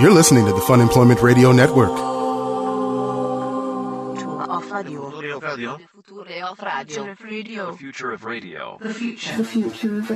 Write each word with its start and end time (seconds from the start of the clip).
You're 0.00 0.12
listening 0.12 0.46
to 0.46 0.52
the 0.52 0.60
Fun 0.60 0.80
Employment 0.80 1.20
Radio 1.22 1.50
Network. 1.50 1.90
off 4.48 4.70
radio. 4.70 5.10
Radio. 5.40 5.76
Future 5.76 6.44
off 6.44 6.62
radio. 7.24 7.72
The 7.72 7.76
future 7.76 8.12
of 8.12 8.22
radio. 8.24 8.78
The 8.80 8.94
future. 8.94 9.36
The 9.36 9.44
future 9.44 9.98
of 9.98 10.08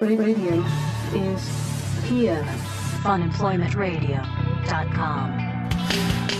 radio 0.00 0.64
is 1.12 1.48
here. 2.08 2.42
funemploymentradio.com. 3.02 5.57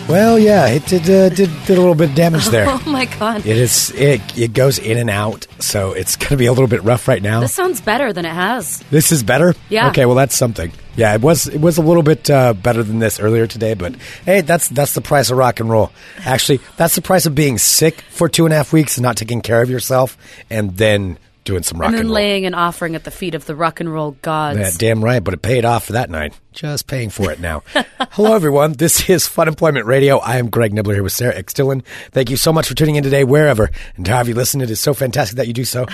Well, 0.09 0.39
yeah, 0.39 0.67
it 0.69 0.87
did, 0.87 1.03
uh, 1.03 1.29
did 1.29 1.51
did 1.67 1.77
a 1.77 1.79
little 1.79 1.93
bit 1.93 2.09
of 2.09 2.15
damage 2.15 2.45
there. 2.49 2.65
Oh 2.67 2.81
my 2.87 3.05
god. 3.05 3.45
It 3.45 3.57
is 3.57 3.91
it 3.91 4.21
it 4.35 4.53
goes 4.53 4.79
in 4.79 4.97
and 4.97 5.07
out, 5.09 5.45
so 5.59 5.91
it's 5.93 6.15
going 6.15 6.29
to 6.29 6.37
be 6.37 6.47
a 6.47 6.51
little 6.51 6.67
bit 6.67 6.83
rough 6.83 7.07
right 7.07 7.21
now. 7.21 7.41
This 7.41 7.53
sounds 7.53 7.79
better 7.79 8.11
than 8.11 8.25
it 8.25 8.33
has. 8.33 8.79
This 8.89 9.11
is 9.11 9.21
better. 9.21 9.53
Yeah. 9.69 9.89
Okay. 9.89 10.07
Well, 10.07 10.15
that's 10.15 10.35
something. 10.35 10.71
Yeah, 10.95 11.13
it 11.13 11.21
was 11.21 11.47
it 11.47 11.61
was 11.61 11.77
a 11.77 11.83
little 11.83 12.01
bit 12.01 12.27
uh, 12.27 12.53
better 12.53 12.81
than 12.81 12.97
this 12.97 13.19
earlier 13.19 13.45
today, 13.45 13.75
but 13.75 13.95
hey, 14.25 14.41
that's 14.41 14.67
that's 14.69 14.93
the 14.93 15.01
price 15.01 15.29
of 15.29 15.37
rock 15.37 15.59
and 15.59 15.69
roll. 15.69 15.91
Actually, 16.25 16.59
that's 16.75 16.95
the 16.95 17.03
price 17.03 17.27
of 17.27 17.35
being 17.35 17.59
sick 17.59 18.01
for 18.09 18.27
two 18.27 18.45
and 18.45 18.53
a 18.53 18.57
half 18.57 18.73
weeks 18.73 18.97
and 18.97 19.03
not 19.03 19.15
taking 19.15 19.41
care 19.41 19.61
of 19.61 19.69
yourself, 19.69 20.17
and 20.49 20.75
then 20.75 21.19
doing 21.43 21.61
some 21.63 21.79
rock 21.79 21.89
and 21.89 21.93
roll. 21.93 21.99
and, 22.01 22.09
then 22.09 22.13
laying 22.13 22.45
an 22.47 22.53
offering 22.55 22.95
at 22.95 23.03
the 23.03 23.11
feet 23.11 23.35
of 23.35 23.45
the 23.45 23.55
rock 23.55 23.79
and 23.79 23.93
roll 23.93 24.11
gods. 24.23 24.57
Yeah, 24.59 24.71
damn 24.75 25.03
right, 25.03 25.23
but 25.23 25.35
it 25.35 25.41
paid 25.43 25.65
off 25.65 25.85
for 25.85 25.93
that 25.93 26.09
night. 26.09 26.33
Just 26.51 26.87
paying 26.87 27.09
for 27.11 27.31
it 27.31 27.39
now. 27.39 27.61
Hello, 28.11 28.33
everyone. 28.33 28.73
This 28.73 29.07
is 29.07 29.27
Fun 29.27 29.47
Employment 29.47 29.85
Radio. 29.85 30.17
I 30.17 30.37
am 30.37 30.49
Greg 30.49 30.73
Nibler 30.73 30.95
here 30.95 31.03
with 31.03 31.13
Sarah 31.13 31.35
X. 31.35 31.53
Dillon. 31.53 31.83
Thank 32.11 32.31
you 32.31 32.37
so 32.37 32.51
much 32.51 32.67
for 32.67 32.73
tuning 32.73 32.95
in 32.95 33.03
today, 33.03 33.23
wherever 33.23 33.69
and 33.95 34.07
however 34.07 34.29
you 34.29 34.35
listen. 34.35 34.59
It 34.59 34.71
is 34.71 34.79
so 34.79 34.95
fantastic 34.95 35.37
that 35.37 35.47
you 35.47 35.53
do 35.53 35.63
so. 35.63 35.85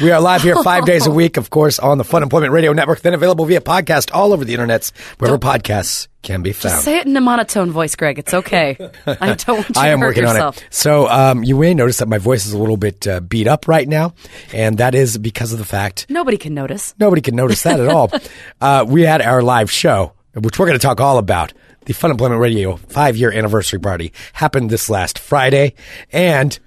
We 0.00 0.12
are 0.12 0.20
live 0.20 0.42
here 0.42 0.54
five 0.62 0.86
days 0.86 1.06
a 1.06 1.10
week, 1.12 1.36
of 1.36 1.50
course, 1.50 1.80
on 1.80 1.98
the 1.98 2.04
Fun 2.04 2.22
Employment 2.22 2.52
Radio 2.52 2.72
Network, 2.72 3.00
then 3.00 3.12
available 3.12 3.44
via 3.44 3.60
podcast 3.60 4.14
all 4.14 4.32
over 4.32 4.44
the 4.44 4.54
internets, 4.54 4.92
wherever 5.18 5.36
podcasts 5.36 6.06
can 6.22 6.40
be 6.42 6.52
found. 6.52 6.80
Say 6.82 6.96
it 7.00 7.06
in 7.06 7.14
a 7.14 7.20
monotone 7.20 7.70
voice, 7.70 7.94
Greg. 7.96 8.18
It's 8.18 8.32
okay. 8.32 8.78
I 9.06 9.34
don't 9.34 9.48
want 9.58 9.68
you 9.68 9.74
I 9.76 9.88
am 9.88 10.00
working 10.00 10.22
yourself. 10.22 10.56
on 10.56 10.62
it. 10.64 10.68
So 10.70 11.06
um, 11.08 11.44
you 11.44 11.58
may 11.58 11.74
notice 11.74 11.98
that 11.98 12.08
my 12.08 12.16
voice 12.16 12.46
is 12.46 12.54
a 12.54 12.58
little 12.58 12.78
bit 12.78 13.06
uh, 13.06 13.20
beat 13.20 13.46
up 13.46 13.68
right 13.68 13.86
now, 13.86 14.14
and 14.50 14.78
that 14.78 14.94
is 14.94 15.18
because 15.18 15.52
of 15.52 15.58
the 15.58 15.66
fact 15.66 16.06
Nobody 16.08 16.38
can 16.38 16.54
notice. 16.54 16.94
nobody 16.98 17.20
can 17.20 17.36
notice 17.36 17.62
that 17.64 17.78
at 17.78 17.88
all. 17.88 18.10
Uh, 18.58 18.86
we 18.88 19.02
had 19.02 19.20
our 19.20 19.42
live 19.42 19.70
show, 19.70 20.13
which 20.34 20.58
we're 20.58 20.66
going 20.66 20.78
to 20.78 20.82
talk 20.84 21.00
all 21.00 21.18
about. 21.18 21.52
The 21.86 21.92
Fun 21.92 22.10
Employment 22.10 22.40
Radio 22.40 22.76
five 22.76 23.16
year 23.16 23.30
anniversary 23.30 23.78
party 23.78 24.12
happened 24.32 24.70
this 24.70 24.88
last 24.88 25.18
Friday, 25.18 25.74
and 26.12 26.58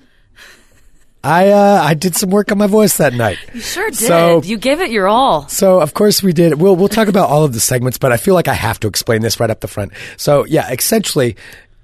I 1.24 1.50
uh, 1.50 1.82
I 1.84 1.94
did 1.96 2.16
some 2.16 2.30
work 2.30 2.52
on 2.52 2.58
my 2.58 2.68
voice 2.68 2.98
that 2.98 3.14
night. 3.14 3.40
You 3.54 3.60
sure 3.62 3.88
did. 3.90 3.98
So- 3.98 4.42
you 4.44 4.58
gave 4.58 4.80
it 4.80 4.92
your 4.92 5.08
all. 5.08 5.48
So 5.48 5.82
of 5.82 5.94
course 5.94 6.22
we 6.22 6.34
did. 6.34 6.62
We'll 6.62 6.76
we'll 6.76 6.88
talk 6.88 7.08
about 7.08 7.30
all 7.30 7.44
of 7.44 7.54
the 7.54 7.60
segments, 7.60 7.98
but 7.98 8.12
I 8.12 8.18
feel 8.18 8.34
like 8.36 8.48
I 8.48 8.54
have 8.54 8.80
to 8.82 8.88
explain 8.88 9.22
this 9.22 9.40
right 9.40 9.50
up 9.50 9.60
the 9.60 9.68
front. 9.68 9.92
So 10.18 10.46
yeah, 10.46 10.72
essentially, 10.72 11.36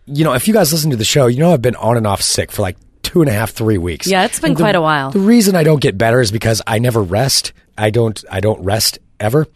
you 0.05 0.23
know, 0.23 0.33
if 0.33 0.47
you 0.47 0.53
guys 0.53 0.71
listen 0.71 0.91
to 0.91 0.97
the 0.97 1.03
show, 1.05 1.25
you 1.27 1.39
know 1.39 1.51
I've 1.51 1.61
been 1.61 1.75
on 1.75 1.97
and 1.97 2.05
off 2.05 2.21
sick 2.21 2.51
for 2.51 2.61
like 2.61 2.77
two 3.01 3.21
and 3.21 3.29
a 3.29 3.33
half, 3.33 3.51
three 3.51 3.77
weeks. 3.79 4.05
Yeah, 4.07 4.23
it's 4.25 4.39
been 4.39 4.51
And 4.51 4.57
the- 4.57 4.63
quite 4.63 4.75
a 4.75 4.81
while. 4.81 5.09
The 5.11 5.19
reason 5.19 5.55
I 5.55 5.63
don't 5.63 5.81
get 5.81 5.97
better 5.97 6.21
is 6.21 6.31
because 6.31 6.61
I 6.67 6.77
never 6.79 7.01
rest. 7.01 7.51
I 7.77 7.89
don't 7.89 8.23
I 8.31 8.39
don't 8.41 8.63
rest 8.63 8.99
ever. 9.19 9.47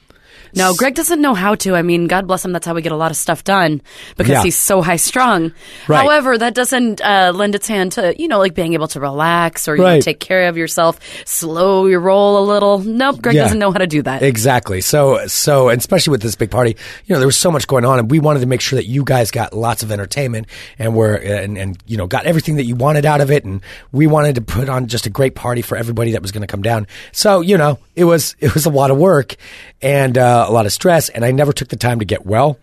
No, 0.55 0.73
Greg 0.75 0.95
doesn't 0.95 1.21
know 1.21 1.33
how 1.33 1.55
to. 1.55 1.75
I 1.75 1.81
mean, 1.81 2.07
God 2.07 2.27
bless 2.27 2.43
him. 2.45 2.51
That's 2.51 2.65
how 2.65 2.73
we 2.73 2.81
get 2.81 2.91
a 2.91 2.95
lot 2.97 3.11
of 3.11 3.17
stuff 3.17 3.43
done 3.43 3.81
because 4.15 4.31
Yeah. 4.31 4.43
he's 4.43 4.57
so 4.57 4.81
high 4.81 4.95
strung. 4.95 5.51
Right. 5.87 6.01
However, 6.03 6.37
that 6.37 6.53
doesn't 6.53 7.01
uh, 7.01 7.31
lend 7.35 7.55
its 7.55 7.67
hand 7.67 7.93
to 7.93 8.13
you 8.19 8.27
know 8.27 8.39
like 8.39 8.53
being 8.53 8.73
able 8.73 8.87
to 8.89 8.99
relax 8.99 9.67
or 9.67 9.75
you 9.75 9.83
Right. 9.83 10.01
take 10.03 10.19
care 10.19 10.47
of 10.49 10.57
yourself, 10.57 10.99
slow 11.25 11.85
your 11.87 11.99
roll 11.99 12.43
a 12.43 12.45
little. 12.45 12.79
Nope, 12.79 13.21
Greg 13.21 13.35
Yeah. 13.35 13.43
doesn't 13.43 13.59
know 13.59 13.71
how 13.71 13.77
to 13.79 13.87
do 13.87 14.01
that. 14.03 14.21
Exactly. 14.23 14.81
So, 14.81 15.25
so, 15.27 15.69
and 15.69 15.79
especially 15.79 16.11
with 16.11 16.21
this 16.21 16.35
big 16.35 16.51
party, 16.51 16.75
you 17.05 17.13
know, 17.13 17.19
there 17.19 17.27
was 17.27 17.37
so 17.37 17.51
much 17.51 17.67
going 17.67 17.85
on, 17.85 17.99
and 17.99 18.09
we 18.11 18.19
wanted 18.19 18.39
to 18.41 18.45
make 18.45 18.61
sure 18.61 18.77
that 18.77 18.85
you 18.85 19.03
guys 19.03 19.31
got 19.31 19.53
lots 19.53 19.83
of 19.83 19.91
entertainment, 19.91 20.47
and 20.79 20.95
were, 20.95 21.15
and, 21.15 21.57
and 21.57 21.77
you 21.87 21.97
know, 21.97 22.07
got 22.07 22.25
everything 22.25 22.55
that 22.57 22.65
you 22.65 22.75
wanted 22.75 23.05
out 23.05 23.21
of 23.21 23.31
it, 23.31 23.45
and 23.45 23.61
we 23.91 24.07
wanted 24.07 24.35
to 24.35 24.41
put 24.41 24.69
on 24.69 24.87
just 24.87 25.05
a 25.05 25.09
great 25.09 25.35
party 25.35 25.61
for 25.61 25.77
everybody 25.77 26.11
that 26.11 26.21
was 26.21 26.31
going 26.31 26.41
to 26.41 26.47
come 26.47 26.61
down. 26.61 26.87
So, 27.11 27.41
you 27.41 27.57
know, 27.57 27.79
it 27.95 28.03
was 28.03 28.35
it 28.39 28.53
was 28.53 28.65
a 28.65 28.69
lot 28.69 28.91
of 28.91 28.97
work 28.97 29.35
and 29.81 30.17
uh, 30.17 30.36
Uh, 30.37 30.45
a 30.47 30.51
lot 30.51 30.67
of 30.67 30.71
stress, 30.71 31.09
and 31.09 31.25
I 31.25 31.31
never 31.31 31.51
took 31.51 31.69
the 31.69 31.75
time 31.75 31.97
to 31.97 32.05
get 32.05 32.23
well. 32.23 32.59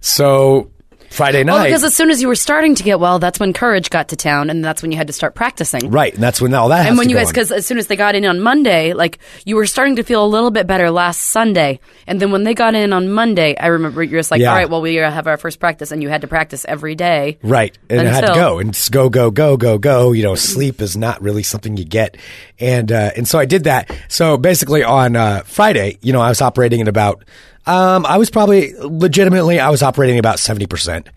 So 0.00 0.72
Friday 1.16 1.44
night, 1.44 1.54
well, 1.54 1.64
because 1.64 1.82
as 1.84 1.96
soon 1.96 2.10
as 2.10 2.20
you 2.22 2.28
were 2.28 2.34
starting 2.34 2.74
to 2.74 2.82
get 2.82 3.00
well, 3.00 3.18
that's 3.18 3.40
when 3.40 3.52
Courage 3.52 3.90
got 3.90 4.08
to 4.08 4.16
town, 4.16 4.50
and 4.50 4.64
that's 4.64 4.82
when 4.82 4.92
you 4.92 4.98
had 4.98 5.06
to 5.06 5.12
start 5.12 5.34
practicing. 5.34 5.90
right, 5.90 6.12
and 6.14 6.22
that's 6.22 6.40
when 6.40 6.52
all 6.54 6.68
that. 6.68 6.86
And 6.86 6.98
when 6.98 7.08
you 7.08 7.16
guys, 7.16 7.28
because 7.28 7.50
as 7.50 7.66
soon 7.66 7.78
as 7.78 7.86
they 7.86 7.96
got 7.96 8.14
in 8.14 8.24
on 8.24 8.40
Monday, 8.40 8.92
like 8.92 9.18
you 9.44 9.56
were 9.56 9.66
starting 9.66 9.96
to 9.96 10.02
feel 10.02 10.24
a 10.24 10.28
little 10.28 10.50
bit 10.50 10.66
better 10.66 10.90
last 10.90 11.20
Sunday, 11.22 11.80
and 12.06 12.20
then 12.20 12.30
when 12.30 12.44
they 12.44 12.54
got 12.54 12.74
in 12.74 12.92
on 12.92 13.10
Monday, 13.10 13.56
I 13.56 13.68
remember 13.68 14.02
you're 14.02 14.20
just 14.20 14.30
like, 14.30 14.40
Yeah. 14.40 14.50
all 14.50 14.56
right, 14.56 14.68
well, 14.70 14.82
we 14.82 14.94
have 14.96 15.26
our 15.26 15.38
first 15.38 15.58
practice, 15.58 15.90
and 15.90 16.02
you 16.02 16.08
had 16.08 16.20
to 16.20 16.28
practice 16.28 16.64
every 16.68 16.94
day. 16.94 17.38
Right. 17.42 17.76
And 17.88 18.06
I 18.06 18.12
had 18.12 18.26
to 18.26 18.34
go 18.34 18.58
and 18.58 18.78
go, 18.90 19.08
go, 19.08 19.30
go, 19.30 19.56
go, 19.56 19.78
go. 19.78 20.12
You 20.12 20.22
know, 20.22 20.34
sleep 20.34 20.80
is 20.82 20.96
not 20.96 21.22
really 21.22 21.42
something 21.42 21.76
you 21.76 21.84
get. 21.84 22.16
And, 22.60 22.92
uh, 22.92 23.10
and 23.16 23.26
so 23.26 23.38
I 23.38 23.44
did 23.44 23.64
that. 23.64 23.90
So 24.08 24.36
basically 24.36 24.82
on, 24.84 25.16
uh, 25.16 25.42
Friday, 25.44 25.98
you 26.02 26.12
know, 26.12 26.20
I 26.20 26.28
was 26.28 26.40
operating 26.42 26.80
at 26.80 26.88
about, 26.88 27.24
um, 27.66 28.06
I 28.06 28.18
was 28.18 28.30
probably 28.30 28.74
legitimately, 28.78 29.60
I 29.60 29.70
was 29.70 29.82
operating 29.82 30.18
about 30.18 30.36
70%. 30.36 31.08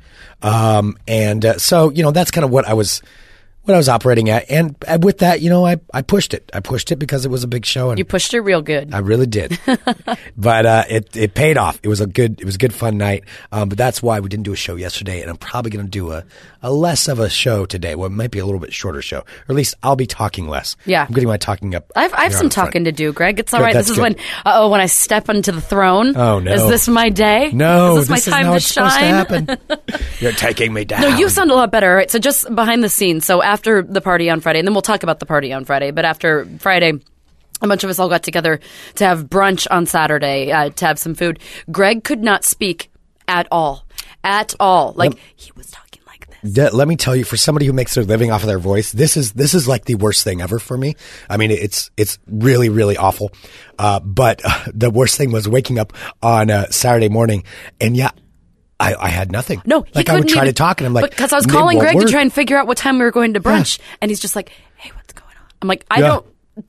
Um, 0.42 0.98
and, 1.08 1.46
uh, 1.46 1.58
so, 1.58 1.90
you 1.92 2.04
know, 2.04 2.12
that's 2.12 2.32
kind 2.32 2.46
of 2.46 2.52
what 2.52 2.68
I 2.68 2.74
was, 2.74 3.02
what 3.70 3.76
I 3.76 3.78
was 3.78 3.88
operating 3.90 4.30
at. 4.30 4.50
And 4.50 4.76
uh, 4.88 4.98
with 5.02 5.20
that, 5.20 5.42
you 5.42 5.50
know, 5.50 5.66
I, 5.66 5.78
I 5.94 6.02
pushed 6.02 6.34
it. 6.34 6.50
I 6.54 6.60
pushed 6.60 6.92
it 6.92 6.98
because 6.98 7.24
it 7.26 7.30
was 7.30 7.44
a 7.44 7.48
big 7.48 7.66
show 7.66 7.92
and 7.92 8.00
You 8.00 8.04
pushed 8.06 8.34
it 8.34 8.42
real 8.42 8.62
good. 8.62 8.94
I 8.94 8.98
really 9.00 9.28
did, 9.28 9.58
but 10.38 10.66
uh, 10.66 10.84
it 10.90 11.16
it 11.16 11.34
paid 11.34 11.58
off. 11.58 11.80
It 11.84 11.88
was 11.88 12.02
a 12.02 12.08
good 12.08 12.42
it 12.42 12.46
was 12.46 12.56
a 12.56 12.58
good 12.58 12.74
fun 12.74 12.98
night. 12.98 13.24
Um, 13.52 13.70
but 13.70 13.78
that's 13.78 14.02
why 14.02 14.20
we 14.20 14.30
didn't 14.30 14.44
do 14.46 14.54
a 14.54 14.56
show 14.58 14.76
yesterday, 14.76 15.22
and 15.22 15.30
I'm 15.30 15.38
probably 15.38 15.72
going 15.72 15.86
to 15.86 15.90
do 15.92 16.12
a, 16.12 16.24
a 16.62 16.72
less 16.72 17.08
of 17.08 17.20
a 17.20 17.30
show 17.30 17.66
today. 17.66 17.96
Well, 17.96 18.08
it 18.08 18.12
might 18.14 18.32
be 18.32 18.40
a 18.40 18.46
little 18.46 18.60
bit 18.60 18.74
shorter 18.74 19.02
show, 19.02 19.20
or 19.20 19.26
at 19.50 19.56
least 19.56 19.76
I'll 19.84 19.96
be 19.96 20.08
talking 20.08 20.48
less. 20.48 20.76
Yeah. 20.86 21.06
I'm 21.08 21.14
getting 21.14 21.30
my 21.30 21.38
talking 21.38 21.76
up. 21.76 21.92
I've, 21.96 22.14
I 22.14 22.24
have 22.24 22.34
some 22.34 22.46
on 22.46 22.50
the 22.50 22.54
front. 22.56 22.68
talking 22.68 22.84
to 22.86 22.92
do, 22.92 23.14
Greg. 23.14 23.40
It's 23.40 23.54
all 23.54 23.60
Good, 23.60 23.66
right. 23.66 23.74
This 23.76 23.90
is 23.90 23.96
good. 23.98 24.02
when, 24.02 24.16
uh 24.46 24.54
oh, 24.62 24.70
when 24.70 24.82
I 24.82 24.88
step 24.88 25.30
onto 25.30 25.52
the 25.52 25.62
throne. 25.62 26.18
Oh, 26.18 26.40
no. 26.40 26.52
Is 26.54 26.68
this 26.68 26.88
my 26.88 27.10
day? 27.10 27.52
No, 27.54 27.98
Is 27.98 28.08
this, 28.08 28.26
this 28.26 28.34
my 28.34 28.38
is 28.40 28.44
time 28.44 28.54
to 28.54 28.60
to 28.60 28.60
shine? 28.60 29.14
happen. 29.14 29.58
You're 30.20 30.32
taking 30.34 30.74
me 30.74 30.86
down. 30.86 31.02
No, 31.02 31.08
you 31.18 31.30
sound 31.30 31.52
a 31.52 31.56
lot 31.56 31.72
better. 31.72 31.90
All 31.90 31.96
right, 31.96 32.10
so 32.10 32.18
just 32.20 32.54
behind 32.56 32.84
the 32.84 32.90
scenes. 32.90 33.26
So 33.26 33.42
after 33.42 33.59
the 33.64 34.02
party 34.02 34.30
on 34.30 34.42
Friday, 34.42 34.60
and 34.60 34.68
then 34.68 34.74
we'll 34.74 34.82
talk 34.82 35.04
about 35.04 35.20
the 35.20 35.26
party 35.26 35.54
on 35.54 35.66
Friday. 35.66 35.92
But 35.92 36.06
after 36.06 36.46
Friday, 36.60 36.94
a 37.62 37.68
bunch 37.68 37.84
of 37.84 37.90
us 37.90 38.00
all 38.00 38.10
got 38.10 38.24
together 38.24 38.60
to 38.96 39.06
have 39.06 39.26
brunch 39.26 39.68
on 39.70 39.86
Saturday 39.86 40.52
uh, 40.52 40.70
to 40.70 40.86
have 40.86 41.00
some 41.00 41.16
food. 41.16 41.40
Greg 41.72 42.04
could 42.04 42.24
not 42.24 42.44
speak 42.44 42.92
at 43.28 43.48
all, 43.52 43.86
at 44.24 44.56
all. 44.60 44.94
Like 44.96 45.14
he 45.36 45.52
was 45.56 45.70
talking 45.70 46.02
like 46.08 46.28
this. 46.42 46.54
De- 46.54 46.76
let 46.76 46.88
me 46.88 46.96
tell 46.96 47.16
you, 47.16 47.24
for 47.24 47.38
somebody 47.38 47.66
who 47.66 47.74
makes 47.74 47.96
their 47.96 48.04
living 48.04 48.32
off 48.32 48.42
of 48.42 48.48
their 48.48 48.60
voice, 48.60 48.92
this 48.92 49.18
is 49.18 49.34
this 49.34 49.54
is 49.54 49.68
like 49.68 49.86
the 49.86 49.96
worst 49.96 50.24
thing 50.24 50.42
ever 50.42 50.60
for 50.60 50.78
me. 50.78 50.96
I 51.30 51.38
mean, 51.38 51.52
it's 51.52 51.92
it's 51.98 52.18
really 52.28 52.70
really 52.70 52.98
awful. 52.98 53.32
Uh, 53.78 54.00
but 54.00 54.42
uh, 54.44 54.72
the 54.74 54.90
worst 54.90 55.18
thing 55.18 55.32
was 55.32 55.48
waking 55.48 55.80
up 55.80 55.94
on 56.22 56.50
uh, 56.50 56.68
Saturday 56.70 57.10
morning, 57.10 57.44
and 57.80 57.96
yeah, 57.96 58.12
I, 58.80 58.96
I 58.96 59.10
had 59.10 59.32
nothing. 59.32 59.62
No, 59.66 59.82
he 59.82 59.92
like 59.94 60.10
I 60.10 60.14
would 60.14 60.22
couldn't 60.24 60.34
try 60.34 60.44
even- 60.44 60.54
to 60.54 60.58
talk, 60.58 60.80
and 60.80 60.88
I'm 60.88 60.94
like, 60.94 61.10
because 61.12 61.34
I 61.34 61.36
was 61.36 61.46
calling 61.46 61.80
Greg 61.80 61.96
work." 61.96 62.06
to 62.06 62.12
try 62.12 62.22
and 62.22 62.32
figure 62.32 62.58
out 62.58 62.66
what 62.68 62.78
time 62.78 62.98
we 62.98 63.04
were 63.06 63.12
going 63.12 63.34
to 63.34 63.40
brunch, 63.40 63.80
and 64.02 64.10
he's 64.10 64.20
just 64.20 64.36
like, 64.36 64.50
"Hey, 64.78 64.92
what's 64.96 65.14
going 65.14 65.36
on?" 65.38 65.46
I'm 65.62 65.68
like, 65.68 65.86
"I 65.92 66.00
Yeah. 66.00 66.08
don't. 66.08 66.26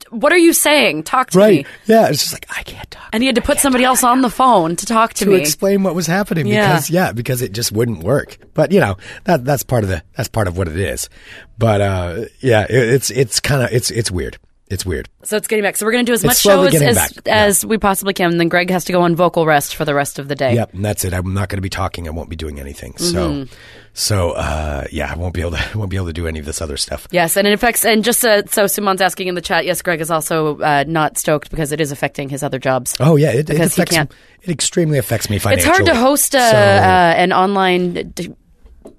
What 0.09 0.31
are 0.31 0.37
you 0.37 0.53
saying? 0.53 1.03
Talk 1.03 1.31
to 1.31 1.37
right. 1.37 1.65
me." 1.65 1.71
Yeah, 1.85 2.07
it's 2.09 2.19
just 2.21 2.33
like 2.33 2.45
I 2.49 2.63
can't 2.63 2.89
talk. 2.91 3.09
And 3.13 3.21
he 3.23 3.27
had 3.27 3.35
to 3.35 3.41
put 3.41 3.59
somebody 3.59 3.83
else 3.83 4.03
on 4.05 4.21
the 4.21 4.29
phone 4.29 4.75
to 4.77 4.85
talk 4.85 5.13
to, 5.15 5.25
to 5.25 5.29
me. 5.31 5.35
To 5.37 5.41
explain 5.41 5.83
what 5.83 5.95
was 5.95 6.07
happening 6.07 6.47
Yeah. 6.47 6.67
because 6.73 6.89
yeah 6.89 7.11
because 7.11 7.41
it 7.41 7.51
just 7.51 7.71
wouldn't 7.73 8.01
work 8.03 8.37
but 8.53 8.71
you 8.71 8.79
know 8.79 8.95
that 9.25 9.43
that's 9.43 9.63
part 9.63 9.83
of 9.83 9.89
the 9.89 10.01
that's 10.15 10.29
part 10.29 10.47
of 10.47 10.57
what 10.57 10.69
it 10.69 10.77
is 10.77 11.09
but 11.57 11.81
uh 11.81 12.25
yeah 12.39 12.63
it, 12.69 12.71
it's 12.71 13.09
it's 13.09 13.39
kind 13.41 13.61
of 13.63 13.71
it's 13.73 13.91
it's 13.91 14.09
weird 14.09 14.37
it's 14.71 14.85
weird 14.85 15.09
So 15.23 15.37
it's 15.37 15.47
getting 15.47 15.63
back. 15.63 15.75
So 15.77 15.85
we're 15.85 15.91
going 15.91 16.05
to 16.05 16.09
do 16.09 16.13
as 16.13 16.23
much 16.23 16.37
show 16.39 16.67
slowly 16.67 16.75
as, 16.75 16.97
as. 16.97 17.13
Yeah. 17.25 17.35
as 17.45 17.65
we 17.65 17.77
possibly 17.77 18.13
can. 18.13 18.31
And 18.31 18.39
then 18.39 18.49
Greg 18.49 18.69
has 18.71 18.85
to 18.85 18.91
go 18.91 19.01
on 19.01 19.15
vocal 19.15 19.45
rest 19.45 19.75
for 19.75 19.85
the 19.85 19.93
rest 19.93 20.17
of 20.17 20.27
the 20.27 20.35
day. 20.35 20.55
yep 20.55 20.73
and 20.73 20.83
that's 20.83 21.03
it 21.05 21.13
i'm 21.13 21.33
not 21.33 21.49
going 21.49 21.57
to 21.57 21.61
be 21.61 21.69
talking 21.69 22.07
i 22.07 22.11
won't 22.11 22.29
be 22.29 22.35
doing 22.35 22.59
anything 22.59 22.93
Mm-hmm. 22.93 23.43
so 23.43 23.55
so 23.93 24.31
uh 24.31 24.85
yeah 24.91 25.11
i 25.11 25.15
won't 25.17 25.33
be 25.33 25.41
able 25.41 25.51
to 25.51 25.57
I 25.73 25.77
won't 25.77 25.89
be 25.89 25.97
able 25.97 26.07
to 26.07 26.13
do 26.13 26.25
any 26.27 26.39
of 26.39 26.45
this 26.45 26.61
other 26.61 26.77
stuff 26.77 27.07
Yes, 27.11 27.35
and 27.37 27.45
it 27.47 27.53
affects. 27.53 27.83
And 27.85 28.03
just 28.03 28.23
uh, 28.25 28.43
so 28.47 28.65
Simon's 28.67 29.01
asking 29.01 29.27
in 29.27 29.35
the 29.35 29.41
chat, 29.41 29.65
yes, 29.65 29.81
Greg 29.81 29.99
is 30.01 30.09
also 30.09 30.57
uh, 30.59 30.85
not 30.87 31.17
stoked 31.17 31.49
because 31.51 31.71
it 31.73 31.81
is 31.81 31.91
affecting 31.91 32.29
his 32.29 32.41
other 32.43 32.59
jobs. 32.59 32.95
oh 32.99 33.15
yeah 33.17 33.31
it, 33.31 33.49
it 33.49 33.59
affects 33.59 33.95
can't- 33.95 34.11
it 34.43 34.49
extremely 34.49 34.97
affects 34.97 35.29
me 35.29 35.35
it's 35.37 35.63
hard 35.65 35.85
to 35.85 35.93
host 35.95 36.33
uh, 36.35 36.51
So- 36.51 36.57
uh, 36.57 37.13
an 37.17 37.31
online 37.33 38.11
d- 38.11 38.33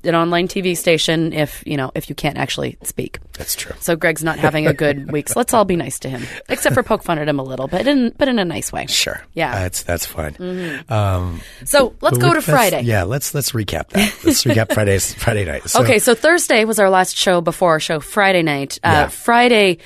an 0.04 0.14
online 0.14 0.48
TV 0.48 0.76
station 0.76 1.32
if 1.32 1.62
you 1.66 1.76
know 1.76 1.90
if 1.94 2.08
you 2.08 2.14
can't 2.14 2.36
actually 2.38 2.76
speak. 2.82 3.18
that's 3.34 3.54
true 3.54 3.74
So 3.80 3.96
Greg's 3.96 4.22
not 4.22 4.38
having 4.38 4.66
a 4.66 4.72
good 4.74 5.10
week. 5.10 5.28
So 5.28 5.38
let's 5.40 5.52
all 5.54 5.64
be 5.64 5.76
nice 5.76 5.98
to 6.00 6.08
him, 6.08 6.22
except 6.48 6.74
for 6.74 6.82
poke 6.82 7.02
fun 7.02 7.18
at 7.18 7.28
him 7.28 7.38
a 7.38 7.42
little 7.42 7.66
bit, 7.68 7.86
in, 7.86 8.12
but 8.18 8.28
in 8.28 8.38
a 8.38 8.44
nice 8.44 8.72
way. 8.72 8.86
sure 8.86 9.22
Yeah. 9.34 9.52
Mm-hmm. 9.52 9.62
that's 9.62 9.82
that's 9.82 10.06
fine 10.06 10.84
um 10.88 11.40
So 11.64 11.94
let's 12.00 12.18
go 12.18 12.32
to 12.34 12.42
Friday. 12.42 12.82
yeah 12.82 13.02
let's 13.04 13.34
let's 13.34 13.52
recap 13.52 13.88
that 13.90 14.12
let's 14.24 14.44
recap 14.44 14.72
friday's 14.74 15.14
friday 15.14 15.44
night 15.44 15.68
so, 15.68 15.82
Okay, 15.82 15.98
so 15.98 16.14
Thursday 16.14 16.64
was 16.64 16.78
our 16.78 16.90
last 16.90 17.16
show 17.16 17.40
before 17.40 17.70
our 17.72 17.80
show 17.80 18.00
Friday 18.00 18.42
night. 18.42 18.78
Uh, 18.84 18.90
Yeah. 18.92 19.08
Friday, 19.08 19.78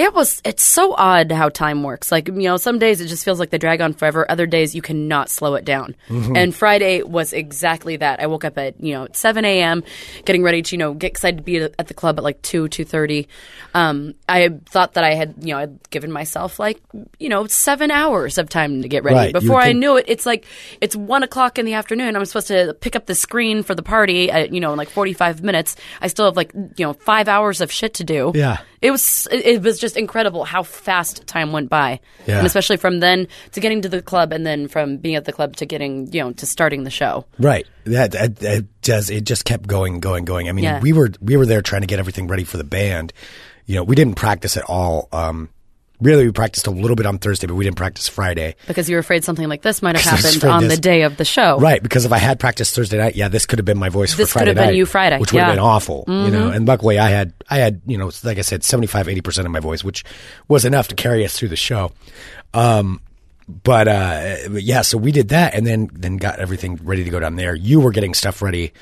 It 0.00 0.14
was. 0.14 0.40
It's 0.46 0.62
so 0.62 0.94
odd 0.94 1.30
how 1.30 1.50
time 1.50 1.82
works. 1.82 2.10
Like 2.10 2.28
you 2.28 2.32
know, 2.32 2.56
some 2.56 2.78
days 2.78 3.02
it 3.02 3.08
just 3.08 3.22
feels 3.22 3.38
like 3.38 3.50
they 3.50 3.58
drag 3.58 3.82
on 3.82 3.92
forever. 3.92 4.24
Other 4.30 4.46
days 4.46 4.74
you 4.74 4.80
cannot 4.80 5.28
slow 5.28 5.56
it 5.56 5.66
down. 5.66 5.94
Mm-hmm. 6.08 6.36
And 6.36 6.54
Friday 6.54 7.02
was 7.02 7.34
exactly 7.34 7.98
that. 7.98 8.18
I 8.18 8.26
woke 8.26 8.46
up 8.46 8.56
at 8.56 8.82
you 8.82 8.94
know 8.94 9.08
seven 9.12 9.44
a.m. 9.44 9.84
getting 10.24 10.42
ready 10.42 10.62
to 10.62 10.74
you 10.74 10.78
know 10.78 10.94
get 10.94 11.08
excited 11.08 11.36
to 11.36 11.42
be 11.42 11.58
at 11.58 11.88
the 11.88 11.92
club 11.92 12.16
at 12.16 12.24
like 12.24 12.40
two 12.40 12.66
two 12.68 12.86
thirty. 12.86 13.28
Um, 13.74 14.14
I 14.26 14.48
thought 14.64 14.94
that 14.94 15.04
I 15.04 15.12
had 15.12 15.34
you 15.40 15.52
know 15.52 15.58
I'd 15.58 15.90
given 15.90 16.10
myself 16.10 16.58
like 16.58 16.80
you 17.18 17.28
know 17.28 17.46
seven 17.46 17.90
hours 17.90 18.38
of 18.38 18.48
time 18.48 18.80
to 18.80 18.88
get 18.88 19.04
ready. 19.04 19.16
Right, 19.16 19.32
Before 19.34 19.60
I 19.60 19.72
knew 19.72 19.98
it, 19.98 20.06
it's 20.08 20.24
like 20.24 20.46
it's 20.80 20.96
one 20.96 21.24
o'clock 21.24 21.58
in 21.58 21.66
the 21.66 21.74
afternoon. 21.74 22.16
I'm 22.16 22.24
supposed 22.24 22.48
to 22.48 22.72
pick 22.80 22.96
up 22.96 23.04
the 23.04 23.14
screen 23.14 23.62
for 23.62 23.74
the 23.74 23.82
party 23.82 24.30
at 24.30 24.50
you 24.50 24.60
know 24.60 24.72
in 24.72 24.78
like 24.78 24.88
forty 24.88 25.12
five 25.12 25.42
minutes. 25.42 25.76
I 26.00 26.06
still 26.06 26.24
have 26.24 26.38
like 26.38 26.54
you 26.54 26.86
know 26.86 26.94
five 26.94 27.28
hours 27.28 27.60
of 27.60 27.70
shit 27.70 27.92
to 27.94 28.04
do. 28.04 28.32
Yeah. 28.34 28.60
It 28.82 28.90
was 28.90 29.28
it 29.30 29.62
was 29.62 29.78
just 29.78 29.96
incredible 29.98 30.44
how 30.44 30.62
fast 30.62 31.26
time 31.26 31.52
went 31.52 31.68
by, 31.68 32.00
Yeah. 32.26 32.38
and 32.38 32.46
especially 32.46 32.78
from 32.78 33.00
then 33.00 33.28
to 33.52 33.60
getting 33.60 33.82
to 33.82 33.90
the 33.90 34.00
club, 34.00 34.32
and 34.32 34.46
then 34.46 34.68
from 34.68 34.96
being 34.96 35.16
at 35.16 35.26
the 35.26 35.32
club 35.32 35.56
to 35.56 35.66
getting 35.66 36.10
you 36.12 36.20
know 36.22 36.32
to 36.32 36.46
starting 36.46 36.84
the 36.84 36.90
show. 36.90 37.26
Right. 37.38 37.66
That, 37.84 38.12
that, 38.12 38.36
that 38.36 38.66
does. 38.82 39.10
It 39.10 39.24
just 39.24 39.44
kept 39.44 39.66
going, 39.66 40.00
going, 40.00 40.24
going. 40.24 40.48
I 40.48 40.52
mean, 40.52 40.64
Yeah. 40.64 40.80
we 40.80 40.92
were 40.94 41.10
we 41.20 41.36
were 41.36 41.44
there 41.46 41.60
trying 41.60 41.82
to 41.82 41.86
get 41.86 41.98
everything 41.98 42.26
ready 42.26 42.44
for 42.44 42.56
the 42.56 42.64
band. 42.64 43.12
You 43.66 43.76
know, 43.76 43.84
we 43.84 43.96
didn't 43.96 44.14
practice 44.14 44.56
at 44.56 44.64
all. 44.64 45.08
Um, 45.12 45.50
really, 46.00 46.24
we 46.26 46.32
practiced 46.32 46.66
a 46.66 46.70
little 46.70 46.96
bit 46.96 47.06
on 47.06 47.18
Thursday, 47.18 47.46
but 47.46 47.54
we 47.54 47.64
didn't 47.64 47.76
practice 47.76 48.08
Friday. 48.08 48.56
Because 48.66 48.88
you 48.88 48.96
were 48.96 49.00
afraid 49.00 49.24
something 49.24 49.48
like 49.48 49.62
this 49.62 49.82
might 49.82 49.96
have 49.96 50.04
happened 50.22 50.44
on 50.44 50.62
this- 50.64 50.76
the 50.76 50.80
day 50.80 51.02
of 51.02 51.16
the 51.16 51.24
show. 51.24 51.58
Right, 51.58 51.82
because 51.82 52.04
if 52.04 52.12
I 52.12 52.18
had 52.18 52.38
practiced 52.40 52.74
Thursday 52.74 52.98
night, 52.98 53.16
yeah, 53.16 53.28
this 53.28 53.46
could 53.46 53.58
have 53.58 53.66
been 53.66 53.78
my 53.78 53.88
voice 53.88 54.10
This 54.14 54.14
for 54.14 54.22
could 54.24 54.30
Friday 54.32 54.48
have 54.50 54.56
been 54.56 54.66
night, 54.66 54.74
you 54.76 54.86
Friday, 54.86 55.18
which 55.18 55.32
would 55.32 55.42
have 55.42 55.52
been 55.52 55.58
awful. 55.58 56.04
You 56.08 56.14
know, 56.14 56.20
Mm-hmm. 56.46 56.56
and 56.56 56.68
luckily 56.68 56.98
I 56.98 57.10
had 57.10 57.32
I 57.48 57.58
had 57.58 57.80
you 57.86 57.98
know 57.98 58.10
like 58.24 58.38
I 58.38 58.42
said, 58.42 58.64
75 58.64 59.08
80 59.08 59.20
percent 59.20 59.46
of 59.46 59.52
my 59.52 59.60
voice, 59.60 59.82
which 59.84 60.04
was 60.48 60.64
enough 60.64 60.88
to 60.88 60.94
carry 60.94 61.24
us 61.24 61.36
through 61.36 61.48
the 61.48 61.56
show. 61.56 61.92
Um, 62.54 63.00
but 63.64 63.88
uh, 63.88 64.36
but 64.50 64.62
yeah, 64.62 64.82
so 64.82 64.96
we 64.96 65.10
did 65.12 65.28
that, 65.30 65.54
and 65.54 65.66
then 65.66 65.90
then 65.92 66.16
got 66.16 66.38
everything 66.38 66.78
ready 66.84 67.02
to 67.04 67.10
go 67.10 67.18
down 67.20 67.36
there. 67.36 67.54
You 67.54 67.80
were 67.80 67.90
getting 67.90 68.14
stuff 68.14 68.42
ready. 68.42 68.72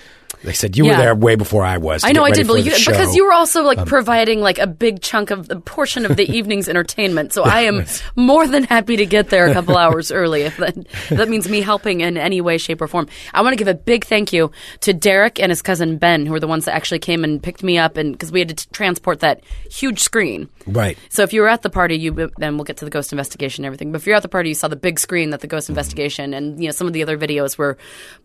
They 0.44 0.52
said 0.52 0.76
you 0.76 0.86
Yeah. 0.86 0.92
were 0.92 1.02
there 1.02 1.14
way 1.14 1.34
before 1.34 1.64
I 1.64 1.78
was. 1.78 2.04
I 2.04 2.12
know 2.12 2.24
I 2.24 2.30
did, 2.30 2.46
the 2.46 2.54
you, 2.60 2.72
because 2.72 3.14
you 3.16 3.24
were 3.24 3.32
also 3.32 3.62
like 3.64 3.78
Um, 3.78 3.86
providing 3.86 4.40
like 4.40 4.58
a 4.58 4.66
big 4.66 5.00
chunk 5.02 5.30
of 5.30 5.48
the 5.48 5.58
portion 5.60 6.06
of 6.06 6.16
the 6.16 6.30
evening's 6.36 6.68
entertainment. 6.68 7.32
So 7.32 7.42
I 7.42 7.62
am 7.62 7.84
more 8.16 8.46
than 8.46 8.64
happy 8.64 8.96
to 8.96 9.06
get 9.06 9.30
there 9.30 9.46
a 9.48 9.52
couple 9.52 9.76
hours 9.76 10.12
early 10.12 10.42
if 10.42 10.56
that, 10.58 10.76
if 10.76 11.08
that 11.10 11.28
means 11.28 11.48
me 11.48 11.60
helping 11.60 12.00
in 12.02 12.16
any 12.16 12.40
way, 12.40 12.56
shape, 12.58 12.80
or 12.80 12.86
form. 12.88 13.08
I 13.34 13.42
want 13.42 13.52
to 13.52 13.56
give 13.56 13.68
a 13.68 13.74
big 13.74 14.04
thank 14.04 14.32
you 14.32 14.50
to 14.80 14.92
Derrick 14.92 15.40
and 15.40 15.50
his 15.50 15.60
cousin 15.62 15.98
Ben, 15.98 16.24
who 16.24 16.32
were 16.32 16.40
the 16.40 16.46
ones 16.46 16.66
that 16.66 16.74
actually 16.74 17.00
came 17.00 17.24
and 17.24 17.42
picked 17.42 17.62
me 17.64 17.76
up, 17.78 17.96
and 17.96 18.12
because 18.12 18.30
we 18.30 18.38
had 18.40 18.48
to 18.50 18.54
t- 18.54 18.66
transport 18.72 19.20
that 19.20 19.42
huge 19.70 20.00
screen. 20.00 20.48
Right. 20.66 20.96
So 21.08 21.22
if 21.24 21.32
you 21.32 21.40
were 21.40 21.48
at 21.48 21.62
the 21.62 21.70
party, 21.70 21.96
you 21.98 22.30
then 22.38 22.56
we'll 22.56 22.64
get 22.64 22.76
to 22.78 22.84
the 22.84 22.90
ghost 22.90 23.12
investigation 23.12 23.64
and 23.64 23.66
everything. 23.66 23.90
But 23.92 24.02
if 24.02 24.06
you're 24.06 24.16
at 24.16 24.22
the 24.22 24.28
party, 24.28 24.50
you 24.50 24.54
saw 24.54 24.68
the 24.68 24.76
big 24.76 25.00
screen 25.00 25.30
that 25.30 25.40
the 25.40 25.48
Mm-hmm. 25.48 25.56
ghost 25.56 25.68
investigation 25.70 26.34
and 26.34 26.60
you 26.60 26.66
know 26.68 26.72
some 26.72 26.86
of 26.86 26.92
the 26.92 27.02
other 27.02 27.16
videos 27.16 27.56
were 27.56 27.78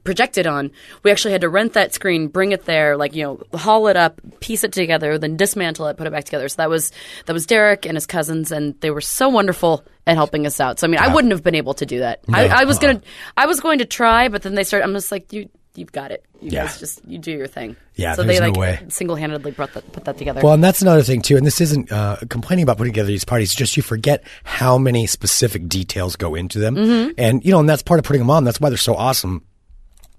projected 0.04 0.46
on. 0.46 0.72
We 1.04 1.12
actually 1.12 1.32
had 1.32 1.42
to 1.42 1.50
rent 1.50 1.74
that 1.74 1.94
screen, 1.94 2.03
bring 2.04 2.52
it 2.52 2.66
there, 2.66 2.98
like 2.98 3.16
you 3.16 3.24
know, 3.24 3.42
haul 3.58 3.88
it 3.88 3.96
up, 3.98 4.20
piece 4.40 4.64
it 4.64 4.72
together, 4.72 5.18
then 5.18 5.38
dismantle 5.38 5.88
it, 5.88 5.98
put 5.98 6.08
it 6.08 6.12
back 6.12 6.26
together. 6.26 6.48
So 6.50 6.56
that 6.58 6.70
was 6.70 6.92
that 7.26 7.34
was 7.34 7.46
Derrick 7.46 7.86
and 7.86 7.96
his 7.96 8.06
cousins, 8.06 8.52
and 8.52 8.80
they 8.82 8.92
were 8.92 9.02
so 9.02 9.30
wonderful 9.30 9.84
at 10.06 10.16
helping 10.16 10.46
us 10.46 10.60
out. 10.60 10.80
So 10.80 10.88
I 10.88 10.90
mean, 10.90 11.00
I 11.00 11.14
wouldn't 11.14 11.32
have 11.32 11.44
been 11.44 11.56
able 11.56 11.74
to 11.76 11.86
do 11.86 12.00
that. 12.00 12.20
I, 12.32 12.48
No. 12.48 12.54
I 12.56 12.64
was 12.66 12.80
gonna, 12.80 13.02
I 13.38 13.46
was 13.46 13.60
going 13.60 13.80
to 13.80 13.86
try, 13.86 14.28
but 14.30 14.42
then 14.42 14.56
they 14.56 14.64
started. 14.64 14.86
I'm 14.86 14.94
just 14.94 15.12
like 15.12 15.32
you. 15.34 15.50
You've 15.76 15.92
got 15.92 16.12
it. 16.12 16.24
You 16.40 16.52
Yeah. 16.52 16.66
guys 16.68 16.80
just 16.80 17.04
you 17.08 17.18
do 17.18 17.32
your 17.32 17.48
thing. 17.48 17.76
Yeah, 17.96 18.14
So 18.14 18.22
there's 18.22 18.38
they 18.38 18.46
no 18.46 18.52
like 18.52 18.60
way. 18.60 18.80
single-handedly 18.90 19.52
brought 19.54 19.74
that, 19.74 19.92
put 19.92 20.06
that 20.06 20.20
together. 20.20 20.40
Well, 20.44 20.54
and 20.54 20.64
that's 20.64 20.84
another 20.84 21.02
thing 21.02 21.24
too. 21.24 21.36
And 21.36 21.44
this 21.48 21.60
isn't 21.62 21.92
uh, 21.92 22.18
complaining 22.30 22.62
about 22.62 22.78
putting 22.78 22.94
together 22.94 23.08
these 23.08 23.26
parties. 23.26 23.56
Just 23.56 23.76
you 23.76 23.82
forget 23.82 24.24
how 24.44 24.78
many 24.78 25.08
specific 25.08 25.68
details 25.68 26.16
go 26.16 26.36
into 26.36 26.60
them, 26.60 26.76
Mm-hmm. 26.76 27.12
and 27.18 27.44
you 27.44 27.50
know, 27.50 27.60
and 27.60 27.68
that's 27.68 27.82
part 27.82 28.00
of 28.00 28.06
putting 28.06 28.20
them 28.22 28.30
on. 28.30 28.44
That's 28.44 28.60
why 28.62 28.70
they're 28.70 28.78
so 28.78 28.94
awesome 28.94 29.42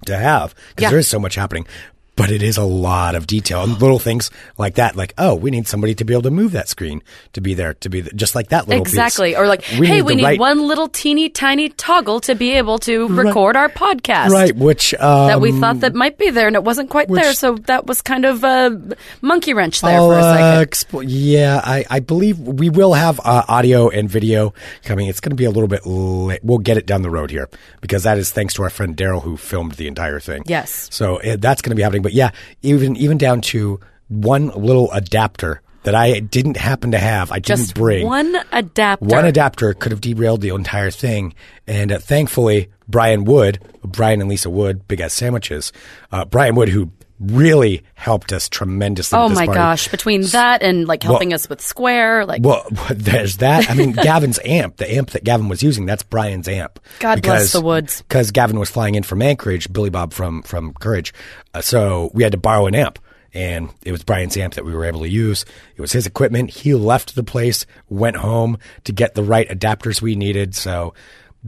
to 0.07 0.17
have 0.17 0.55
because 0.71 0.83
Yeah. 0.83 0.91
there 0.91 0.99
is 0.99 1.09
so 1.09 1.19
much 1.19 1.35
happening. 1.35 1.67
But 2.17 2.31
it 2.31 2.43
is 2.45 2.57
a 2.57 2.63
lot 2.65 3.17
of 3.17 3.27
detail 3.27 3.65
and 3.65 3.81
little 3.81 3.99
things 3.99 4.31
like 4.57 4.77
that. 4.77 4.95
Like, 4.95 5.15
oh, 5.19 5.35
we 5.35 5.51
need 5.51 5.67
somebody 5.67 5.97
to 5.97 6.05
be 6.05 6.13
able 6.15 6.23
to 6.23 6.31
move 6.31 6.53
that 6.53 6.69
screen 6.69 7.03
to 7.33 7.41
be 7.41 7.55
there 7.55 7.75
to 7.75 7.89
be 7.89 8.03
th- 8.03 8.15
just 8.15 8.37
like 8.37 8.51
that 8.51 8.69
little 8.69 8.85
piece. 8.85 8.93
Exactly. 8.93 9.35
Or 9.35 9.49
like, 9.49 9.63
hey, 9.63 10.01
we 10.01 10.15
need 10.15 10.23
right- 10.23 10.39
one 10.39 10.61
little 10.67 10.87
teeny 10.87 11.29
tiny 11.29 11.71
toggle 11.71 12.21
to 12.21 12.37
be 12.37 12.53
able 12.53 12.79
to 12.81 13.09
record 13.09 13.57
our 13.57 13.69
podcast. 13.69 14.29
right, 14.29 14.55
which 14.55 14.95
um, 14.95 15.27
That 15.27 15.41
we 15.41 15.59
thought 15.59 15.81
that 15.81 15.95
might 15.97 16.17
be 16.17 16.31
there 16.31 16.47
and 16.47 16.55
it 16.55 16.63
wasn't 16.63 16.89
quite 16.89 17.09
which- 17.09 17.21
there. 17.21 17.33
So 17.35 17.57
that 17.67 17.87
was 17.87 18.01
kind 18.01 18.25
of 18.25 18.45
a 18.45 18.97
monkey 19.21 19.53
wrench 19.53 19.81
there 19.81 19.97
I'll, 19.97 20.09
for 20.11 20.15
a 20.15 20.23
uh, 20.23 20.35
second. 20.61 20.71
expl- 20.71 21.05
yeah, 21.09 21.61
I, 21.65 21.85
I 21.91 21.99
believe 21.99 22.39
we 22.39 22.71
will 22.71 22.93
have 22.93 23.21
uh, 23.25 23.43
audio 23.49 23.89
and 23.89 24.09
video 24.09 24.55
coming. 24.85 25.09
It's 25.09 25.19
going 25.19 25.31
to 25.31 25.37
be 25.37 25.47
a 25.47 25.51
little 25.51 25.69
bit 25.69 25.85
late. 25.85 26.41
We'll 26.45 26.59
get 26.59 26.77
it 26.77 26.87
down 26.87 27.03
the 27.03 27.11
road 27.11 27.33
here 27.33 27.49
because 27.81 28.05
that 28.05 28.19
is 28.19 28.31
thanks 28.31 28.55
to 28.55 28.63
our 28.63 28.71
friend 28.71 28.97
Daryl 28.97 29.21
who 29.21 29.37
filmed 29.37 29.73
the 29.73 29.89
entire 29.89 30.21
thing. 30.21 30.45
Yes. 30.47 30.89
So 30.93 31.17
uh, 31.21 31.37
that's 31.41 31.61
going 31.61 31.71
to 31.71 31.77
be 31.77 31.83
happening. 31.83 32.04
But 32.05 32.13
yeah, 32.13 32.31
even 32.63 32.95
even 32.97 33.19
down 33.19 33.41
to 33.53 33.81
one 34.09 34.49
little 34.51 34.93
adapter 34.93 35.61
that 35.83 35.95
I 35.95 36.21
didn't 36.21 36.57
happen 36.57 36.93
to 36.93 36.99
have. 36.99 37.31
I 37.31 37.37
didn't 37.41 37.59
Just 37.59 37.75
bring 37.75 38.07
one 38.07 38.37
adapter. 38.53 39.05
one 39.05 39.25
adapter 39.27 39.75
could 39.75 39.93
have 39.93 40.01
derailed 40.01 40.41
the 40.41 40.49
entire 40.51 40.91
thing. 40.91 41.35
And 41.67 41.93
uh, 41.93 41.99
thankfully, 41.99 42.71
Brian 42.89 43.25
Wood, 43.25 43.61
Brian 43.83 44.21
and 44.21 44.31
Lisa 44.31 44.49
Wood, 44.51 44.87
Big 44.89 45.01
Ass 45.01 45.13
Sandwiches, 45.13 45.73
uh, 46.13 46.25
Brian 46.25 46.55
Wood, 46.55 46.71
who 46.71 46.91
really 47.33 47.83
helped 47.95 48.33
us 48.33 48.49
tremendously. 48.49 49.19
Oh 49.19 49.29
my 49.29 49.47
party. 49.47 49.59
gosh! 49.59 49.89
Between 49.89 50.23
that 50.27 50.63
and 50.63 50.87
like 50.87 51.03
helping 51.03 51.29
Well- 51.31 51.35
us 51.37 51.49
with 51.49 51.61
Square, 51.61 52.27
like 52.27 52.43
Well, 52.45 52.67
there's 52.91 53.39
that. 53.39 53.71
I 53.71 53.75
mean, 53.75 53.93
Gavin's 53.93 54.39
amp, 54.45 54.77
the 54.77 54.93
amp 54.93 55.11
that 55.11 55.25
Gavin 55.25 55.49
was 55.49 55.63
using, 55.63 55.87
that's 55.87 56.03
Brian's 56.03 56.49
amp. 56.49 56.81
God 57.01 57.23
bless 57.23 57.53
the 57.53 57.61
Woods. 57.61 58.03
Because 58.03 58.31
Gavin 58.31 58.59
was 58.59 58.71
flying 58.71 58.95
in 58.95 59.03
from 59.03 59.23
Anchorage, 59.23 59.73
Billy 59.73 59.91
Bob 59.91 60.13
from 60.13 60.43
from 60.43 60.75
Courage, 60.75 61.13
uh, 61.55 61.61
so 61.61 62.11
we 62.15 62.23
had 62.23 62.33
to 62.33 62.39
borrow 62.39 62.67
an 62.67 62.75
amp, 62.75 62.99
and 63.33 63.71
it 63.85 63.93
was 63.93 64.03
Brian's 64.05 64.37
amp 64.37 64.55
that 64.55 64.65
we 64.65 64.73
were 64.75 64.85
able 64.85 65.01
to 65.01 65.09
use. 65.09 65.45
It 65.77 65.81
was 65.81 65.93
his 65.93 66.07
equipment. 66.07 66.51
He 66.51 66.75
left 66.75 67.15
the 67.15 67.25
place, 67.25 67.67
went 67.89 68.17
home 68.17 68.59
to 68.85 68.93
get 68.93 69.15
the 69.15 69.23
right 69.25 69.49
adapters 69.49 70.01
we 70.03 70.15
needed. 70.17 70.55
So. 70.55 70.95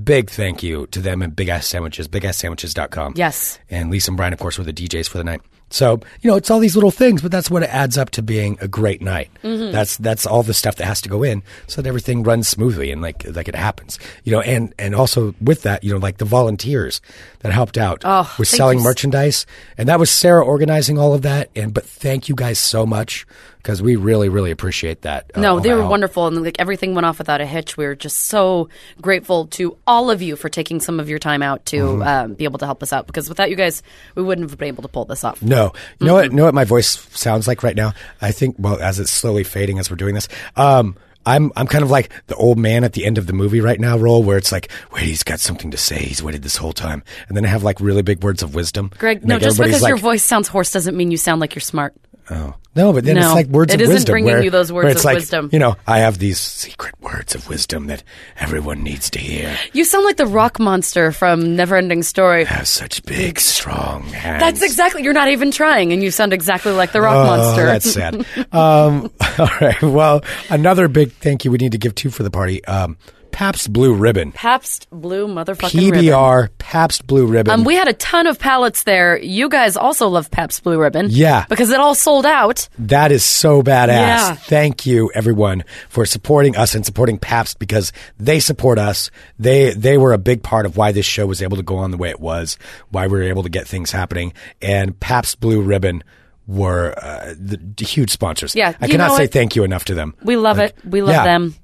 Big 0.02 0.28
thank 0.28 0.62
you 0.62 0.86
to 0.88 1.00
them 1.00 1.22
and 1.22 1.34
Big 1.34 1.48
Ass 1.48 1.66
Sandwiches, 1.66 2.06
bigasssandwiches.com. 2.08 3.14
Yes. 3.16 3.58
And 3.70 3.90
Lisa 3.90 4.10
and 4.10 4.16
Brian, 4.16 4.32
of 4.32 4.38
course, 4.38 4.58
were 4.58 4.64
the 4.64 4.72
DJs 4.72 5.08
for 5.08 5.18
the 5.18 5.24
night. 5.24 5.40
So, 5.68 6.00
you 6.20 6.30
know, 6.30 6.36
it's 6.36 6.48
all 6.48 6.60
these 6.60 6.76
little 6.76 6.92
things, 6.92 7.22
but 7.22 7.32
that's 7.32 7.50
what 7.50 7.64
it 7.64 7.70
adds 7.74 7.98
up 7.98 8.10
to 8.10 8.22
being 8.22 8.56
a 8.60 8.68
great 8.68 9.02
night. 9.02 9.30
Mm-hmm. 9.42 9.72
That's 9.72 9.96
that's 9.96 10.24
all 10.24 10.44
the 10.44 10.54
stuff 10.54 10.76
that 10.76 10.84
has 10.84 11.00
to 11.00 11.08
go 11.08 11.24
in 11.24 11.42
so 11.66 11.82
that 11.82 11.88
everything 11.88 12.22
runs 12.22 12.46
smoothly 12.46 12.92
and 12.92 13.02
like 13.02 13.26
like 13.34 13.48
it 13.48 13.56
happens. 13.56 13.98
You 14.22 14.32
know, 14.32 14.40
and 14.42 14.72
and 14.78 14.94
also 14.94 15.34
with 15.40 15.62
that, 15.62 15.82
you 15.82 15.92
know, 15.92 15.98
like 15.98 16.18
the 16.18 16.24
volunteers 16.24 17.00
that 17.40 17.52
helped 17.52 17.76
out 17.76 18.02
Oh, 18.04 18.32
with 18.38 18.46
selling 18.48 18.78
you 18.78 18.84
merchandise. 18.84 19.44
And 19.76 19.88
that 19.88 19.98
was 19.98 20.10
Sarah 20.10 20.44
organizing 20.44 20.98
all 20.98 21.14
of 21.14 21.22
that. 21.22 21.50
And 21.56 21.74
but 21.74 21.84
thank 21.84 22.28
you 22.28 22.36
guys 22.36 22.60
so 22.60 22.86
much 22.86 23.26
because 23.66 23.82
we 23.82 23.96
really, 23.96 24.28
really 24.28 24.52
appreciate 24.52 25.02
that. 25.02 25.32
uh, 25.34 25.40
No, 25.40 25.58
they 25.58 25.72
were 25.74 25.80
help. 25.80 25.90
wonderful, 25.90 26.28
and 26.28 26.40
like 26.44 26.54
everything 26.60 26.94
went 26.94 27.04
off 27.04 27.18
without 27.18 27.40
a 27.40 27.46
hitch. 27.46 27.76
We 27.76 27.84
were 27.84 27.96
just 27.96 28.20
so 28.26 28.68
grateful 29.02 29.48
to 29.48 29.76
all 29.88 30.08
of 30.08 30.22
you 30.22 30.36
for 30.36 30.48
taking 30.48 30.78
some 30.78 31.00
of 31.00 31.08
your 31.08 31.18
time 31.18 31.42
out 31.42 31.66
to 31.66 31.76
Mm-hmm. 31.78 32.02
um, 32.02 32.34
be 32.34 32.44
able 32.44 32.60
to 32.60 32.64
help 32.64 32.80
us 32.84 32.92
out. 32.92 33.08
Because 33.08 33.28
without 33.28 33.50
you 33.50 33.56
guys, 33.56 33.82
we 34.14 34.22
wouldn't 34.22 34.48
have 34.48 34.56
been 34.56 34.68
able 34.68 34.82
to 34.82 34.88
pull 34.88 35.04
this 35.04 35.24
off. 35.24 35.42
No, 35.42 35.72
you 35.98 36.06
know 36.06 36.14
what? 36.14 36.30
You 36.30 36.36
know 36.36 36.44
what 36.44 36.54
my 36.54 36.62
voice 36.64 37.08
sounds 37.18 37.48
like 37.48 37.64
right 37.64 37.74
now. 37.74 37.92
I 38.22 38.30
think 38.30 38.54
well, 38.56 38.80
as 38.80 39.00
it's 39.00 39.10
slowly 39.10 39.42
fading 39.42 39.80
as 39.80 39.90
we're 39.90 39.96
doing 39.96 40.14
this, 40.14 40.28
um, 40.54 40.96
I'm 41.28 41.50
I'm 41.56 41.66
kind 41.66 41.82
of 41.82 41.90
like 41.90 42.12
the 42.28 42.36
old 42.36 42.56
man 42.56 42.84
at 42.84 42.92
the 42.92 43.04
end 43.04 43.18
of 43.18 43.26
the 43.26 43.32
movie 43.32 43.60
right 43.60 43.80
now. 43.80 43.98
Role 43.98 44.22
where 44.22 44.38
it's 44.38 44.52
like, 44.52 44.70
wait, 44.92 45.02
he's 45.06 45.24
got 45.24 45.40
something 45.40 45.72
to 45.72 45.76
say. 45.76 45.96
He's 45.98 46.22
waited 46.22 46.44
this 46.44 46.56
whole 46.56 46.72
time, 46.72 47.02
and 47.26 47.36
then 47.36 47.44
I 47.44 47.48
have 47.48 47.64
like 47.64 47.80
really 47.80 48.02
big 48.02 48.22
words 48.22 48.44
of 48.44 48.54
wisdom. 48.54 48.92
Greg, 48.96 49.26
no, 49.26 49.34
like, 49.34 49.42
just 49.42 49.58
because 49.58 49.82
your 49.88 49.96
voice 49.96 50.22
sounds 50.22 50.46
hoarse 50.46 50.70
doesn't 50.70 50.96
mean 50.96 51.10
you 51.10 51.16
sound 51.16 51.40
like 51.40 51.56
you're 51.56 51.60
smart. 51.60 51.94
Oh. 52.30 52.54
No, 52.74 52.92
but 52.92 53.04
then 53.06 53.14
No, 53.14 53.22
it's 53.22 53.34
like 53.34 53.46
words 53.46 53.72
it 53.72 53.80
of 53.80 53.88
It 53.88 53.94
isn't 53.94 54.10
bringing 54.10 54.26
where- 54.34 54.42
you 54.42 54.50
those 54.50 54.70
words 54.70 54.90
it's 54.90 55.00
of 55.00 55.04
like, 55.06 55.14
wisdom. 55.16 55.48
You 55.50 55.58
know, 55.58 55.76
I 55.86 56.00
have 56.00 56.18
these 56.18 56.38
secret 56.38 56.94
words 57.00 57.34
of 57.34 57.48
wisdom 57.48 57.86
that 57.86 58.02
everyone 58.38 58.82
needs 58.82 59.08
to 59.10 59.18
hear. 59.18 59.56
You 59.72 59.84
sound 59.84 60.04
like 60.04 60.18
the 60.18 60.26
rock 60.26 60.58
monster 60.58 61.10
from 61.10 61.56
Neverending 61.56 62.04
Story. 62.04 62.42
I 62.42 62.48
Have 62.50 62.68
such 62.68 63.02
big, 63.04 63.40
strong 63.40 64.02
hands. 64.08 64.40
That's 64.42 64.62
exactly. 64.62 65.04
You're 65.04 65.14
not 65.14 65.28
even 65.28 65.50
trying, 65.52 65.92
and 65.92 66.02
you 66.02 66.10
sound 66.10 66.34
exactly 66.34 66.72
like 66.72 66.92
the 66.92 67.00
rock 67.00 67.16
Oh, 67.16 67.24
monster. 67.24 67.64
that's 67.64 67.90
sad. 67.90 68.14
um, 68.52 69.10
all 69.38 69.48
right. 69.60 69.80
Well, 69.80 70.22
another 70.50 70.88
big 70.88 71.12
thank 71.12 71.46
you 71.46 71.50
we 71.50 71.56
need 71.58 71.72
to 71.72 71.78
give 71.78 71.94
to 71.94 72.10
for 72.10 72.24
the 72.24 72.30
party. 72.30 72.62
Um, 72.66 72.98
Pabst 73.36 73.70
Blue 73.70 73.92
Ribbon. 73.92 74.32
Pabst 74.32 74.88
Blue 74.90 75.28
motherfucking 75.28 75.90
ribbon. 75.92 76.00
PBR 76.06 76.48
Pabst 76.56 77.06
Blue 77.06 77.26
Ribbon. 77.26 77.52
Um, 77.52 77.64
we 77.64 77.74
had 77.74 77.86
a 77.86 77.92
ton 77.92 78.26
of 78.26 78.38
pallets 78.38 78.84
there. 78.84 79.18
You 79.18 79.50
guys 79.50 79.76
also 79.76 80.08
love 80.08 80.30
Pabst 80.30 80.62
Blue 80.62 80.80
Ribbon. 80.80 81.08
Yeah. 81.10 81.44
Because 81.46 81.68
it 81.68 81.78
all 81.78 81.94
sold 81.94 82.24
out. 82.24 82.66
that 82.78 83.12
is 83.12 83.22
so 83.24 83.62
badass. 83.62 83.88
Yeah. 83.88 84.34
Thank 84.36 84.86
you 84.86 85.10
everyone 85.14 85.64
for 85.90 86.06
supporting 86.06 86.56
us 86.56 86.74
and 86.74 86.86
supporting 86.86 87.18
Pabst 87.18 87.58
because 87.58 87.92
they 88.18 88.40
support 88.40 88.78
us. 88.78 89.10
They 89.38 89.74
they 89.74 89.98
were 89.98 90.14
a 90.14 90.18
big 90.18 90.42
part 90.42 90.64
of 90.64 90.78
why 90.78 90.92
this 90.92 91.04
show 91.04 91.26
was 91.26 91.42
able 91.42 91.58
to 91.58 91.62
go 91.62 91.76
on 91.76 91.90
the 91.90 91.98
way 91.98 92.08
it 92.08 92.20
was, 92.20 92.56
why 92.88 93.06
we 93.06 93.18
were 93.18 93.24
able 93.24 93.42
to 93.42 93.50
get 93.50 93.68
things 93.68 93.90
happening. 93.90 94.32
And 94.62 94.98
Pabst 94.98 95.40
Blue 95.40 95.60
Ribbon 95.60 96.02
were 96.46 96.94
uh, 96.96 97.34
the, 97.38 97.58
the 97.76 97.84
huge 97.84 98.10
sponsors. 98.12 98.54
Yeah, 98.56 98.72
I 98.80 98.88
cannot 98.88 99.14
say 99.14 99.26
thank 99.26 99.56
you 99.56 99.64
enough 99.64 99.84
to 99.86 99.94
them. 99.94 100.14
We 100.22 100.36
love 100.36 100.56
Like, 100.56 100.70
it. 100.70 100.84
We 100.86 101.02
love 101.02 101.16
yeah. 101.16 101.24
them. 101.24 101.54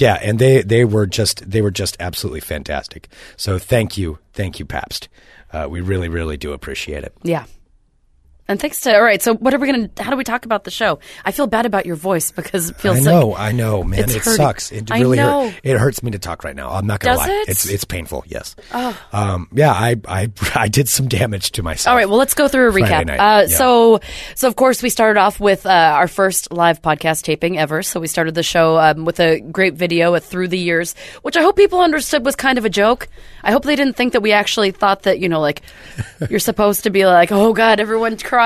Yeah, 0.00 0.18
and 0.22 0.38
they 0.38 0.62
they 0.62 0.84
were 0.84 1.06
just 1.06 1.48
they 1.48 1.60
were 1.60 1.70
just 1.70 1.96
absolutely 2.00 2.40
fantastic. 2.40 3.08
So 3.36 3.58
thank 3.58 3.98
you, 3.98 4.18
thank 4.32 4.58
you, 4.58 4.64
Pabst. 4.64 5.08
Uh, 5.52 5.68
we 5.70 5.80
really 5.82 6.08
really 6.08 6.38
do 6.38 6.52
appreciate 6.52 7.04
it. 7.04 7.14
Yeah. 7.22 7.44
And 8.50 8.58
thanks 8.58 8.80
to 8.80 8.92
all 8.92 9.00
right. 9.00 9.22
So 9.22 9.36
what 9.36 9.54
are 9.54 9.58
we 9.58 9.68
gonna? 9.68 9.90
How 10.00 10.10
do 10.10 10.16
we 10.16 10.24
talk 10.24 10.44
about 10.44 10.64
the 10.64 10.72
show? 10.72 10.98
I 11.24 11.30
feel 11.30 11.46
bad 11.46 11.66
about 11.66 11.86
your 11.86 11.94
voice 11.94 12.32
because 12.32 12.70
it 12.70 12.80
feels 12.80 13.06
I 13.06 13.10
know, 13.12 13.28
like 13.28 13.38
I 13.40 13.52
know, 13.52 13.84
man. 13.84 14.00
It 14.00 14.10
hurting. 14.10 14.32
sucks. 14.32 14.72
It 14.72 14.90
really 14.90 15.18
hurt. 15.18 15.54
It 15.62 15.78
hurts 15.78 16.02
me 16.02 16.10
to 16.10 16.18
talk 16.18 16.42
right 16.42 16.56
now. 16.56 16.68
I'm 16.70 16.84
not 16.84 16.98
gonna 16.98 17.16
Does 17.16 17.28
lie. 17.28 17.32
it? 17.32 17.38
Oh. 17.38 17.44
It's 17.46 17.68
it's 17.70 17.84
painful. 17.84 18.24
Yes. 18.26 18.56
Um, 19.12 19.48
yeah, 19.52 19.70
I 19.70 19.94
I 20.08 20.32
I 20.56 20.66
did 20.66 20.88
some 20.88 21.06
damage 21.06 21.52
to 21.52 21.62
myself. 21.62 21.92
All 21.92 21.96
right, 21.96 22.08
well, 22.08 22.18
let's 22.18 22.34
go 22.34 22.48
through 22.48 22.70
a 22.70 22.72
recap. 22.72 23.08
Uh, 23.08 23.14
yeah. 23.14 23.46
So, 23.46 24.00
so 24.34 24.48
of 24.48 24.56
course, 24.56 24.82
we 24.82 24.90
started 24.90 25.20
off 25.20 25.38
with 25.38 25.64
uh, 25.64 25.70
our 25.70 26.08
first 26.08 26.52
live 26.52 26.82
podcast 26.82 27.22
taping 27.22 27.56
ever. 27.56 27.84
So 27.84 28.00
we 28.00 28.08
started 28.08 28.34
the 28.34 28.42
show 28.42 28.78
um, 28.78 29.04
with 29.04 29.20
a 29.20 29.38
great 29.38 29.74
video 29.74 30.16
at 30.16 30.24
Through 30.24 30.48
the 30.48 30.58
Years, 30.58 30.96
which 31.22 31.36
I 31.36 31.42
hope 31.42 31.54
people 31.54 31.80
understood 31.80 32.24
was 32.24 32.34
kind 32.34 32.58
of 32.58 32.64
a 32.64 32.70
joke. 32.70 33.06
I 33.44 33.52
hope 33.52 33.62
they 33.62 33.76
didn't 33.76 33.94
think 33.94 34.14
that 34.14 34.22
we 34.22 34.32
actually 34.32 34.72
thought 34.72 35.04
that 35.04 35.20
you 35.20 35.28
know, 35.28 35.40
like 35.40 35.62
you're 36.28 36.40
supposed 36.40 36.82
to 36.82 36.90
be 36.90 37.06
like, 37.06 37.30
oh 37.30 37.52
God, 37.52 37.78
everyone 37.78 38.16
cry 38.18 38.39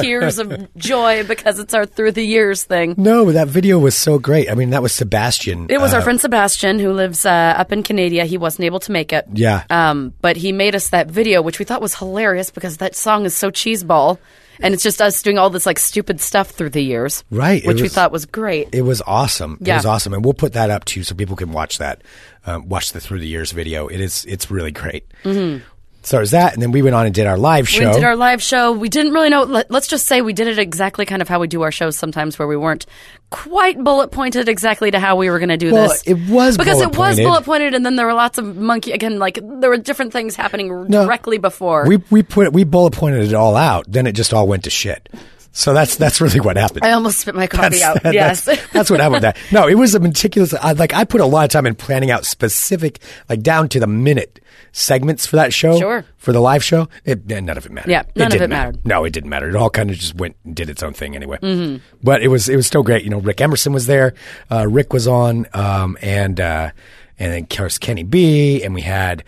tears 0.00 0.38
of 0.38 0.74
joy 0.76 1.24
because 1.24 1.58
it's 1.58 1.74
our 1.74 1.86
Through 1.86 2.12
the 2.12 2.24
Years 2.24 2.64
thing. 2.64 2.94
No, 2.96 3.30
that 3.32 3.48
video 3.48 3.78
was 3.78 3.96
so 3.96 4.18
great. 4.18 4.50
I 4.50 4.54
mean, 4.54 4.70
that 4.70 4.82
was 4.82 4.92
Sebastian. 4.92 5.66
It 5.70 5.80
was 5.80 5.92
uh, 5.92 5.96
our 5.96 6.02
friend 6.02 6.20
Sebastian 6.20 6.78
who 6.78 6.92
lives 6.92 7.24
uh, 7.24 7.54
up 7.56 7.72
in 7.72 7.82
Canada. 7.82 8.24
He 8.24 8.38
wasn't 8.38 8.64
able 8.64 8.80
to 8.80 8.92
make 8.92 9.12
it. 9.12 9.26
Yeah. 9.32 9.64
Um, 9.70 10.14
but 10.20 10.36
he 10.36 10.52
made 10.52 10.74
us 10.74 10.88
that 10.90 11.10
video, 11.10 11.42
which 11.42 11.58
we 11.58 11.64
thought 11.64 11.80
was 11.80 11.94
hilarious 11.94 12.50
because 12.50 12.78
that 12.78 12.94
song 12.94 13.24
is 13.24 13.34
so 13.34 13.50
cheeseball, 13.50 14.18
and 14.60 14.72
it's 14.74 14.82
just 14.82 15.02
us 15.02 15.22
doing 15.22 15.38
all 15.38 15.50
this 15.50 15.66
like 15.66 15.78
stupid 15.78 16.20
stuff 16.20 16.50
through 16.50 16.70
the 16.70 16.82
years, 16.82 17.24
Right, 17.30 17.64
Which 17.66 17.80
we 17.80 17.88
thought 17.88 18.12
was 18.12 18.26
great. 18.26 18.68
It 18.72 18.82
was 18.82 19.02
awesome. 19.06 19.58
It 19.60 19.72
was 19.72 19.86
awesome, 19.86 20.14
and 20.14 20.24
we'll 20.24 20.34
put 20.34 20.52
that 20.54 20.70
up 20.70 20.84
too, 20.84 21.02
so 21.02 21.14
people 21.14 21.36
can 21.36 21.52
watch 21.52 21.78
that. 21.78 22.02
Um, 22.46 22.68
watch 22.68 22.92
the 22.92 23.00
through 23.00 23.20
the 23.20 23.26
years 23.26 23.52
video. 23.52 23.88
It 23.88 24.00
is. 24.00 24.24
It's 24.26 24.50
really 24.50 24.70
great. 24.70 25.06
Mm-hmm. 25.24 25.64
So 26.04 26.18
there's 26.18 26.32
that, 26.32 26.52
and 26.52 26.62
then 26.62 26.70
we 26.70 26.82
went 26.82 26.94
on 26.94 27.06
and 27.06 27.14
did 27.14 27.26
our 27.26 27.38
live 27.38 27.66
show. 27.68 27.88
We 27.88 27.94
did 27.94 28.04
our 28.04 28.14
live 28.14 28.42
show. 28.42 28.72
We 28.72 28.88
didn't 28.90 29.12
really 29.12 29.30
know. 29.30 29.44
Let, 29.44 29.70
let's 29.70 29.86
just 29.86 30.06
say 30.06 30.20
we 30.20 30.34
did 30.34 30.46
it 30.48 30.58
exactly 30.58 31.06
kind 31.06 31.22
of 31.22 31.28
how 31.28 31.40
we 31.40 31.48
do 31.48 31.62
our 31.62 31.72
shows 31.72 31.96
sometimes, 31.96 32.38
where 32.38 32.46
we 32.46 32.56
weren't 32.58 32.84
quite 33.30 33.82
bullet 33.82 34.12
pointed 34.12 34.48
exactly 34.48 34.90
to 34.90 35.00
how 35.00 35.16
we 35.16 35.30
were 35.30 35.38
going 35.38 35.48
to 35.48 35.56
do 35.56 35.72
Well, 35.72 35.88
this. 35.88 36.02
it 36.06 36.18
was 36.28 36.56
because 36.58 36.80
it 36.80 36.94
was 36.96 37.18
bullet-pointed. 37.18 37.74
and 37.74 37.84
then 37.84 37.96
there 37.96 38.06
were 38.06 38.14
lots 38.14 38.38
of 38.38 38.56
monkey 38.56 38.92
again. 38.92 39.18
Like 39.18 39.38
there 39.42 39.70
were 39.70 39.78
different 39.78 40.12
things 40.12 40.36
happening 40.36 40.88
No. 40.88 41.04
directly 41.04 41.38
before. 41.38 41.88
we 41.88 41.96
we 42.10 42.22
put 42.22 42.52
we 42.52 42.64
bullet 42.64 42.92
pointed 42.92 43.22
it 43.26 43.34
all 43.34 43.56
out. 43.56 43.86
Then 43.88 44.06
it 44.06 44.12
just 44.12 44.34
all 44.34 44.46
went 44.46 44.64
to 44.64 44.70
shit. 44.70 45.08
So 45.52 45.72
that's 45.72 45.96
that's 45.96 46.20
really 46.20 46.40
what 46.40 46.56
happened. 46.56 46.84
I 46.84 46.90
almost 46.92 47.20
spit 47.20 47.34
my 47.34 47.46
coffee 47.46 47.82
out. 47.82 47.94
That's- 48.02 48.12
yes. 48.14 48.44
that's, 48.44 48.66
that's 48.72 48.90
what 48.90 49.00
happened 49.00 49.22
with 49.22 49.22
that. 49.22 49.38
No, 49.52 49.68
it 49.68 49.74
was 49.76 49.94
a 49.94 50.00
meticulous. 50.00 50.52
I, 50.52 50.72
like 50.72 50.92
I 50.92 51.04
put 51.04 51.20
a 51.20 51.26
lot 51.26 51.44
of 51.44 51.50
time 51.50 51.64
in 51.66 51.74
planning 51.76 52.10
out 52.10 52.26
specific, 52.26 52.98
like 53.28 53.40
down 53.40 53.68
to 53.70 53.80
the 53.80 53.86
minute 53.86 54.40
segments 54.72 55.26
for 55.26 55.36
that 55.36 55.52
show. 55.52 55.78
Sure. 55.78 56.04
For 56.16 56.32
the 56.32 56.40
live 56.40 56.64
show, 56.64 56.88
it, 57.04 57.26
none 57.26 57.48
of 57.50 57.66
it 57.66 57.72
mattered. 57.72 57.90
Yeah, 57.90 58.02
none 58.16 58.26
of 58.26 58.32
didn't 58.32 58.44
it 58.44 58.48
matter. 58.48 58.72
mattered. 58.72 58.86
No, 58.86 59.04
it 59.04 59.12
didn't 59.12 59.30
matter. 59.30 59.48
It 59.48 59.56
all 59.56 59.70
kind 59.70 59.90
of 59.90 59.96
just 59.96 60.14
went 60.14 60.36
and 60.44 60.54
did 60.56 60.70
its 60.70 60.82
own 60.82 60.94
thing 60.94 61.14
anyway. 61.14 61.38
Mm-hmm. 61.42 61.84
But 62.02 62.22
it 62.22 62.28
was 62.28 62.48
it 62.48 62.56
was 62.56 62.66
still 62.66 62.82
great. 62.82 63.04
You 63.04 63.10
know, 63.10 63.20
Rick 63.20 63.40
Emerson 63.40 63.72
was 63.72 63.86
there. 63.86 64.14
Uh, 64.50 64.66
Rick 64.68 64.92
was 64.92 65.06
on, 65.06 65.46
um, 65.52 65.98
and 66.00 66.40
uh, 66.40 66.70
and 67.18 67.32
then 67.32 67.42
of 67.42 67.48
course 67.48 67.78
Kenny 67.78 68.02
B, 68.04 68.62
and 68.62 68.74
we 68.74 68.82
had. 68.82 69.24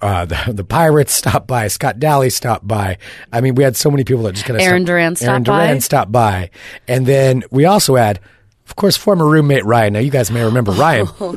Uh, 0.00 0.24
the 0.24 0.36
the 0.52 0.64
Pirates 0.64 1.12
stopped 1.12 1.46
by. 1.46 1.68
Scott 1.68 2.00
Daly 2.00 2.28
stopped 2.28 2.66
by. 2.66 2.98
I 3.32 3.40
mean, 3.40 3.54
we 3.54 3.62
had 3.62 3.76
so 3.76 3.88
many 3.88 4.02
people 4.02 4.24
that 4.24 4.32
just 4.32 4.44
kind 4.44 4.60
of 4.60 4.66
Aaron 4.66 4.82
Duran 4.84 5.14
stopped 5.14 5.28
Aaron 5.28 5.42
by. 5.44 5.66
Duran 5.66 5.80
stopped 5.80 6.10
by, 6.10 6.50
and 6.88 7.06
then 7.06 7.44
we 7.52 7.66
also 7.66 7.94
had, 7.94 8.18
of 8.72 8.76
course, 8.76 8.96
former 8.96 9.28
roommate 9.28 9.66
Ryan. 9.66 9.92
Now 9.92 9.98
you 9.98 10.10
guys 10.10 10.30
may 10.30 10.42
remember 10.42 10.72
Ryan 10.72 11.06
Oh, 11.20 11.36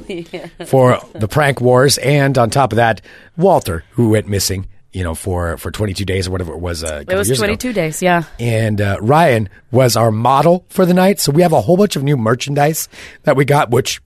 for 0.66 1.00
the 1.14 1.28
prank 1.28 1.60
wars, 1.60 1.98
and 1.98 2.38
on 2.38 2.50
top 2.50 2.72
of 2.72 2.78
that, 2.78 3.02
Walter, 3.36 3.84
who 3.92 4.10
went 4.10 4.28
missing. 4.28 4.68
You 4.94 5.04
know, 5.04 5.14
for 5.14 5.58
for 5.58 5.72
22 5.72 6.06
days 6.06 6.26
or 6.30 6.32
whatever 6.32 6.54
it 6.54 6.60
was. 6.62 6.82
Uh, 6.82 7.04
it 7.06 7.14
was 7.14 7.28
years 7.28 7.40
ago. 7.40 7.48
22 7.48 7.74
days. 7.74 8.02
Yeah. 8.02 8.24
And 8.40 8.80
uh, 8.80 8.96
Ryan 9.02 9.50
was 9.70 9.98
our 9.98 10.10
model 10.10 10.66
for 10.70 10.86
the 10.86 10.94
night. 10.94 11.20
So 11.20 11.34
we 11.34 11.42
have 11.42 11.52
a 11.52 11.60
whole 11.60 11.76
bunch 11.76 11.98
of 11.98 12.04
new 12.04 12.16
merchandise 12.16 12.88
that 13.24 13.36
we 13.36 13.44
got, 13.44 13.72
which 13.72 14.02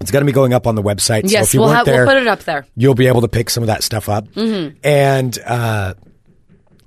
it's 0.00 0.12
going 0.12 0.20
to 0.20 0.26
be 0.26 0.30
going 0.32 0.52
up 0.52 0.68
on 0.68 0.76
the 0.76 0.84
website. 0.84 1.22
so 1.28 1.32
Yes, 1.32 1.48
if 1.48 1.54
you 1.54 1.60
we'll 1.60 1.70
weren't 1.70 1.78
have- 1.78 1.86
there, 1.86 2.06
we'll 2.06 2.14
put 2.14 2.22
it 2.22 2.28
up 2.28 2.44
there. 2.44 2.64
You'll 2.76 2.94
be 2.94 3.08
able 3.08 3.22
to 3.22 3.28
pick 3.28 3.50
some 3.50 3.64
of 3.64 3.66
that 3.66 3.82
stuff 3.82 4.08
up. 4.08 4.28
Mm-hmm. 4.28 4.76
And 4.84 5.36
uh, 5.44 5.94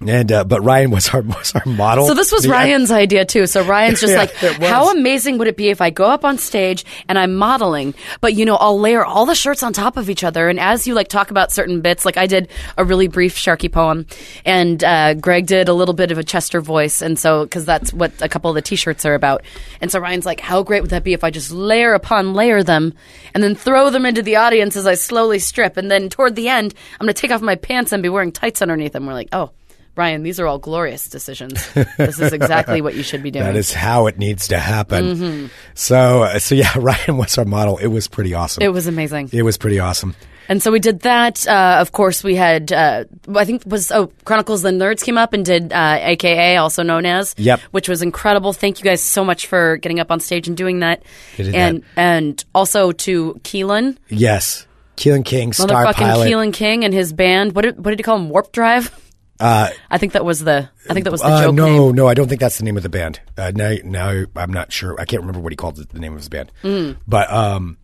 and 0.06 0.32
uh, 0.32 0.44
but 0.44 0.62
Ryan 0.62 0.92
was 0.92 1.10
our 1.10 1.22
was 1.38 1.54
our 1.56 1.66
model. 1.66 2.08
So 2.08 2.14
this 2.14 2.32
was 2.32 2.44
The- 2.44 2.50
Ryan's 2.50 2.92
idea 2.92 3.26
too. 3.26 3.48
So 3.48 3.64
Ryan's 3.64 4.02
just 4.02 4.14
Yeah, 4.42 4.50
like, 4.52 4.62
how 4.62 4.92
amazing 4.92 5.38
would 5.38 5.48
it 5.48 5.58
be 5.58 5.70
if 5.70 5.82
I 5.82 5.90
go 5.90 6.06
up 6.06 6.24
on 6.24 6.38
stage 6.38 6.86
and 7.08 7.18
I'm 7.18 7.36
modeling, 7.36 7.94
but 8.22 8.34
you 8.34 8.46
know, 8.46 8.56
I'll 8.58 8.80
layer 8.80 9.04
all 9.04 9.26
the 9.26 9.36
shirts 9.36 9.64
on 9.64 9.74
top 9.74 9.98
of 9.98 10.10
each 10.10 10.24
other, 10.24 10.50
and 10.50 10.60
as 10.60 10.86
you 10.88 10.94
like 10.94 11.08
talk 11.08 11.32
about 11.32 11.52
certain 11.52 11.82
bits, 11.82 12.06
like 12.06 12.18
I 12.18 12.28
did 12.28 12.50
a 12.78 12.86
really 12.86 13.08
brief 13.08 13.36
Sharky 13.36 13.72
poem, 13.72 14.06
and 14.46 14.84
uh, 14.84 15.14
Greg 15.16 15.48
did 15.48 15.70
a 15.70 15.74
little 15.74 15.94
bit 15.96 16.12
of 16.12 16.18
a 16.18 16.24
Chester 16.24 16.62
voice, 16.62 17.02
and 17.02 17.18
so 17.18 17.44
because 17.44 17.66
that's 17.66 17.94
what 17.94 18.12
a 18.22 18.30
couple 18.30 18.52
of 18.52 18.56
the 18.56 18.62
T-shirts 18.62 19.06
are 19.06 19.16
about, 19.16 19.44
and 19.82 19.92
so 19.92 20.00
Ryan's 20.00 20.26
like, 20.26 20.40
how 20.40 20.64
great 20.64 20.82
would 20.82 20.92
that 20.92 21.04
be 21.04 21.14
if 21.14 21.24
I 21.24 21.32
just 21.32 21.52
layer 21.52 21.94
upon 21.94 22.34
layer 22.34 22.62
them, 22.64 22.94
and 23.34 23.44
then 23.44 23.56
throw 23.56 23.90
them 23.90 24.06
into 24.06 24.22
the 24.22 24.36
audience 24.36 24.76
as 24.76 24.86
I 24.86 24.94
slowly 24.94 25.40
strip, 25.40 25.78
and 25.78 25.90
then 25.90 26.10
toward 26.10 26.36
the 26.36 26.50
end, 26.50 26.74
I'm 27.00 27.06
going 27.06 27.14
to 27.14 27.20
take 27.22 27.32
off 27.32 27.42
my 27.42 27.56
pants 27.56 27.92
and 27.92 28.04
be 28.04 28.10
wearing 28.10 28.32
tights 28.32 28.62
underneath 28.62 28.94
them. 28.94 29.06
We're 29.06 29.14
like, 29.14 29.30
oh. 29.32 29.52
Brian, 29.98 30.22
these 30.22 30.40
are 30.40 30.46
all 30.46 30.60
glorious 30.60 31.08
decisions. 31.10 31.68
This 31.98 32.20
is 32.20 32.32
exactly 32.32 32.82
what 32.82 32.94
you 32.94 33.02
should 33.02 33.24
be 33.24 33.32
doing. 33.36 33.44
That 33.46 33.56
is 33.56 33.74
how 33.74 34.06
it 34.06 34.20
needs 34.20 34.50
to 34.50 34.60
happen. 34.60 35.16
Mm-hmm. 35.16 35.46
So 35.74 36.22
uh, 36.22 36.38
so 36.38 36.54
yeah, 36.54 36.72
Ryan 36.78 37.18
was 37.18 37.36
our 37.40 37.46
model. 37.46 37.80
It 37.80 37.88
was 37.88 38.08
pretty 38.08 38.36
awesome. 38.36 38.62
it 38.62 38.68
was 38.68 38.86
amazing. 38.86 39.32
It 39.34 39.42
was 39.42 39.58
pretty 39.58 39.80
awesome. 39.80 40.16
And 40.50 40.62
so 40.62 40.72
we 40.72 40.80
did 40.80 41.00
that. 41.00 41.48
Uh, 41.48 41.78
of 41.82 41.94
course, 41.94 42.24
we 42.24 42.36
had, 42.36 42.72
uh, 42.72 43.06
I 43.36 43.44
think 43.44 43.64
it 43.66 43.68
was, 43.68 43.92
oh, 43.92 44.12
Chronicles 44.24 44.64
of 44.64 44.72
the 44.72 44.78
Nerds 44.80 45.04
came 45.04 45.18
up 45.18 45.34
and 45.34 45.44
did 45.44 45.74
uh, 45.74 45.98
AKA, 46.00 46.58
also 46.58 46.84
known 46.84 47.06
as. 47.06 47.34
Yep. 47.38 47.60
Which 47.72 47.90
was 47.90 48.02
incredible. 48.04 48.54
Thank 48.54 48.80
you 48.80 48.86
guys 48.86 49.02
so 49.02 49.26
much 49.26 49.48
for 49.48 49.76
getting 49.78 50.00
up 50.00 50.10
on 50.12 50.20
stage 50.22 50.48
and 50.48 50.56
doing 50.56 50.80
that. 50.82 51.04
And 51.40 51.82
that. 51.82 51.84
and 51.98 52.46
also 52.56 52.94
to 52.94 53.34
Kielen, 53.44 53.98
Yes, 54.08 54.68
Kielen 54.96 55.26
King, 55.26 55.52
star 55.54 55.92
pilot. 55.92 56.30
Kielen 56.30 56.54
King 56.54 56.86
and 56.86 56.94
his 56.94 57.12
band. 57.12 57.54
What 57.54 57.64
did, 57.64 57.84
what 57.84 57.90
did 57.92 58.00
he 58.00 58.04
call 58.04 58.16
him? 58.16 58.30
Warp 58.30 58.52
Drive? 58.54 58.92
Uh, 59.40 59.70
I 59.90 59.98
think 59.98 60.14
that 60.14 60.26
was 60.26 60.40
the, 60.40 60.70
I 60.90 60.94
think 60.94 61.04
that 61.04 61.12
was 61.12 61.22
the 61.22 61.28
uh, 61.28 61.44
joke 61.44 61.56
no, 61.56 61.88
name. 61.88 61.96
no, 61.96 62.08
I 62.08 62.14
don't 62.14 62.28
think 62.28 62.42
that's 62.42 62.58
the 62.58 62.64
name 62.64 62.78
of 62.78 62.84
the 62.84 62.90
band. 62.90 63.20
Uh, 63.38 63.52
now, 63.54 63.76
now 63.84 64.24
I'm 64.36 64.52
not 64.52 64.72
sure. 64.72 65.00
I 65.00 65.06
can't 65.06 65.22
remember 65.22 65.40
what 65.40 65.52
he 65.52 65.56
called 65.56 65.76
the 65.76 66.00
name 66.00 66.14
of 66.14 66.20
his 66.20 66.30
band. 66.30 66.52
Mm. 66.64 66.98
But 67.08 67.32
um, 67.32 67.78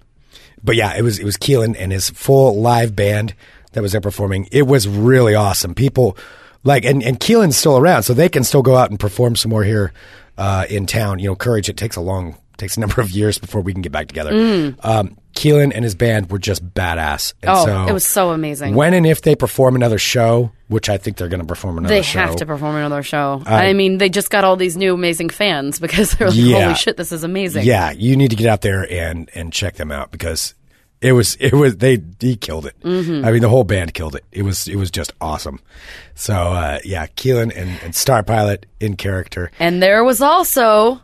but 0.63 0.75
yeah, 0.75 0.95
it 0.95 1.01
was 1.01 1.19
it 1.19 1.25
was 1.25 1.37
Kielen 1.37 1.75
and 1.77 1.91
his 1.91 2.09
full 2.09 2.59
live 2.59 2.95
band 2.95 3.35
that 3.73 3.81
was 3.81 3.91
there 3.91 4.01
performing. 4.01 4.47
It 4.51 4.63
was 4.63 4.87
really 4.87 5.35
awesome. 5.35 5.75
People 5.75 6.17
like 6.63 6.85
and 6.85 7.03
and 7.03 7.19
Kielen's 7.19 7.57
still 7.57 7.77
around, 7.77 8.03
so 8.03 8.13
they 8.13 8.29
can 8.29 8.43
still 8.43 8.61
go 8.61 8.75
out 8.75 8.89
and 8.89 8.99
perform 8.99 9.35
some 9.35 9.49
more 9.49 9.63
here 9.63 9.93
uh, 10.37 10.65
in 10.69 10.85
town. 10.85 11.19
You 11.19 11.29
know, 11.29 11.35
Courage. 11.35 11.69
It 11.69 11.77
takes 11.77 11.95
a 11.95 12.01
long 12.01 12.37
takes 12.57 12.77
a 12.77 12.79
number 12.79 13.01
of 13.01 13.11
years 13.11 13.37
before 13.37 13.61
we 13.61 13.73
can 13.73 13.81
get 13.81 13.91
back 13.91 14.07
together. 14.07 14.75
Um, 14.81 15.17
Kielen 15.33 15.71
and 15.73 15.83
his 15.83 15.95
band 15.95 16.31
were 16.31 16.39
just 16.39 16.65
badass. 16.73 17.33
And. 17.41 17.51
Oh, 17.51 17.65
so 17.65 17.85
it 17.87 17.93
was 17.93 18.05
so 18.05 18.31
amazing. 18.31 18.75
When 18.75 18.93
and 18.93 19.05
if 19.05 19.21
they 19.21 19.35
perform 19.35 19.75
another 19.75 19.97
show, 19.97 20.51
which 20.67 20.89
I 20.89 20.97
think 20.97 21.17
they're 21.17 21.27
going 21.27 21.41
to 21.41 21.45
perform 21.45 21.77
another 21.77 21.93
show. 21.93 21.97
They 21.97 22.03
show, 22.03 22.19
have 22.19 22.35
to 22.37 22.45
perform 22.45 22.75
another 22.75 23.03
show. 23.03 23.43
I 23.45 23.73
mean, 23.73 23.97
they 23.97 24.09
just 24.09 24.29
got 24.29 24.43
all 24.43 24.55
these 24.55 24.77
new 24.77 24.93
amazing 24.93 25.29
fans 25.29 25.79
because 25.81 26.11
they're 26.13 26.29
like, 26.29 26.37
Yeah. 26.37 26.63
holy 26.63 26.75
shit, 26.75 26.97
this 26.97 27.11
is 27.11 27.23
amazing. 27.23 27.65
Yeah, 27.65 27.91
you 27.91 28.15
need 28.15 28.29
to 28.31 28.35
get 28.35 28.47
out 28.47 28.61
there 28.61 28.91
and 28.91 29.29
and 29.33 29.51
check 29.51 29.75
them 29.75 29.91
out 29.91 30.11
because 30.11 30.55
it 31.01 31.11
was 31.11 31.35
it 31.35 31.53
was 31.53 31.77
they 31.77 32.01
he 32.19 32.35
killed 32.35 32.65
it. 32.65 32.79
Mm-hmm. 32.81 33.25
I 33.25 33.31
mean, 33.31 33.41
the 33.41 33.49
whole 33.49 33.65
band 33.65 33.93
killed 33.93 34.15
it. 34.15 34.23
It 34.31 34.43
was 34.43 34.67
it 34.67 34.77
was 34.77 34.89
just 34.89 35.13
awesome. 35.19 35.59
So 36.15 36.33
uh, 36.33 36.79
yeah, 36.85 37.07
Kielen 37.07 37.51
and, 37.55 37.77
and 37.83 37.93
Star 37.93 38.23
Pilot 38.23 38.65
in 38.79 38.95
character. 38.95 39.51
And 39.59 39.83
there 39.83 40.03
was 40.03 40.21
also 40.21 41.01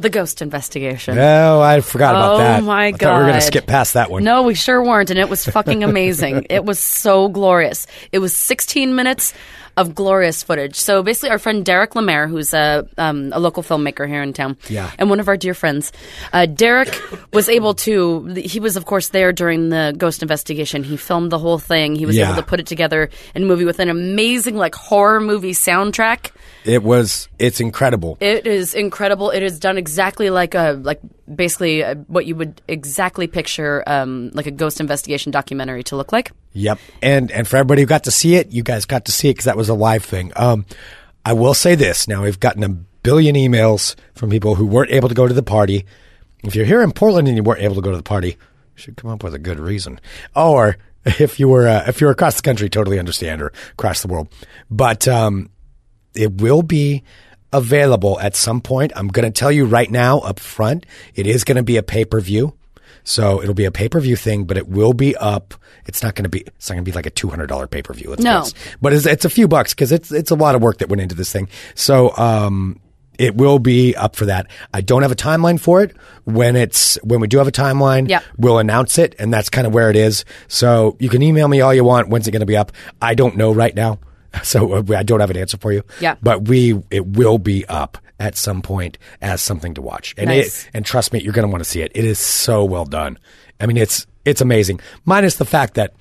the 0.00 0.10
ghost 0.10 0.42
investigation. 0.42 1.18
Oh, 1.18 1.60
I 1.60 1.80
forgot 1.80 2.14
about 2.14 2.34
Oh, 2.34 2.38
that. 2.38 2.60
Oh 2.60 2.64
my 2.64 2.86
we 2.86 2.92
were 2.92 2.98
going 2.98 3.34
to 3.34 3.40
skip 3.40 3.66
past 3.66 3.94
that 3.94 4.10
one. 4.10 4.24
No, 4.24 4.42
we 4.42 4.54
sure 4.54 4.82
weren't, 4.82 5.10
and 5.10 5.18
it 5.18 5.28
was 5.28 5.44
fucking 5.44 5.84
amazing. 5.90 6.46
it 6.50 6.64
was 6.64 6.78
so 6.78 7.28
glorious. 7.28 7.86
It 8.12 8.18
was 8.18 8.36
16 8.36 8.94
minutes 8.94 9.34
of 9.80 9.94
glorious 9.94 10.42
footage. 10.42 10.76
So 10.76 11.02
basically, 11.02 11.30
our 11.30 11.38
friend 11.38 11.64
Derrick 11.64 11.94
Lemaire, 11.94 12.28
who's 12.28 12.52
a 12.54 12.86
um, 12.98 13.32
a 13.32 13.40
local 13.40 13.62
filmmaker 13.62 14.06
here 14.06 14.22
in 14.22 14.32
town, 14.32 14.56
Yeah. 14.68 14.90
and 14.98 15.08
one 15.10 15.20
of 15.20 15.28
our 15.28 15.36
dear 15.36 15.54
friends, 15.54 15.92
uh, 16.32 16.46
Derrick 16.46 16.94
was 17.32 17.48
able 17.48 17.74
to. 17.86 18.24
He 18.36 18.60
was, 18.60 18.76
of 18.76 18.84
course, 18.84 19.08
there 19.08 19.32
during 19.32 19.70
the 19.70 19.94
ghost 19.96 20.22
investigation. 20.22 20.84
He 20.84 20.96
filmed 20.96 21.32
the 21.32 21.38
whole 21.38 21.58
thing. 21.58 21.94
He 21.96 22.06
was 22.06 22.16
Yeah. 22.16 22.26
able 22.32 22.42
to 22.42 22.46
put 22.46 22.60
it 22.60 22.66
together 22.66 23.08
in 23.34 23.42
a 23.44 23.46
movie 23.46 23.64
with 23.64 23.78
an 23.80 23.88
amazing, 23.88 24.56
like 24.56 24.74
horror 24.74 25.20
movie 25.20 25.52
soundtrack. 25.52 26.30
It 26.64 26.82
was 26.82 27.28
it's 27.38 27.60
incredible. 27.60 28.18
It 28.20 28.46
is 28.46 28.74
incredible. 28.74 29.30
It 29.30 29.42
is 29.42 29.58
done 29.58 29.78
exactly 29.78 30.28
like 30.28 30.54
a 30.54 30.78
like 30.82 31.00
basically 31.34 31.82
uh, 31.82 31.94
what 32.08 32.26
you 32.26 32.34
would 32.36 32.60
exactly 32.68 33.26
picture 33.26 33.82
um, 33.86 34.30
like 34.34 34.46
a 34.46 34.50
ghost 34.50 34.78
investigation 34.80 35.32
documentary 35.32 35.82
to 35.84 35.96
look 35.96 36.12
like. 36.12 36.32
Yep. 36.52 36.78
And 37.00 37.30
and 37.30 37.48
for 37.48 37.56
everybody 37.56 37.80
who 37.82 37.86
got 37.86 38.04
to 38.04 38.10
see 38.10 38.34
it, 38.34 38.50
you 38.50 38.62
guys 38.62 38.84
got 38.84 39.06
to 39.06 39.12
see 39.12 39.28
it 39.30 39.34
because 39.34 39.46
that 39.46 39.56
was 39.56 39.69
a 39.70 39.74
live 39.74 40.04
thing. 40.04 40.32
Um, 40.36 40.66
I 41.24 41.32
will 41.32 41.54
say 41.54 41.74
this. 41.74 42.08
Now, 42.08 42.22
we've 42.22 42.40
gotten 42.40 42.62
a 42.62 42.68
billion 42.68 43.36
emails 43.36 43.94
from 44.14 44.30
people 44.30 44.56
who 44.56 44.66
weren't 44.66 44.90
able 44.90 45.08
to 45.08 45.14
go 45.14 45.26
to 45.26 45.34
the 45.34 45.42
party. 45.42 45.86
If 46.42 46.54
you're 46.54 46.66
here 46.66 46.82
in 46.82 46.92
Portland 46.92 47.28
and 47.28 47.36
you 47.36 47.42
weren't 47.42 47.62
able 47.62 47.74
to 47.76 47.80
go 47.80 47.90
to 47.90 47.96
the 47.96 48.02
party, 48.02 48.28
you 48.28 48.36
should 48.76 48.96
come 48.96 49.10
up 49.10 49.22
with 49.22 49.34
a 49.34 49.38
good 49.38 49.60
reason. 49.60 50.00
Or 50.34 50.76
if 51.04 51.40
you 51.40 51.48
were 51.48 51.66
uh, 51.66 51.84
if 51.86 52.00
you're 52.00 52.10
across 52.10 52.36
the 52.36 52.42
country, 52.42 52.68
totally 52.68 52.98
understand, 52.98 53.42
or 53.42 53.52
across 53.72 54.02
the 54.02 54.08
world. 54.08 54.28
But 54.70 55.08
um, 55.08 55.50
it 56.14 56.40
will 56.40 56.62
be 56.62 57.02
available 57.52 58.18
at 58.20 58.36
some 58.36 58.60
point. 58.60 58.92
I'm 58.94 59.08
going 59.08 59.30
to 59.30 59.38
tell 59.38 59.50
you 59.50 59.64
right 59.64 59.90
now 59.90 60.18
up 60.20 60.38
front, 60.38 60.86
it 61.14 61.26
is 61.26 61.44
going 61.44 61.56
to 61.56 61.62
be 61.62 61.76
a 61.76 61.82
pay 61.82 62.04
per 62.04 62.20
view. 62.20 62.54
So 63.04 63.42
it'll 63.42 63.54
be 63.54 63.64
a 63.64 63.70
pay 63.72 63.88
per 63.88 64.00
view 64.00 64.16
thing, 64.16 64.44
but 64.44 64.56
it 64.56 64.68
will 64.68 64.92
be 64.92 65.16
up. 65.16 65.54
It's 65.86 66.02
not 66.02 66.14
going 66.14 66.24
to 66.24 66.28
be. 66.28 66.40
It's 66.40 66.68
not 66.68 66.74
going 66.76 66.84
to 66.84 66.90
be 66.90 66.94
like 66.94 67.06
a 67.06 67.10
two 67.10 67.28
hundred 67.28 67.46
dollar 67.48 67.66
pay 67.66 67.82
per 67.82 67.92
view. 67.94 68.14
No. 68.18 68.44
but 68.80 68.92
it's, 68.92 69.06
it's 69.06 69.24
a 69.24 69.30
few 69.30 69.48
bucks 69.48 69.74
because 69.74 69.92
it's 69.92 70.12
it's 70.12 70.30
a 70.30 70.34
lot 70.36 70.54
of 70.54 70.62
work 70.62 70.78
that 70.78 70.88
went 70.88 71.00
into 71.02 71.14
this 71.14 71.32
thing. 71.32 71.48
So 71.74 72.16
um, 72.16 72.80
it 73.18 73.34
will 73.36 73.58
be 73.58 73.94
up 73.96 74.16
for 74.16 74.26
that. 74.26 74.46
I 74.72 74.80
don't 74.80 75.02
have 75.02 75.12
a 75.12 75.16
timeline 75.16 75.58
for 75.60 75.82
it. 75.82 75.96
When 76.24 76.56
it's 76.56 76.96
when 77.02 77.20
we 77.20 77.26
do 77.28 77.38
have 77.38 77.48
a 77.48 77.52
timeline, 77.52 78.08
Yeah. 78.08 78.20
we'll 78.38 78.58
announce 78.58 78.98
it, 78.98 79.14
and 79.18 79.32
that's 79.32 79.48
kind 79.50 79.66
of 79.66 79.74
where 79.74 79.90
it 79.90 79.96
is. 79.96 80.24
So 80.48 80.96
you 81.00 81.08
can 81.08 81.22
email 81.22 81.48
me 81.48 81.60
all 81.60 81.74
you 81.74 81.84
want. 81.84 82.08
When's 82.08 82.28
it 82.28 82.30
going 82.30 82.40
to 82.40 82.46
be 82.46 82.56
up? 82.56 82.72
I 83.02 83.14
don't 83.14 83.36
know 83.36 83.52
right 83.52 83.74
now, 83.74 83.98
so 84.42 84.72
uh, 84.74 84.82
I 84.96 85.02
don't 85.02 85.20
have 85.20 85.30
an 85.30 85.36
answer 85.36 85.56
for 85.58 85.72
you. 85.72 85.82
Yeah. 86.00 86.16
but 86.22 86.48
we 86.48 86.80
it 86.90 87.06
will 87.06 87.38
be 87.38 87.64
up 87.66 87.98
at 88.18 88.36
some 88.36 88.60
point 88.62 88.98
as 89.22 89.40
something 89.40 89.74
to 89.74 89.82
watch, 89.82 90.14
and 90.18 90.28
Nice. 90.28 90.64
it 90.66 90.70
and 90.74 90.84
trust 90.84 91.12
me, 91.12 91.20
you're 91.22 91.32
going 91.32 91.46
to 91.46 91.50
want 91.50 91.64
to 91.64 91.68
see 91.70 91.80
it. 91.82 91.90
It 91.94 92.04
is 92.04 92.18
so 92.18 92.64
well 92.64 92.84
done. 92.84 93.18
I 93.60 93.66
mean, 93.66 93.76
it's 93.76 94.06
it's 94.24 94.40
amazing. 94.40 94.80
Minus 95.04 95.36
the 95.36 95.44
fact 95.46 95.74
that. 95.74 95.94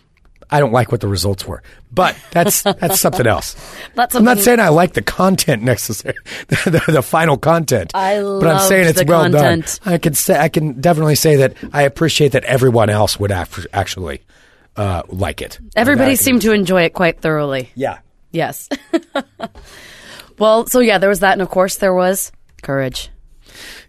I 0.51 0.59
don't 0.59 0.71
like 0.71 0.91
what 0.91 0.99
the 0.99 1.07
results 1.07 1.45
were, 1.45 1.61
but 1.91 2.15
that's 2.31 2.63
that's 2.63 2.99
something 2.99 3.27
else. 3.27 3.55
That's 3.93 4.15
I'm 4.15 4.23
not 4.23 4.39
saying 4.39 4.59
I 4.59 4.69
like 4.69 4.93
the 4.93 5.03
content 5.03 5.61
necessarily, 5.61 6.17
the, 6.47 6.81
the, 6.87 6.91
the 6.93 7.01
final 7.03 7.37
content. 7.37 7.91
I 7.93 8.19
but 8.19 8.47
I'm 8.47 8.67
saying 8.67 8.87
it's 8.87 8.97
the 8.99 9.05
well 9.05 9.29
content. 9.29 9.79
done. 9.83 9.93
I 9.93 9.97
can 9.99 10.15
say 10.15 10.39
I 10.39 10.49
can 10.49 10.81
definitely 10.81 11.13
say 11.13 11.35
that 11.35 11.53
I 11.71 11.83
appreciate 11.83 12.31
that 12.31 12.45
everyone 12.45 12.89
else 12.89 13.19
would 13.19 13.29
af- 13.29 13.67
actually 13.73 14.23
uh, 14.75 15.03
like 15.07 15.43
it. 15.43 15.59
Everybody 15.75 16.13
That- 16.15 16.23
seemed 16.23 16.41
to 16.41 16.51
enjoy 16.51 16.81
it 16.81 16.93
quite 16.95 17.21
thoroughly. 17.21 17.69
yeah. 17.75 17.99
Yes. 18.31 18.69
well, 20.39 20.67
so 20.67 20.79
yeah, 20.79 20.97
there 20.97 21.09
was 21.09 21.19
that, 21.21 21.33
and 21.33 21.41
of 21.41 21.49
course 21.49 21.77
there 21.77 21.93
was 21.93 22.31
courage. 22.61 23.09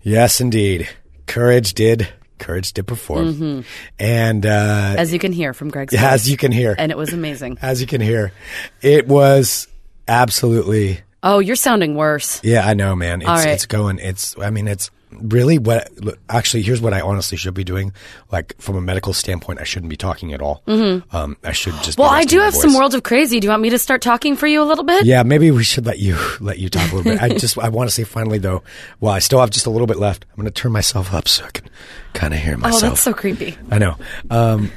Yes, 0.03 0.41
indeed. 0.41 0.89
Courage 1.27 1.75
did. 1.75 2.09
Courage 2.39 2.73
did 2.73 2.87
perform, 2.87 3.67
and 3.99 4.47
uh, 4.47 4.95
As 4.97 5.13
you 5.13 5.19
can 5.19 5.31
hear 5.31 5.53
from 5.53 5.69
Greg's 5.69 5.93
as 5.93 6.31
you 6.31 6.39
can 6.39 6.53
hear, 6.53 6.75
and 6.79 6.91
it 6.91 6.97
was 6.97 7.13
amazing. 7.13 7.59
as 7.61 7.83
you 7.83 7.87
can 7.87 8.01
hear, 8.01 8.33
it 8.81 9.07
was 9.07 9.69
absolutely 10.09 11.01
Oh, 11.23 11.39
you're 11.39 11.57
sounding 11.57 11.97
worse. 11.97 12.43
Yeah, 12.43 12.67
I 12.67 12.75
know, 12.75 12.97
man. 12.97 13.21
It's, 13.21 13.29
All 13.29 13.37
right. 13.37 13.49
it's 13.49 13.67
going. 13.67 13.99
It's. 13.99 14.39
I 14.39 14.51
mean, 14.51 14.69
it's 14.69 14.91
really 15.13 15.59
what. 15.59 15.89
look, 16.01 16.19
Actually, 16.29 16.63
here's 16.63 16.81
what 16.81 16.93
I 16.95 17.01
honestly 17.01 17.37
should 17.37 17.55
be 17.55 17.65
doing. 17.65 17.93
Like 18.31 18.55
from 18.61 18.77
a 18.77 18.81
medical 18.81 19.13
standpoint, 19.13 19.61
I 19.61 19.65
shouldn't 19.65 19.91
be 19.91 19.97
talking 19.97 20.33
at 20.33 20.41
all. 20.41 20.63
Um, 20.67 21.37
I 21.45 21.53
should 21.53 21.75
just. 21.83 21.97
be 21.97 22.03
Mm-hmm. 22.03 22.03
Well, 22.03 22.11
I 22.11 22.25
do 22.25 22.41
have 22.41 22.55
some 22.55 22.71
voice. 22.71 22.79
World 22.79 22.95
of 22.95 23.03
Crazy. 23.03 23.41
Do 23.41 23.47
you 23.47 23.51
want 23.51 23.63
me 23.63 23.71
to 23.71 23.79
start 23.79 24.03
talking 24.03 24.37
for 24.37 24.47
you 24.47 24.63
a 24.63 24.65
little 24.65 24.85
bit? 24.85 25.05
Yeah, 25.05 25.23
maybe 25.23 25.51
we 25.51 25.65
should 25.65 25.87
let 25.87 25.99
you 25.99 26.17
let 26.41 26.59
you 26.59 26.69
talk 26.69 26.91
a 26.93 26.97
little 26.97 27.13
bit. 27.13 27.23
I 27.23 27.29
just 27.29 27.59
I 27.59 27.69
want 27.69 27.89
to 27.89 27.95
say 27.95 28.05
finally 28.05 28.39
though, 28.39 28.63
while 28.99 29.15
I 29.15 29.19
still 29.19 29.41
have 29.41 29.51
just 29.51 29.67
a 29.67 29.71
little 29.71 29.87
bit 29.87 29.99
left, 29.99 30.25
I'm 30.31 30.37
going 30.37 30.47
to 30.47 30.53
turn 30.53 30.73
myself 30.73 31.13
up 31.13 31.29
so 31.29 31.45
I 31.45 31.51
can 31.51 31.69
kind 32.13 32.35
of 32.35 32.41
hear 32.41 32.57
myself. 32.57 32.83
Oh, 32.83 32.89
that's 32.89 33.01
so 33.01 33.13
creepy. 33.13 33.57
I 33.71 33.79
know. 33.79 33.97
Um, 34.31 34.71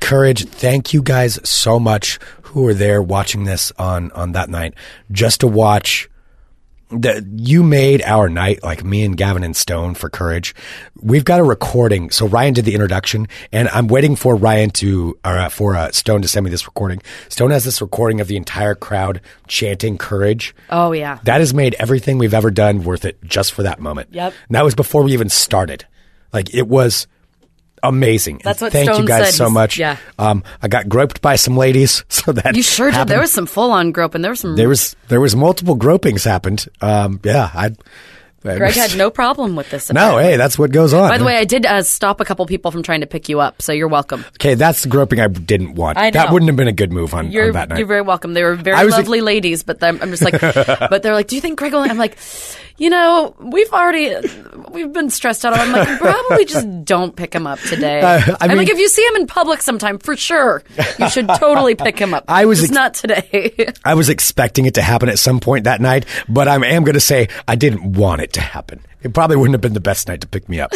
courage. 0.00 0.44
Thank 0.46 0.92
you 0.92 1.02
guys 1.02 1.38
so 1.48 1.78
much 1.78 2.18
who 2.42 2.62
were 2.62 2.74
there 2.74 3.02
watching 3.02 3.44
this 3.44 3.72
on 3.78 4.10
on 4.12 4.32
that 4.32 4.48
night 4.50 4.74
just 5.10 5.40
to 5.40 5.46
watch. 5.46 6.08
The, 6.92 7.26
you 7.36 7.62
made 7.62 8.02
our 8.02 8.28
night, 8.28 8.62
like 8.62 8.84
me 8.84 9.02
and 9.04 9.16
Gavin 9.16 9.42
and 9.42 9.56
Stone 9.56 9.94
for 9.94 10.10
Courage. 10.10 10.54
We've 11.00 11.24
got 11.24 11.40
a 11.40 11.44
recording. 11.44 12.10
So 12.10 12.26
Ryan 12.26 12.54
did 12.54 12.66
the 12.66 12.74
introduction, 12.74 13.28
and 13.50 13.68
I'm 13.70 13.86
waiting 13.86 14.14
for 14.14 14.36
Ryan 14.36 14.70
to, 14.70 15.18
or 15.24 15.38
uh, 15.38 15.48
for 15.48 15.74
uh, 15.74 15.90
Stone 15.92 16.22
to 16.22 16.28
send 16.28 16.44
me 16.44 16.50
this 16.50 16.66
recording. 16.66 17.00
Stone 17.28 17.50
has 17.50 17.64
this 17.64 17.80
recording 17.80 18.20
of 18.20 18.28
the 18.28 18.36
entire 18.36 18.74
crowd 18.74 19.20
chanting 19.48 19.96
Courage. 19.96 20.54
Oh 20.68 20.92
yeah. 20.92 21.18
That 21.24 21.40
has 21.40 21.54
made 21.54 21.74
everything 21.78 22.18
we've 22.18 22.34
ever 22.34 22.50
done 22.50 22.84
worth 22.84 23.04
it 23.04 23.22
just 23.24 23.52
for 23.52 23.62
that 23.62 23.80
moment. 23.80 24.10
Yep. 24.12 24.34
And 24.48 24.54
that 24.54 24.64
was 24.64 24.74
before 24.74 25.02
we 25.02 25.12
even 25.12 25.30
started. 25.30 25.86
Like 26.32 26.54
it 26.54 26.68
was 26.68 27.06
amazing. 27.82 28.40
That's 28.44 28.60
what 28.60 28.72
Thank 28.72 28.96
you 28.98 29.06
guys 29.06 29.26
said. 29.26 29.34
so 29.34 29.50
much. 29.50 29.78
yeah. 29.78 29.96
Um, 30.18 30.42
I 30.62 30.68
got 30.68 30.88
groped 30.88 31.20
by 31.20 31.36
some 31.36 31.56
ladies, 31.56 32.04
so 32.08 32.32
that 32.32 32.56
You 32.56 32.62
sure 32.62 32.90
did. 32.90 33.08
There 33.08 33.20
was 33.20 33.32
some 33.32 33.46
full 33.46 33.70
on 33.72 33.92
groping. 33.92 34.22
There 34.22 34.30
was 34.32 34.40
some. 34.40 34.56
there 34.56 34.68
was 34.68 34.96
there 35.08 35.20
was 35.20 35.34
multiple 35.36 35.76
gropings 35.76 36.24
happened. 36.24 36.66
Um, 36.80 37.20
yeah, 37.24 37.50
I. 37.54 37.72
Greg 38.44 38.74
had 38.74 38.96
no 38.96 39.08
problem 39.08 39.54
with 39.54 39.70
this. 39.70 39.88
No, 39.92 40.18
hey, 40.18 40.36
that's 40.36 40.58
what 40.58 40.72
goes 40.72 40.92
on. 40.92 41.08
By 41.10 41.18
the 41.18 41.24
way, 41.24 41.36
I 41.36 41.44
did 41.44 41.64
uh, 41.64 41.82
stop 41.82 42.20
a 42.20 42.24
couple 42.24 42.44
people 42.46 42.72
from 42.72 42.82
trying 42.82 43.02
to 43.02 43.06
pick 43.06 43.28
you 43.28 43.38
up, 43.38 43.62
so 43.62 43.70
you're 43.72 43.86
welcome. 43.86 44.24
okay, 44.34 44.54
that's 44.54 44.82
the 44.82 44.88
groping 44.88 45.20
I 45.20 45.28
didn't 45.28 45.74
want. 45.76 45.96
I 45.96 46.10
That 46.10 46.32
wouldn't 46.32 46.48
have 46.48 46.56
been 46.56 46.66
a 46.66 46.72
good 46.72 46.90
move 46.92 47.14
on, 47.14 47.30
You're 47.30 47.46
on 47.46 47.52
that 47.52 47.68
night. 47.68 47.78
you're 47.78 47.86
very 47.86 48.02
welcome. 48.02 48.34
They 48.34 48.42
were 48.42 48.56
very 48.56 48.84
lovely 48.88 49.20
ladies, 49.20 49.62
but 49.62 49.80
I'm, 49.80 50.02
I'm 50.02 50.10
just 50.10 50.22
like, 50.24 50.40
but 50.90 51.04
they're 51.04 51.14
like, 51.14 51.28
do 51.28 51.36
you 51.36 51.40
think 51.40 51.56
Greg 51.56 51.72
will? 51.72 51.82
I'm 51.82 51.98
like, 51.98 52.18
you 52.82 52.90
know, 52.90 53.32
we've 53.38 53.72
already 53.72 54.12
we've 54.72 54.92
been 54.92 55.08
stressed 55.08 55.44
out. 55.44 55.54
I'm 55.56 55.70
like, 55.70 55.98
probably 56.00 56.44
just 56.44 56.84
don't 56.84 57.14
pick 57.14 57.32
him 57.32 57.46
up 57.46 57.60
today. 57.60 58.00
Uh, 58.02 58.20
I 58.32 58.36
I'm 58.40 58.48
mean- 58.48 58.58
like, 58.58 58.68
if 58.70 58.78
you 58.78 58.88
see 58.88 59.02
him 59.06 59.14
in 59.16 59.26
public 59.28 59.62
sometime, 59.62 59.98
for 59.98 60.16
sure, 60.16 60.64
you 60.98 61.08
should 61.08 61.28
totally 61.28 61.76
pick 61.76 61.96
him 61.98 62.12
up. 62.12 62.24
I 62.28 62.46
was 62.46 62.60
ex- 62.64 62.72
not 62.72 62.94
today. 62.94 63.72
I 63.84 63.94
was 63.94 64.08
expecting 64.08 64.66
it 64.66 64.74
to 64.74 64.82
happen 64.82 65.08
at 65.08 65.18
some 65.20 65.38
point 65.38 65.64
that 65.64 65.80
night, 65.80 66.04
but 66.28 66.48
I 66.48 66.54
am 66.56 66.82
going 66.82 66.94
to 66.94 67.00
say 67.00 67.28
I 67.46 67.54
didn't 67.54 67.92
want 67.92 68.20
it 68.22 68.32
to 68.32 68.40
happen. 68.40 68.80
It 69.02 69.14
probably 69.14 69.36
wouldn't 69.36 69.54
have 69.54 69.60
been 69.60 69.74
the 69.74 69.80
best 69.80 70.08
night 70.08 70.20
to 70.22 70.26
pick 70.28 70.48
me 70.48 70.58
up. 70.60 70.72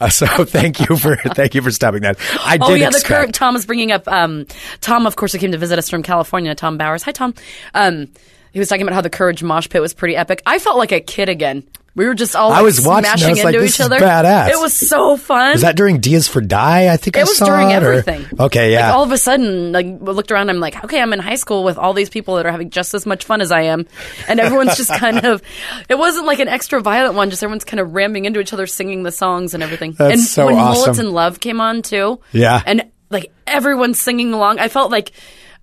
Uh, 0.00 0.08
so 0.08 0.26
thank 0.44 0.88
you 0.88 0.96
for 0.96 1.16
thank 1.16 1.54
you 1.56 1.62
for 1.62 1.70
stopping 1.72 2.02
that. 2.02 2.18
I 2.44 2.56
did 2.58 2.62
Oh 2.68 2.74
yeah, 2.74 2.90
the 2.90 2.96
expect. 2.98 3.06
current 3.08 3.34
Tom 3.34 3.56
is 3.56 3.66
bringing 3.66 3.90
up. 3.92 4.06
Um, 4.06 4.46
Tom, 4.80 5.06
of 5.06 5.16
course, 5.16 5.32
who 5.32 5.38
came 5.38 5.52
to 5.52 5.58
visit 5.58 5.78
us 5.78 5.88
from 5.90 6.02
California. 6.04 6.54
Tom 6.54 6.78
Bowers. 6.78 7.02
Hi, 7.02 7.12
Tom. 7.12 7.34
Um, 7.74 8.08
he 8.52 8.58
was 8.58 8.68
talking 8.68 8.82
about 8.82 8.94
how 8.94 9.00
the 9.02 9.10
Courage 9.10 9.42
mosh 9.42 9.68
pit 9.68 9.80
was 9.80 9.94
pretty 9.94 10.16
epic. 10.16 10.42
I 10.46 10.58
felt 10.58 10.76
like 10.78 10.92
a 10.92 11.00
kid 11.00 11.28
again. 11.28 11.64
We 11.94 12.06
were 12.06 12.14
just 12.14 12.36
all 12.36 12.52
I 12.52 12.62
was 12.62 12.86
watching, 12.86 13.06
I 13.10 13.16
smashing 13.16 13.30
was 13.30 13.38
like, 13.44 13.54
into 13.54 13.60
this 13.66 13.74
each 13.74 13.80
other. 13.84 13.98
badass. 13.98 14.50
It 14.50 14.60
was 14.60 14.72
so 14.72 15.16
fun. 15.16 15.52
was 15.54 15.62
that 15.62 15.74
during 15.74 15.98
Diaz 15.98 16.28
for 16.28 16.40
Die? 16.40 16.92
I 16.92 16.96
think 16.96 17.16
I 17.16 17.20
it 17.22 17.22
was 17.24 17.38
saw 17.38 17.46
during 17.46 17.70
it, 17.70 17.82
or- 17.82 17.92
everything. 17.94 18.24
Okay, 18.38 18.70
yeah. 18.72 18.86
Like 18.90 18.94
all 18.98 19.02
of 19.02 19.10
a 19.10 19.18
sudden, 19.18 19.72
like 19.72 19.86
looked 20.00 20.30
around. 20.30 20.48
I'm 20.48 20.60
like, 20.60 20.84
okay, 20.84 21.00
I'm 21.00 21.12
in 21.12 21.18
high 21.18 21.34
school 21.34 21.64
with 21.64 21.76
all 21.76 21.94
these 21.94 22.08
people 22.08 22.36
that 22.36 22.46
are 22.46 22.52
having 22.52 22.70
just 22.70 22.94
as 22.94 23.04
much 23.04 23.24
fun 23.24 23.40
as 23.40 23.50
I 23.50 23.62
am, 23.62 23.84
and 24.28 24.38
everyone's 24.38 24.76
just 24.76 24.90
kind 24.96 25.26
of. 25.26 25.42
It 25.88 25.98
wasn't 25.98 26.26
like 26.26 26.38
an 26.38 26.46
extra 26.46 26.80
violent 26.80 27.14
one. 27.16 27.30
Just 27.30 27.42
everyone's 27.42 27.64
kind 27.64 27.80
of 27.80 27.92
ramming 27.92 28.26
into 28.26 28.38
each 28.38 28.52
other, 28.52 28.68
singing 28.68 29.02
the 29.02 29.10
songs 29.10 29.54
and 29.54 29.62
everything. 29.64 29.90
That's 29.98 30.12
and 30.12 30.22
so 30.22 30.46
when 30.46 30.54
awesome. 30.54 30.80
Mullets 30.80 30.98
and 31.00 31.10
Love 31.10 31.40
came 31.40 31.60
on 31.60 31.82
too. 31.82 32.20
Yeah. 32.30 32.62
and 32.64 32.84
like 33.10 33.32
everyone's 33.44 33.98
singing 34.00 34.32
along. 34.32 34.60
I 34.60 34.68
felt 34.68 34.92
like. 34.92 35.10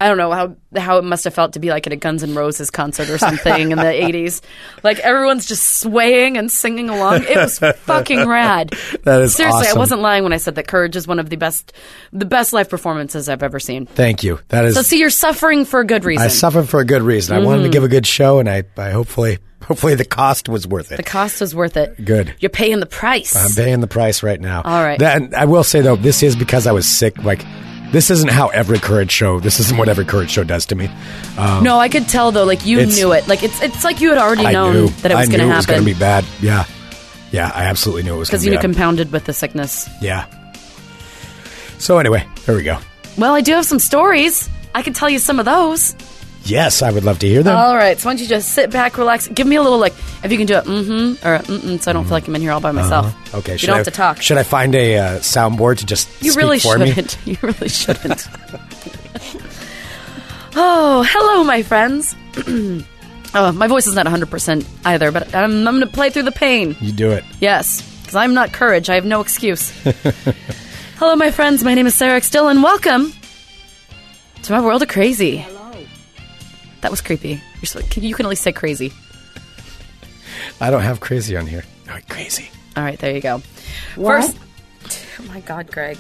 I 0.02 0.08
don't 0.10 0.18
know 0.18 0.32
how 0.32 0.56
how 0.76 0.98
it 0.98 1.04
must 1.06 1.24
have 1.24 1.34
felt 1.34 1.54
to 1.54 1.60
be 1.60 1.70
like 1.70 1.88
at 1.88 1.94
a 1.94 1.96
Guns 1.96 2.22
N' 2.22 2.36
Roses 2.36 2.70
concert 2.70 3.10
or 3.10 3.18
something 3.18 3.72
in 3.72 3.78
the 3.78 3.84
'80s. 3.86 4.42
Like 4.84 5.00
everyone's 5.00 5.46
just 5.46 5.80
swaying 5.80 6.38
and 6.38 6.52
singing 6.52 6.90
along. 6.90 7.24
It 7.24 7.36
was 7.38 7.60
fucking 7.60 8.28
rad. 8.28 8.74
That 9.04 9.22
is 9.22 9.36
seriously. 9.36 9.62
awesome. 9.68 9.78
I 9.78 9.80
wasn't 9.80 10.02
lying 10.02 10.24
when 10.24 10.34
I 10.34 10.38
said 10.38 10.56
that 10.56 10.68
Courage 10.68 10.96
is 10.96 11.08
one 11.08 11.20
of 11.20 11.30
the 11.30 11.36
best, 11.38 11.72
the 12.12 12.26
best 12.26 12.54
live 12.54 12.70
performances 12.70 13.30
I've 13.30 13.44
ever 13.44 13.60
seen. 13.60 13.86
Thank 13.86 14.24
you. 14.24 14.40
That 14.50 14.66
is. 14.66 14.76
So 14.76 14.82
see, 14.82 15.00
you're 15.00 15.10
suffering 15.10 15.64
for 15.66 15.80
a 15.80 15.86
good 15.86 16.04
reason. 16.06 16.24
I 16.26 16.30
suffered 16.30 16.68
for 16.68 16.80
a 16.80 16.86
good 16.86 17.02
reason. 17.04 17.36
I 17.36 17.40
Mm-hmm. 17.40 17.46
wanted 17.48 17.64
to 17.64 17.70
give 17.70 17.84
a 17.84 17.88
good 17.88 18.06
show, 18.08 18.40
and 18.40 18.50
I, 18.50 18.64
I 18.78 18.90
hopefully 18.92 19.38
hopefully 19.64 19.96
the 19.96 20.06
cost 20.06 20.48
was 20.50 20.68
worth 20.68 20.92
it. 20.92 20.98
the 20.98 21.04
cost 21.04 21.40
was 21.42 21.56
worth 21.56 21.78
it. 21.78 22.04
Good. 22.04 22.36
You're 22.40 22.50
paying 22.50 22.80
the 22.80 22.86
price. 22.86 23.36
I'm 23.36 23.52
paying 23.52 23.80
the 23.80 23.88
price 23.88 24.22
right 24.24 24.40
now. 24.42 24.62
All 24.64 24.84
right. 24.84 25.00
That, 25.00 25.22
and 25.22 25.36
I 25.36 25.46
will 25.46 25.64
say 25.64 25.82
though, 25.82 25.96
this 25.96 26.22
is 26.24 26.36
because 26.36 26.68
I 26.68 26.72
was 26.72 26.88
sick. 26.88 27.18
Like, 27.24 27.44
this 27.92 28.10
isn't 28.10 28.30
how 28.32 28.48
every 28.50 28.80
courage 28.80 29.12
show. 29.12 29.40
This 29.40 29.60
isn't 29.60 29.78
what 29.78 29.88
every 29.90 30.06
courage 30.06 30.30
show 30.32 30.44
does 30.44 30.66
to 30.68 30.76
me. 30.76 30.90
Um, 31.38 31.64
no, 31.64 31.78
I 31.80 31.88
could 31.90 32.08
tell 32.08 32.32
though. 32.32 32.44
Like 32.44 32.66
you 32.66 32.80
It's- 32.80 32.98
knew 32.98 33.12
it. 33.14 33.28
Like 33.28 33.44
it's 33.44 33.62
it's 33.62 33.84
like 33.84 34.02
you 34.02 34.10
had 34.10 34.18
already 34.18 34.46
I 34.46 34.52
known 34.52 34.74
knew 34.74 34.88
that 34.88 35.12
it 35.12 35.16
was 35.16 35.28
I 35.30 35.32
going 35.32 35.40
to 35.48 35.48
happen. 35.48 35.48
I 35.48 35.48
knew 35.48 35.54
it 35.54 35.56
was 35.58 35.66
going 35.66 35.80
to 35.80 35.86
be 35.86 35.94
bad. 35.94 36.26
Yeah, 36.42 36.66
yeah. 37.32 37.52
I 37.54 37.66
absolutely 37.66 38.04
knew 38.04 38.16
it 38.16 38.20
was 38.20 38.30
going 38.30 38.38
because 38.40 38.44
to 38.44 38.46
you 38.48 38.52
be 38.52 38.58
bad. 38.58 38.62
compounded 38.62 39.12
with 39.12 39.26
the 39.26 39.34
sickness. 39.34 39.90
yeah. 40.02 40.26
So 41.78 41.98
anyway, 42.00 42.26
there 42.46 42.56
we 42.56 42.64
go. 42.64 42.78
Well, 43.18 43.34
I 43.34 43.42
do 43.42 43.52
have 43.54 43.66
some 43.66 43.80
stories. 43.80 44.50
I 44.74 44.82
could 44.82 44.96
tell 44.96 45.10
you 45.10 45.20
some 45.20 45.40
of 45.40 45.46
those. 45.46 45.94
Yes, 46.46 46.84
I 46.84 46.92
would 46.92 47.04
love 47.04 47.18
to 47.20 47.28
hear 47.28 47.42
them. 47.42 47.58
All 47.58 47.76
right. 47.76 48.00
So 48.00 48.08
why 48.08 48.14
don't 48.14 48.22
you 48.22 48.28
just 48.28 48.50
sit 48.54 48.70
back, 48.70 48.98
relax, 49.00 49.28
give 49.28 49.48
me 49.48 49.56
a 49.56 49.64
little 49.64 49.80
like 49.80 49.94
if 50.24 50.32
you 50.32 50.38
can 50.38 50.46
do 50.46 50.56
it, 50.58 50.66
mm-hmm 50.66 51.28
or 51.28 51.40
mm-mm, 51.40 51.82
so 51.82 51.90
I 51.90 51.94
don't 51.94 52.04
feel 52.04 52.12
like 52.12 52.28
I'm 52.28 52.36
in 52.36 52.42
here 52.42 52.52
all 52.52 52.60
by 52.60 52.72
myself. 52.72 53.08
Uh-huh. 53.08 53.38
Okay, 53.40 53.54
You 53.54 53.58
should 53.58 53.68
don't 53.68 53.76
I, 53.76 53.78
have 53.80 53.86
to 53.86 53.92
talk. 53.92 54.22
Should 54.22 54.38
I 54.38 54.44
find 54.44 54.76
a 54.76 54.98
uh, 54.98 55.20
soundboard 55.20 55.80
to 55.80 55.86
just 55.86 56.08
You 56.22 56.34
really 56.34 56.60
shouldn't. 56.60 57.18
You 57.26 57.38
really 57.42 57.70
shouldn't. 57.70 58.28
oh, 60.56 61.04
hello, 61.10 61.44
my 61.44 61.64
friends. 61.64 62.16
oh, 63.34 63.52
my 63.52 63.68
voice 63.68 63.88
is 63.88 63.96
not 63.96 64.06
100% 64.06 64.68
either, 64.86 65.12
but 65.12 65.34
I'm, 65.34 65.68
I'm 65.68 65.76
going 65.76 65.80
to 65.82 65.88
play 65.88 66.12
through 66.12 66.24
the 66.24 66.32
pain. 66.32 66.76
You 66.80 66.92
do 66.92 67.12
it. 67.12 67.24
Yes, 67.40 67.82
because 68.02 68.16
I'm 68.16 68.34
not 68.36 68.54
courage. 68.54 68.90
I 68.90 68.96
have 68.96 69.06
no 69.06 69.22
excuse. 69.22 69.70
hello, 71.00 71.16
my 71.16 71.32
friends. 71.32 71.64
My 71.64 71.74
name 71.74 71.88
is 71.88 71.96
Sarah. 71.96 72.22
Still, 72.22 72.50
and 72.50 72.62
welcome 72.62 73.12
to 74.44 74.52
my 74.52 74.62
world 74.62 74.84
of 74.84 74.90
crazy. 74.90 75.46
Hello. 76.86 76.92
That 76.92 76.92
was 76.92 77.02
creepy. 77.02 77.42
You're 77.56 77.66
so, 77.66 77.82
can- 77.90 78.04
you 78.04 78.14
can 78.14 78.28
at 78.28 78.30
least 78.30 78.44
say 78.44 78.52
crazy. 78.52 78.94
I 80.62 80.70
don't 80.70 80.84
have 80.84 81.00
crazy 81.00 81.36
on 81.36 81.48
here. 81.48 81.64
All 81.88 81.96
right, 81.96 82.08
crazy. 82.08 82.48
All 82.78 82.84
right, 82.84 83.00
there 83.00 83.16
you 83.16 83.22
go. 83.22 83.42
What? 83.96 84.24
First, 84.24 84.38
oh 85.20 85.24
my 85.24 85.40
God, 85.40 85.72
Greg. 85.72 85.98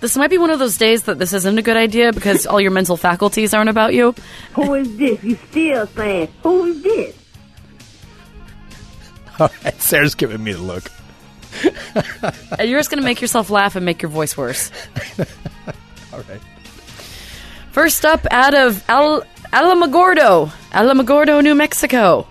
This 0.00 0.16
might 0.16 0.30
be 0.30 0.38
one 0.38 0.48
of 0.48 0.58
those 0.58 0.78
days 0.78 1.02
that 1.02 1.18
this 1.18 1.34
isn't 1.34 1.58
a 1.58 1.60
good 1.60 1.76
idea 1.76 2.14
because 2.14 2.46
all 2.46 2.62
your 2.62 2.70
mental 2.70 2.96
faculties 2.96 3.52
aren't 3.52 3.68
about 3.68 3.92
you. 3.92 4.14
Who 4.54 4.72
is 4.72 4.96
this? 4.96 5.22
You 5.22 5.36
still 5.50 5.86
saying, 5.88 6.28
who 6.42 6.64
is 6.64 6.82
this? 6.82 7.16
All 9.38 9.50
right, 9.64 9.80
Sarah's 9.82 10.14
giving 10.14 10.42
me 10.42 10.52
the 10.52 10.62
look. 10.62 10.90
And 12.58 12.70
you're 12.70 12.80
just 12.80 12.90
going 12.90 13.02
to 13.02 13.04
make 13.04 13.20
yourself 13.20 13.50
laugh 13.50 13.76
and 13.76 13.84
make 13.84 14.00
your 14.00 14.10
voice 14.10 14.34
worse. 14.34 14.70
All 16.12 16.20
right. 16.20 16.40
First 17.72 18.04
up, 18.04 18.26
out 18.30 18.54
of 18.54 18.84
Al- 18.88 19.22
Alamogordo, 19.52 20.48
Alamogordo, 20.72 21.42
New 21.42 21.54
Mexico. 21.54 22.26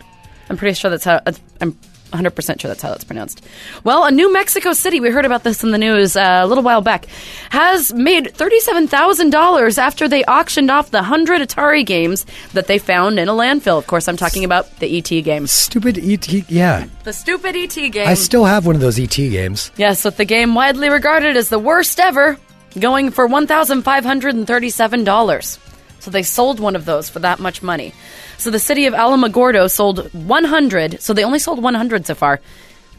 I'm 0.50 0.58
pretty 0.58 0.76
sure 0.76 0.90
that's 0.92 1.04
how. 1.04 1.20
I'm 1.60 1.76
100% 2.12 2.60
sure 2.60 2.68
that's 2.68 2.82
how 2.82 2.92
it's 2.94 3.04
pronounced. 3.04 3.44
Well, 3.84 4.04
a 4.04 4.12
New 4.12 4.32
Mexico 4.34 4.74
City, 4.74 5.00
we 5.00 5.10
heard 5.10 5.26
about 5.26 5.44
this 5.44 5.64
in 5.64 5.72
the 5.72 5.78
news 5.78 6.16
uh, 6.16 6.42
a 6.44 6.48
little 6.48 6.64
while 6.64 6.82
back, 6.82 7.06
has 7.50 7.94
made 7.94 8.26
$37,000 8.34 9.78
after 9.78 10.08
they 10.08 10.24
auctioned 10.26 10.70
off 10.70 10.92
the 10.92 10.98
100 10.98 11.42
Atari 11.42 11.86
games 11.86 12.26
that 12.54 12.68
they 12.68 12.78
found 12.78 13.18
in 13.18 13.30
a 13.30 13.34
landfill. 13.34 13.78
Of 13.78 13.88
course, 13.88 14.08
I'm 14.08 14.18
talking 14.18 14.44
about 14.44 14.80
the 14.80 14.98
ET 14.98 15.10
games. 15.24 15.52
Stupid 15.52 15.98
ET. 15.98 16.28
Yeah. 16.52 16.88
The 17.04 17.14
stupid 17.14 17.56
ET 17.56 17.76
game. 17.92 18.08
I 18.08 18.14
still 18.16 18.46
have 18.46 18.66
one 18.66 18.76
of 18.76 18.82
those 18.82 19.00
ET 19.00 19.16
games. 19.16 19.72
Yes, 19.78 20.04
with 20.04 20.18
the 20.18 20.26
game 20.26 20.54
widely 20.54 20.90
regarded 20.90 21.38
as 21.38 21.50
the 21.50 21.60
worst 21.60 22.00
ever, 22.00 22.38
going 22.80 23.12
for 23.12 23.28
$1,537. 23.28 25.60
So 26.00 26.10
they 26.10 26.24
sold 26.24 26.60
one 26.60 26.76
of 26.76 26.86
those 26.86 27.10
for 27.10 27.20
that 27.20 27.40
much 27.40 27.62
money. 27.62 27.94
So 28.38 28.50
the 28.50 28.58
city 28.60 28.88
of 28.88 28.96
Alamogordo 28.96 29.70
sold 29.70 30.12
100, 30.14 31.00
so 31.02 31.14
they 31.14 31.24
only 31.24 31.38
sold 31.38 31.62
100 31.62 32.08
so 32.08 32.16
far. 32.16 32.42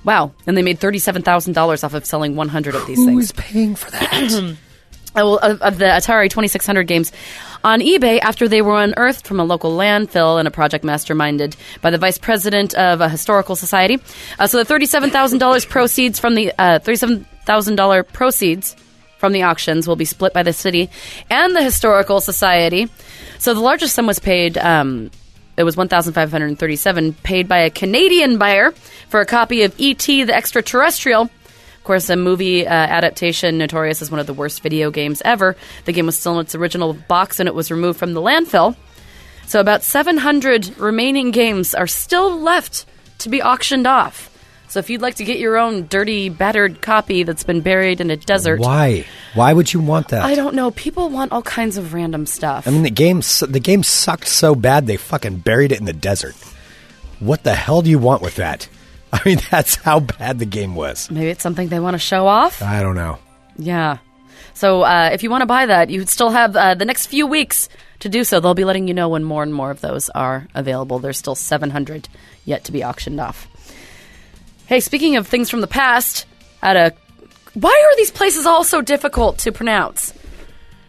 Wow. 0.05 0.33
And 0.47 0.57
they 0.57 0.63
made 0.63 0.79
$37,000 0.81 1.85
off 1.85 1.95
of 1.95 2.07
selling 2.07 2.37
100 2.37 2.75
of 2.75 2.87
these 2.87 2.99
Who 2.99 3.07
things. 3.07 3.25
is 3.25 3.33
paying 3.33 3.75
for 3.75 3.91
that? 3.91 4.33
Uh, 4.33 4.55
well, 5.15 5.39
of, 5.39 5.61
of 5.63 5.79
the 5.79 5.87
Atari 5.87 6.31
2600 6.31 6.87
games 6.87 7.13
on 7.65 7.81
eBay 7.81 8.19
after 8.21 8.49
they 8.49 8.63
were 8.63 8.81
unearthed 8.81 9.27
from 9.27 9.41
a 9.41 9.45
local 9.45 9.77
landfill 9.77 10.41
in 10.41 10.47
a 10.47 10.51
project 10.51 10.85
masterminded 10.85 11.57
by 11.81 11.91
the 11.91 11.99
vice 11.99 12.19
president 12.19 12.75
of 12.75 13.01
a 13.01 13.09
historical 13.09 13.57
society. 13.57 13.99
Uh, 14.39 14.47
so 14.47 14.63
the 14.63 14.75
$37,000 14.75 15.69
proceeds 15.69 16.19
from 16.19 16.35
the 16.35 16.53
uh, 16.59 16.79
$37,000 16.81 18.13
proceeds 18.13 18.77
from 19.23 19.33
the 19.33 19.45
auctions 19.45 19.87
will 19.87 19.95
be 19.95 20.05
split 20.05 20.33
by 20.33 20.43
the 20.43 20.53
city 20.53 20.91
and 21.31 21.55
the 21.55 21.63
historical 21.63 22.21
society. 22.21 22.89
So 23.39 23.55
the 23.55 23.61
largest 23.61 23.95
sum 23.95 24.05
was 24.05 24.19
paid 24.19 24.59
um, 24.59 25.13
it 25.57 25.63
was 25.63 25.77
1537 25.77 27.13
paid 27.23 27.47
by 27.47 27.59
a 27.59 27.71
Canadian 27.71 28.37
buyer 28.37 28.73
for 29.09 29.21
a 29.21 29.27
copy 29.27 29.63
of 29.63 29.77
ET 29.79 29.99
the 29.99 30.35
Extraterrestrial. 30.35 31.23
Of 31.23 31.85
course, 31.85 32.11
a 32.11 32.17
movie 32.17 32.67
uh, 32.67 32.73
adaptation 32.73 33.59
notorious 33.59 34.03
as 34.03 34.11
one 34.11 34.19
of 34.19 34.27
the 34.27 34.35
worst 34.35 34.61
video 34.61 34.91
games 34.91 35.23
ever. 35.25 35.55
The 35.85 35.93
game 35.93 36.07
was 36.07 36.19
still 36.19 36.41
in 36.41 36.47
its 36.47 36.57
original 36.57 36.95
box 36.95 37.39
and 37.39 37.49
it 37.49 37.55
was 37.55 37.71
removed 37.71 38.01
from 38.01 38.15
the 38.15 38.21
landfill. 38.21 38.75
So 39.47 39.61
about 39.61 39.85
700 39.85 40.81
remaining 40.81 41.31
games 41.31 41.77
are 41.77 41.87
still 41.87 42.41
left 42.41 42.87
to 43.19 43.29
be 43.29 43.41
auctioned 43.41 43.87
off. 43.87 44.32
So 44.73 44.79
if 44.79 44.89
you'd 44.89 45.03
like 45.03 45.17
to 45.17 45.25
get 45.25 45.39
your 45.39 45.59
own 45.59 45.87
dirty, 45.87 46.31
battered 46.31 46.81
copy 46.81 47.25
that's 47.25 47.45
been 47.45 47.61
buried 47.61 48.01
in 48.01 48.11
a 48.11 48.17
desert, 48.17 48.59
Why? 48.59 49.05
Why 49.35 49.53
would 49.53 49.71
you 49.71 49.81
want 49.81 50.09
that? 50.09 50.23
I 50.23 50.35
don't 50.35 50.55
know. 50.55 50.71
People 50.71 51.11
want 51.11 51.31
all 51.31 51.43
kinds 51.43 51.77
of 51.77 51.93
random 51.93 52.25
stuff. 52.25 52.67
I 52.67 52.71
mean, 52.71 52.83
the 52.83 52.91
game 52.91 53.21
the 53.21 53.61
game 53.63 53.83
sucked 53.83 54.29
so 54.29 54.55
bad 54.55 54.87
they 54.87 54.97
fucking 54.97 55.41
buried 55.41 55.73
it 55.73 55.81
in 55.81 55.85
the 55.85 55.93
desert. 55.93 56.35
What 57.21 57.43
the 57.43 57.55
hell 57.55 57.83
do 57.83 57.91
you 57.91 57.99
want 57.99 58.23
with 58.23 58.37
that? 58.37 58.67
I 59.13 59.21
mean, 59.27 59.41
that's 59.51 59.75
how 59.75 60.01
bad 60.01 60.39
the 60.39 60.47
game 60.47 60.75
was. 60.75 61.11
Maybe 61.11 61.29
it's 61.29 61.43
something 61.43 61.69
they 61.69 61.79
want 61.79 61.93
to 61.93 61.99
show 61.99 62.27
off. 62.27 62.63
I 62.63 62.81
don't 62.81 62.97
know. 62.97 63.19
Yeah. 63.59 63.99
So 64.55 64.85
uh, 64.85 65.11
if 65.13 65.23
you 65.23 65.29
want 65.29 65.43
to 65.43 65.47
buy 65.47 65.67
that, 65.67 65.91
you 65.91 65.99
would 65.99 66.09
still 66.09 66.31
have 66.31 66.57
uh, 66.57 66.77
the 66.77 66.87
next 66.87 67.09
few 67.09 67.27
weeks 67.27 67.69
to 67.99 68.09
do 68.09 68.25
so. 68.25 68.41
They'll 68.41 68.55
be 68.55 68.65
letting 68.65 68.89
you 68.89 68.95
know 68.95 69.11
when 69.11 69.23
more 69.23 69.43
and 69.43 69.53
more 69.53 69.71
of 69.71 69.83
those 69.83 70.09
are 70.09 70.49
available. 70.55 70.99
There's 70.99 71.19
still 71.19 71.35
700 71.35 72.09
yet 72.47 72.65
to 72.65 72.73
be 72.73 72.83
auctioned 72.83 73.21
off. 73.21 73.49
Hey, 74.67 74.81
speaking 74.81 75.17
of 75.17 75.27
things 75.27 75.51
from 75.51 75.61
the 75.61 75.67
past, 75.67 76.27
at 76.63 76.77
a 76.77 76.95
why 77.55 77.71
are 77.71 77.97
these 77.97 78.11
places 78.11 78.47
all 78.47 78.65
so 78.65 78.81
difficult 78.81 79.39
to 79.39 79.53
pronounce? 79.53 80.15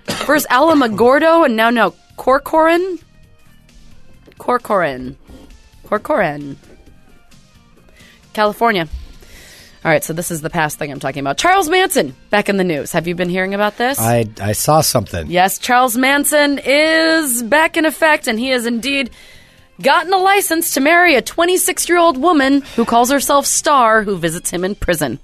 First 0.06 0.48
Alamogordo 0.50 1.46
and 1.46 1.56
now 1.56 1.70
no 1.70 1.94
Corcoran, 2.16 3.00
Corcoran, 4.38 5.18
Corcoran, 5.86 6.58
California. 8.34 8.88
All 9.84 9.92
right, 9.92 10.04
so 10.04 10.14
this 10.14 10.32
is 10.32 10.40
the 10.40 10.50
past 10.50 10.80
thing 10.80 10.92
I'm 10.92 11.02
talking 11.02 11.20
about. 11.20 11.38
Charles 11.38 11.68
Manson 11.68 12.16
back 12.30 12.48
in 12.48 12.56
the 12.56 12.64
news. 12.64 12.94
Have 12.94 13.06
you 13.06 13.16
been 13.16 13.28
hearing 13.28 13.54
about 13.54 13.76
this? 13.76 14.00
I 14.00 14.26
I 14.40 14.54
saw 14.54 14.80
something. 14.80 15.30
Yes, 15.30 15.58
Charles 15.58 15.98
Manson 15.98 16.60
is 16.64 17.44
back 17.44 17.76
in 17.76 17.86
effect, 17.86 18.28
and 18.28 18.40
he 18.40 18.52
is 18.52 18.66
indeed 18.66 19.10
gotten 19.82 20.14
a 20.14 20.18
license 20.18 20.74
to 20.76 20.80
marry 20.80 21.16
a 21.16 21.22
26 21.22 21.90
year 21.90 21.98
old 21.98 22.18
woman 22.18 22.62
who 22.76 22.86
calls 22.86 23.10
herself 23.12 23.46
Star, 23.46 24.04
who 24.04 24.18
visits 24.18 24.50
him 24.50 24.64
in 24.64 24.76
prison. 24.76 25.20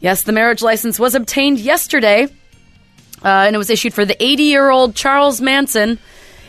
Yes, 0.00 0.22
the 0.22 0.32
marriage 0.32 0.62
license 0.62 0.98
was 0.98 1.14
obtained 1.14 1.58
yesterday, 1.60 2.24
uh, 3.22 3.28
and 3.28 3.54
it 3.54 3.58
was 3.58 3.68
issued 3.70 3.92
for 3.94 4.04
the 4.04 4.20
80 4.22 4.42
year 4.44 4.70
old 4.70 4.94
Charles 4.94 5.40
Manson 5.40 5.98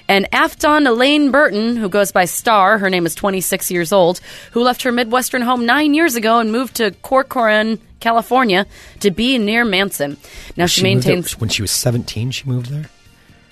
and 0.08 0.28
Afton 0.34 0.88
Elaine 0.88 1.32
Burton, 1.32 1.76
who 1.78 1.88
goes 1.90 2.12
by 2.12 2.26
Star. 2.26 2.78
Her 2.78 2.90
name 2.90 3.06
is 3.06 3.16
26 3.16 3.72
years 3.72 3.92
old, 3.94 4.20
who 4.52 4.62
left 4.64 4.82
her 4.84 4.92
Midwestern 4.92 5.42
home 5.42 5.66
nine 5.66 5.94
years 5.94 6.16
ago 6.16 6.40
and 6.40 6.52
moved 6.52 6.76
to 6.78 6.92
Corcoran, 7.02 7.80
California, 8.00 8.66
to 9.02 9.12
be 9.12 9.38
near 9.38 9.64
Manson. 9.66 10.18
Now 10.58 10.66
she, 10.66 10.82
there- 10.82 10.92
maintains. 10.96 11.40
when 11.40 11.50
she 11.50 11.62
was 11.62 11.72
17. 11.72 12.32
She 12.32 12.46
moved 12.46 12.68
there. 12.72 12.90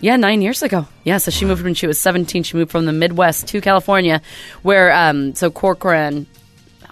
Yeah, 0.02 0.16
nine 0.16 0.42
years 0.42 0.64
ago. 0.64 0.88
Yeah, 1.04 1.18
so 1.18 1.30
she 1.32 1.46
moved 1.46 1.64
when 1.64 1.74
she 1.74 1.86
was 1.88 2.00
17. 2.00 2.44
She 2.44 2.56
moved 2.58 2.72
from 2.72 2.86
the 2.86 2.94
Midwest 2.94 3.48
to 3.50 3.60
California, 3.62 4.22
where, 4.62 4.94
um, 4.94 5.36
so 5.36 5.52
Corcoran, 5.52 6.26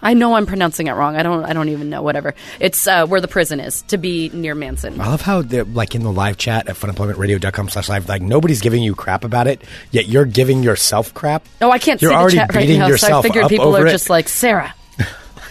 I 0.02 0.14
know 0.14 0.36
I'm 0.36 0.46
pronouncing 0.46 0.88
it 0.88 0.92
wrong. 0.92 1.16
I 1.16 1.24
don't, 1.24 1.46
I 1.46 1.54
don't 1.54 1.70
even 1.70 1.90
know, 1.90 2.02
whatever. 2.02 2.36
It's 2.60 2.86
uh, 2.86 3.08
where 3.08 3.22
the 3.22 3.28
prison 3.30 3.60
is, 3.62 3.82
to 3.84 3.98
be 3.98 4.30
near 4.30 4.56
Manson. 4.56 5.00
I 5.00 5.08
love 5.08 5.22
how 5.22 5.42
they're 5.42 5.64
like 5.64 5.96
in 5.96 6.04
the 6.04 6.12
live 6.12 6.38
chat 6.38 6.68
at 6.68 6.76
funemploymentradio.com 6.76 7.70
slash 7.70 7.88
live, 7.90 8.10
like 8.10 8.22
nobody's 8.22 8.62
giving 8.62 8.84
you 8.84 8.94
crap 8.94 9.24
about 9.24 9.48
it, 9.48 9.64
yet 9.92 10.08
you're 10.08 10.26
giving 10.26 10.62
yourself 10.62 11.14
crap. 11.14 11.46
Oh, 11.62 11.72
I 11.72 11.80
can't 11.80 12.02
You're 12.02 12.12
see 12.12 12.16
the 12.16 12.20
already 12.20 12.38
chat 12.38 12.54
right 12.54 12.62
beating 12.62 12.80
now, 12.80 12.86
so 12.86 12.88
I 12.88 12.92
yourself 12.92 13.24
figured 13.26 13.46
up 13.46 13.50
people 13.50 13.68
over 13.68 13.84
are 13.84 13.88
it. 13.88 13.92
just 13.92 14.10
like, 14.10 14.28
Sarah, 14.28 14.74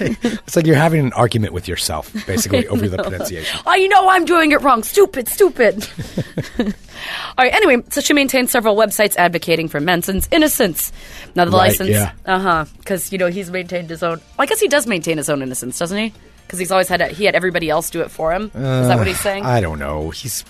It's 0.00 0.56
like 0.56 0.66
you're 0.66 0.76
having 0.76 1.00
an 1.00 1.12
argument 1.12 1.52
with 1.52 1.68
yourself, 1.68 2.12
basically, 2.26 2.66
over 2.68 2.88
the 2.88 2.98
pronunciation. 2.98 3.60
I 3.66 3.86
know 3.86 4.08
I'm 4.08 4.24
doing 4.24 4.52
it 4.52 4.60
wrong. 4.62 4.82
Stupid, 4.82 5.28
stupid. 5.28 5.86
All 6.58 7.44
right. 7.44 7.52
Anyway, 7.54 7.82
so 7.90 8.00
she 8.00 8.12
maintains 8.14 8.50
several 8.50 8.76
websites 8.76 9.16
advocating 9.16 9.68
for 9.68 9.80
Manson's 9.80 10.28
innocence. 10.32 10.92
Now 11.34 11.44
the 11.44 11.50
Right, 11.50 11.68
license, 11.68 11.90
yeah. 11.90 12.12
uh 12.24 12.38
huh, 12.38 12.64
because 12.78 13.12
you 13.12 13.18
know 13.18 13.26
he's 13.28 13.50
maintained 13.50 13.90
his 13.90 14.02
own. 14.02 14.18
Well, 14.18 14.24
I 14.40 14.46
guess 14.46 14.60
he 14.60 14.68
does 14.68 14.86
maintain 14.86 15.16
his 15.18 15.28
own 15.28 15.42
innocence, 15.42 15.78
doesn't 15.78 15.98
he? 15.98 16.12
Because 16.46 16.58
he's 16.58 16.70
always 16.70 16.88
had 16.88 17.00
he 17.12 17.24
had 17.24 17.34
everybody 17.34 17.68
else 17.70 17.90
do 17.90 18.00
it 18.02 18.10
for 18.10 18.32
him. 18.32 18.44
Is 18.46 18.52
that 18.88 18.98
what 18.98 19.06
he's 19.06 19.20
saying? 19.20 19.44
I 19.44 19.60
don't 19.60 19.78
know. 19.78 20.10
He's 20.10 20.44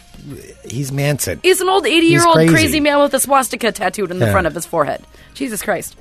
he's 0.64 0.92
Manson. 0.92 1.40
He's 1.42 1.60
an 1.60 1.68
old 1.68 1.86
80 1.86 2.06
year 2.06 2.24
old 2.26 2.34
crazy. 2.36 2.52
crazy. 2.52 2.80
man 2.80 3.00
with 3.00 3.14
a 3.14 3.20
swastika 3.20 3.72
tattooed 3.72 4.10
in 4.10 4.18
the 4.18 4.26
Yeah. 4.26 4.32
front 4.32 4.46
of 4.46 4.54
his 4.54 4.66
forehead. 4.66 5.02
Jesus 5.34 5.62
Christ. 5.62 5.96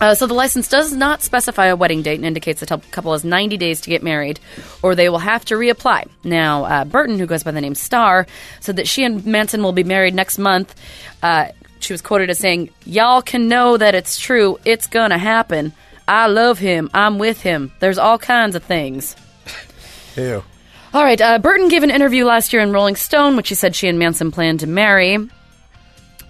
Uh, 0.00 0.14
so 0.14 0.26
the 0.26 0.34
license 0.34 0.68
does 0.68 0.92
not 0.92 1.22
specify 1.22 1.66
a 1.66 1.76
wedding 1.76 2.02
date 2.02 2.16
and 2.16 2.24
indicates 2.24 2.60
the 2.60 2.66
couple 2.66 3.12
has 3.12 3.24
90 3.24 3.56
days 3.56 3.80
to 3.82 3.90
get 3.90 4.02
married, 4.02 4.40
or 4.82 4.94
they 4.94 5.08
will 5.08 5.18
have 5.18 5.44
to 5.46 5.54
reapply. 5.54 6.08
Now, 6.24 6.64
uh, 6.64 6.84
Burton, 6.84 7.18
who 7.18 7.26
goes 7.26 7.44
by 7.44 7.52
the 7.52 7.60
name 7.60 7.74
Star, 7.74 8.26
said 8.60 8.76
that 8.76 8.88
she 8.88 9.04
and 9.04 9.24
Manson 9.24 9.62
will 9.62 9.72
be 9.72 9.84
married 9.84 10.14
next 10.14 10.38
month. 10.38 10.74
Uh, 11.22 11.48
she 11.78 11.92
was 11.92 12.02
quoted 12.02 12.30
as 12.30 12.38
saying, 12.38 12.70
"Y'all 12.84 13.22
can 13.22 13.48
know 13.48 13.76
that 13.76 13.94
it's 13.94 14.18
true. 14.18 14.58
It's 14.64 14.86
gonna 14.86 15.18
happen. 15.18 15.72
I 16.08 16.26
love 16.26 16.58
him. 16.58 16.90
I'm 16.92 17.18
with 17.18 17.42
him. 17.42 17.72
There's 17.80 17.98
all 17.98 18.18
kinds 18.18 18.56
of 18.56 18.64
things." 18.64 19.14
Ew. 20.16 20.42
All 20.94 21.02
right. 21.02 21.20
Uh, 21.20 21.38
Burton 21.38 21.68
gave 21.68 21.82
an 21.82 21.90
interview 21.90 22.24
last 22.24 22.52
year 22.52 22.62
in 22.62 22.72
Rolling 22.72 22.96
Stone, 22.96 23.36
which 23.36 23.48
she 23.48 23.54
said 23.54 23.74
she 23.74 23.88
and 23.88 23.98
Manson 23.98 24.30
planned 24.30 24.60
to 24.60 24.66
marry. 24.66 25.18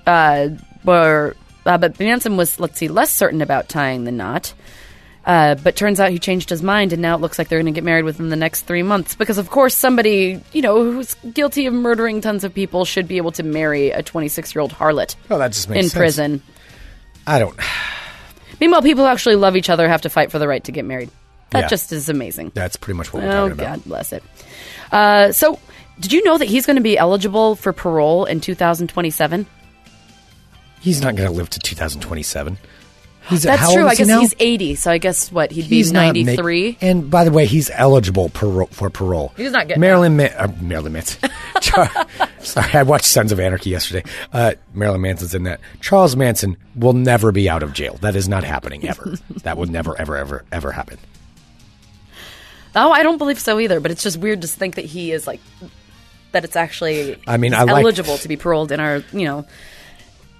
Uh, 0.06 0.48
were, 0.84 1.36
uh, 1.66 1.78
but 1.78 1.98
Manson 1.98 2.36
was, 2.36 2.58
let's 2.60 2.78
see, 2.78 2.88
less 2.88 3.10
certain 3.10 3.42
about 3.42 3.68
tying 3.68 4.04
the 4.04 4.12
knot. 4.12 4.52
Uh, 5.26 5.54
but 5.54 5.74
turns 5.74 6.00
out 6.00 6.10
he 6.10 6.18
changed 6.18 6.50
his 6.50 6.62
mind, 6.62 6.92
and 6.92 7.00
now 7.00 7.14
it 7.14 7.20
looks 7.22 7.38
like 7.38 7.48
they're 7.48 7.58
going 7.58 7.72
to 7.72 7.76
get 7.76 7.82
married 7.84 8.04
within 8.04 8.28
the 8.28 8.36
next 8.36 8.62
three 8.62 8.82
months. 8.82 9.14
Because, 9.14 9.38
of 9.38 9.48
course, 9.48 9.74
somebody, 9.74 10.38
you 10.52 10.60
know, 10.60 10.82
who's 10.92 11.14
guilty 11.32 11.64
of 11.64 11.72
murdering 11.72 12.20
tons 12.20 12.44
of 12.44 12.52
people 12.52 12.84
should 12.84 13.08
be 13.08 13.16
able 13.16 13.32
to 13.32 13.42
marry 13.42 13.90
a 13.90 14.02
26 14.02 14.54
year 14.54 14.60
old 14.60 14.72
harlot 14.72 15.16
Well, 15.30 15.38
that 15.38 15.52
just 15.52 15.70
makes 15.70 15.78
in 15.84 15.88
sense. 15.88 15.98
prison. 15.98 16.42
I 17.26 17.38
don't. 17.38 17.58
Meanwhile, 18.60 18.82
people 18.82 19.04
who 19.04 19.10
actually 19.10 19.36
love 19.36 19.56
each 19.56 19.70
other 19.70 19.88
have 19.88 20.02
to 20.02 20.10
fight 20.10 20.30
for 20.30 20.38
the 20.38 20.46
right 20.46 20.62
to 20.64 20.72
get 20.72 20.84
married. 20.84 21.08
That 21.50 21.60
Yeah. 21.62 21.68
just 21.68 21.90
is 21.92 22.10
amazing. 22.10 22.52
That's 22.54 22.76
pretty 22.76 22.98
much 22.98 23.10
what 23.12 23.22
we're 23.22 23.30
Oh, 23.30 23.48
talking 23.48 23.52
about. 23.52 23.76
God 23.76 23.84
bless 23.86 24.12
it. 24.12 24.22
Uh, 24.92 25.32
so, 25.32 25.58
did 26.00 26.12
you 26.12 26.22
know 26.24 26.36
that 26.36 26.46
he's 26.46 26.66
going 26.66 26.76
to 26.76 26.82
be 26.82 26.98
eligible 26.98 27.56
for 27.56 27.72
parole 27.72 28.26
in 28.26 28.40
2027? 28.42 29.46
He's 30.84 31.00
not 31.00 31.16
going 31.16 31.26
to 31.28 31.34
live 31.34 31.48
to 31.50 31.58
2027. 31.60 32.58
He's, 33.30 33.42
That's 33.44 33.72
true. 33.72 33.86
I 33.86 33.94
guess 33.94 34.06
now? 34.06 34.20
he's 34.20 34.34
80, 34.38 34.74
so 34.74 34.90
I 34.90 34.98
guess 34.98 35.32
what 35.32 35.50
he'd 35.50 35.62
He's 35.64 35.88
be 35.90 35.94
not 35.94 36.12
make- 36.12 36.26
93. 36.26 36.76
and 36.82 37.10
by 37.10 37.24
the 37.24 37.30
way, 37.30 37.46
he's 37.46 37.70
eligible 37.72 38.28
parole, 38.28 38.66
for 38.66 38.90
parole. 38.90 39.32
He's 39.34 39.50
not 39.50 39.66
getting 39.66 39.80
Marilyn. 39.80 40.18
Ma- 40.18 40.24
uh, 40.24 40.52
Marilyn 40.60 40.92
Manson. 40.92 41.30
Char- 41.62 41.90
Sorry, 42.40 42.70
I 42.74 42.82
watched 42.82 43.06
Sons 43.06 43.32
of 43.32 43.40
Anarchy 43.40 43.70
yesterday. 43.70 44.04
Uh, 44.30 44.52
Marilyn 44.74 45.00
Manson's 45.00 45.34
in 45.34 45.44
that. 45.44 45.60
Charles 45.80 46.14
Manson 46.16 46.58
will 46.76 46.92
never 46.92 47.32
be 47.32 47.48
out 47.48 47.62
of 47.62 47.72
jail. 47.72 47.96
That 48.02 48.14
is 48.14 48.28
not 48.28 48.44
happening 48.44 48.86
ever. 48.86 49.16
that 49.42 49.56
would 49.56 49.70
never, 49.70 49.98
ever, 49.98 50.18
ever, 50.18 50.44
ever 50.52 50.70
happen. 50.72 50.98
Oh, 52.76 52.90
I 52.92 53.02
don't 53.02 53.16
believe 53.18 53.40
so 53.40 53.58
either. 53.58 53.80
But 53.80 53.90
it's 53.90 54.02
just 54.02 54.18
weird 54.18 54.42
to 54.42 54.48
think 54.48 54.74
that 54.74 54.84
he 54.84 55.12
is 55.12 55.26
like 55.26 55.40
that. 56.32 56.44
It's 56.44 56.56
actually 56.56 57.18
I 57.26 57.38
mean, 57.38 57.54
I 57.54 57.62
like- 57.62 57.80
eligible 57.82 58.18
to 58.18 58.28
be 58.28 58.36
paroled 58.36 58.70
in 58.70 58.80
our 58.80 59.02
you 59.14 59.24
know 59.24 59.46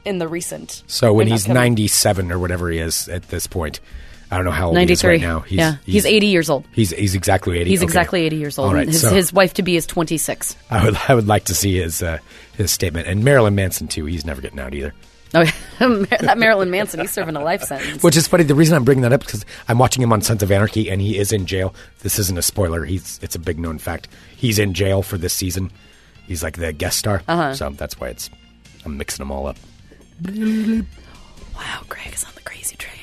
in 0.05 0.19
the 0.19 0.29
recent. 0.29 0.83
So 0.87 1.13
when 1.13 1.27
he's 1.27 1.45
upcoming- 1.45 1.63
97 1.75 2.33
or 2.33 2.39
whatever 2.39 2.71
he 2.71 2.79
is 2.79 3.09
at 3.09 3.29
this 3.29 3.47
point, 3.47 3.81
I 4.31 4.37
don't 4.37 4.47
know 4.47 4.51
how 4.51 4.69
old 4.69 4.79
he 4.79 4.91
is 4.93 5.05
right 5.05 5.21
now. 5.21 5.41
He's, 5.41 5.59
yeah, 5.59 5.77
he's, 5.87 6.07
80 6.07 6.27
years 6.27 6.51
old. 6.51 6.65
He's 6.73 6.91
he's 6.91 7.15
exactly 7.15 7.59
80. 7.59 7.71
He's 7.71 7.81
Okay. 7.81 7.85
exactly 7.85 8.23
80 8.23 8.37
years 8.37 8.59
old. 8.59 8.69
All 8.69 8.75
right, 8.75 8.89
his, 8.89 9.03
so 9.03 9.11
his 9.11 9.33
wife 9.33 9.55
to 9.55 9.63
be 9.63 9.77
is 9.77 9.87
26. 9.87 10.57
I 10.71 10.85
would 10.85 10.97
I 11.09 11.15
would 11.15 11.29
like 11.29 11.45
to 11.45 11.55
see 11.55 11.77
his 11.79 12.03
uh, 12.03 12.19
his 12.57 12.71
statement 12.73 13.07
and 13.07 13.23
Marilyn 13.23 13.55
Manson 13.55 13.87
too. 13.87 14.07
He's 14.07 14.25
never 14.25 14.41
getting 14.41 14.59
out 14.59 14.75
either. 14.75 14.93
Oh, 15.35 15.45
that 16.21 16.39
Marilyn 16.39 16.71
Manson, 16.71 17.01
he's 17.01 17.11
serving 17.13 17.35
a 17.37 17.43
life 17.43 17.63
sentence. 17.65 18.03
Which 18.03 18.17
is 18.17 18.27
funny. 18.29 18.45
The 18.45 18.55
reason 18.55 18.77
I'm 18.77 18.85
bringing 18.85 19.03
that 19.03 19.13
up 19.13 19.21
because 19.21 19.45
I'm 19.69 19.79
watching 19.79 20.03
him 20.03 20.13
on 20.13 20.21
Sons 20.23 20.43
of 20.43 20.51
Anarchy, 20.53 20.91
and 20.91 21.01
he 21.01 21.19
is 21.19 21.33
in 21.33 21.47
jail. 21.47 21.75
This 22.01 22.19
isn't 22.21 22.39
a 22.39 22.43
spoiler. 22.43 22.85
He's 22.85 23.19
it's 23.23 23.35
a 23.35 23.41
big 23.41 23.59
known 23.59 23.79
fact. 23.79 24.09
He's 24.37 24.59
in 24.59 24.75
jail 24.75 25.03
for 25.03 25.19
this 25.19 25.33
season. 25.35 25.71
He's 26.27 26.43
like 26.43 26.57
the 26.57 26.73
guest 26.73 26.99
star. 26.99 27.23
Uh-huh. 27.29 27.55
So 27.55 27.71
that's 27.71 28.01
why 28.01 28.09
it's 28.09 28.31
I'm 28.85 28.97
mixing 28.97 29.23
them 29.23 29.31
all 29.33 29.47
up. 29.47 29.57
Wow, 30.23 31.83
Greg 31.89 32.13
is 32.15 32.25
on 32.25 32.31
the 32.35 32.43
crazy 32.43 32.77
train. 32.77 32.95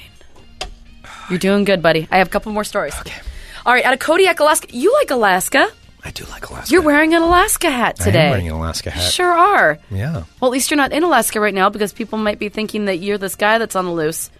You're 1.30 1.40
doing 1.40 1.64
good, 1.64 1.82
buddy. 1.82 2.08
I 2.12 2.18
have 2.18 2.28
a 2.28 2.30
couple 2.30 2.52
more 2.52 2.64
stories. 2.64 2.94
Okay. 3.00 3.20
All 3.66 3.74
right, 3.74 3.86
out 3.86 3.94
of 3.94 4.00
Kodiak, 4.00 4.40
Alaska. 4.40 4.68
You 4.72 4.94
like 4.94 5.12
Alaska? 5.12 5.68
I 6.04 6.12
do 6.12 6.26
like 6.26 6.50
Alaska. 6.50 6.72
You're 6.74 6.82
wearing 6.82 7.14
an 7.14 7.22
Alaska 7.22 7.70
hat 7.70 7.96
today. 7.98 8.22
I 8.22 8.24
am 8.26 8.30
wearing 8.32 8.48
an 8.48 8.56
Alaska 8.56 8.90
hat. 8.90 9.12
Sure 9.12 9.32
are. 9.32 9.78
Yeah. 9.92 10.24
Well, 10.40 10.50
at 10.50 10.52
least 10.52 10.72
you're 10.72 10.78
not 10.78 10.92
in 10.92 11.04
Alaska 11.04 11.40
right 11.40 11.54
now 11.54 11.70
because 11.70 11.94
people 11.94 12.18
might 12.18 12.40
be 12.40 12.50
thinking 12.50 12.86
that 12.86 12.98
you're 12.98 13.20
this 13.20 13.36
guy 13.36 13.60
that's 13.60 13.76
on 13.76 13.86
the 13.86 13.92
loose 13.92 14.32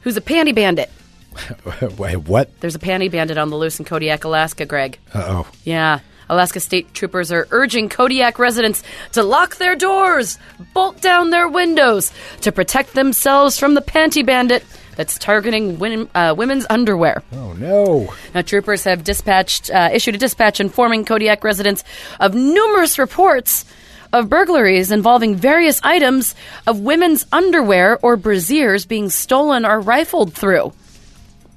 who's 0.00 0.16
a 0.16 0.20
panty 0.20 0.54
bandit. 0.54 0.90
Wait, 1.98 2.16
what? 2.16 2.58
There's 2.60 2.74
a 2.74 2.80
panty 2.80 3.10
bandit 3.10 3.38
on 3.38 3.50
the 3.50 3.56
loose 3.56 3.78
in 3.78 3.84
Kodiak, 3.84 4.24
Alaska, 4.24 4.66
Greg. 4.66 4.98
Uh 5.14 5.24
oh. 5.44 5.46
Yeah. 5.64 6.00
Alaska 6.30 6.60
state 6.60 6.94
troopers 6.94 7.32
are 7.32 7.48
urging 7.50 7.88
Kodiak 7.88 8.38
residents 8.38 8.82
to 9.12 9.22
lock 9.22 9.56
their 9.56 9.74
doors, 9.74 10.38
bolt 10.72 11.00
down 11.00 11.30
their 11.30 11.48
windows 11.48 12.12
to 12.42 12.52
protect 12.52 12.94
themselves 12.94 13.58
from 13.58 13.74
the 13.74 13.82
panty 13.82 14.24
bandit 14.24 14.64
that's 14.94 15.18
targeting 15.18 15.78
win- 15.78 16.08
uh, 16.14 16.34
women's 16.36 16.66
underwear. 16.70 17.22
Oh 17.32 17.52
no. 17.54 18.14
Now, 18.34 18.42
troopers 18.42 18.84
have 18.84 19.02
dispatched, 19.02 19.70
uh, 19.70 19.90
issued 19.92 20.14
a 20.14 20.18
dispatch 20.18 20.60
informing 20.60 21.04
Kodiak 21.04 21.42
residents 21.42 21.82
of 22.20 22.34
numerous 22.34 22.98
reports 22.98 23.64
of 24.12 24.28
burglaries 24.28 24.92
involving 24.92 25.36
various 25.36 25.80
items 25.82 26.34
of 26.66 26.80
women's 26.80 27.26
underwear 27.32 27.98
or 28.02 28.16
brasiers 28.16 28.86
being 28.86 29.08
stolen 29.08 29.64
or 29.64 29.80
rifled 29.80 30.32
through. 30.34 30.72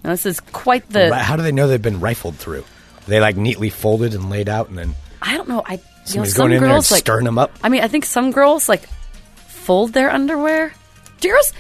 Now, 0.04 0.12
this 0.12 0.26
is 0.26 0.40
quite 0.40 0.90
the. 0.90 1.14
How 1.14 1.36
do 1.36 1.44
they 1.44 1.52
know 1.52 1.68
they've 1.68 1.82
been 1.82 2.00
rifled 2.00 2.36
through? 2.36 2.66
They 3.08 3.20
like 3.20 3.36
neatly 3.38 3.70
folded 3.70 4.14
and 4.14 4.30
laid 4.30 4.50
out, 4.50 4.70
and 4.70 4.78
then 4.78 4.96
I 5.22 5.36
don't 5.38 5.48
know. 5.50 5.64
I 5.66 5.74
you 5.74 5.78
know, 5.78 5.82
somebody's 6.06 6.36
some 6.36 6.44
going 6.48 6.54
in 6.54 6.62
there 6.62 6.70
and 6.70 6.74
girls 6.76 6.92
like 6.92 7.00
stirring 7.00 7.26
them 7.26 7.38
up. 7.38 7.52
I 7.64 7.70
mean, 7.70 7.82
I 7.82 7.88
think 7.88 8.06
some 8.06 8.32
girls 8.32 8.68
like 8.68 8.88
fold 9.48 9.94
their 9.94 10.12
underwear. 10.12 10.74
Do 11.20 11.30
girls? 11.30 11.54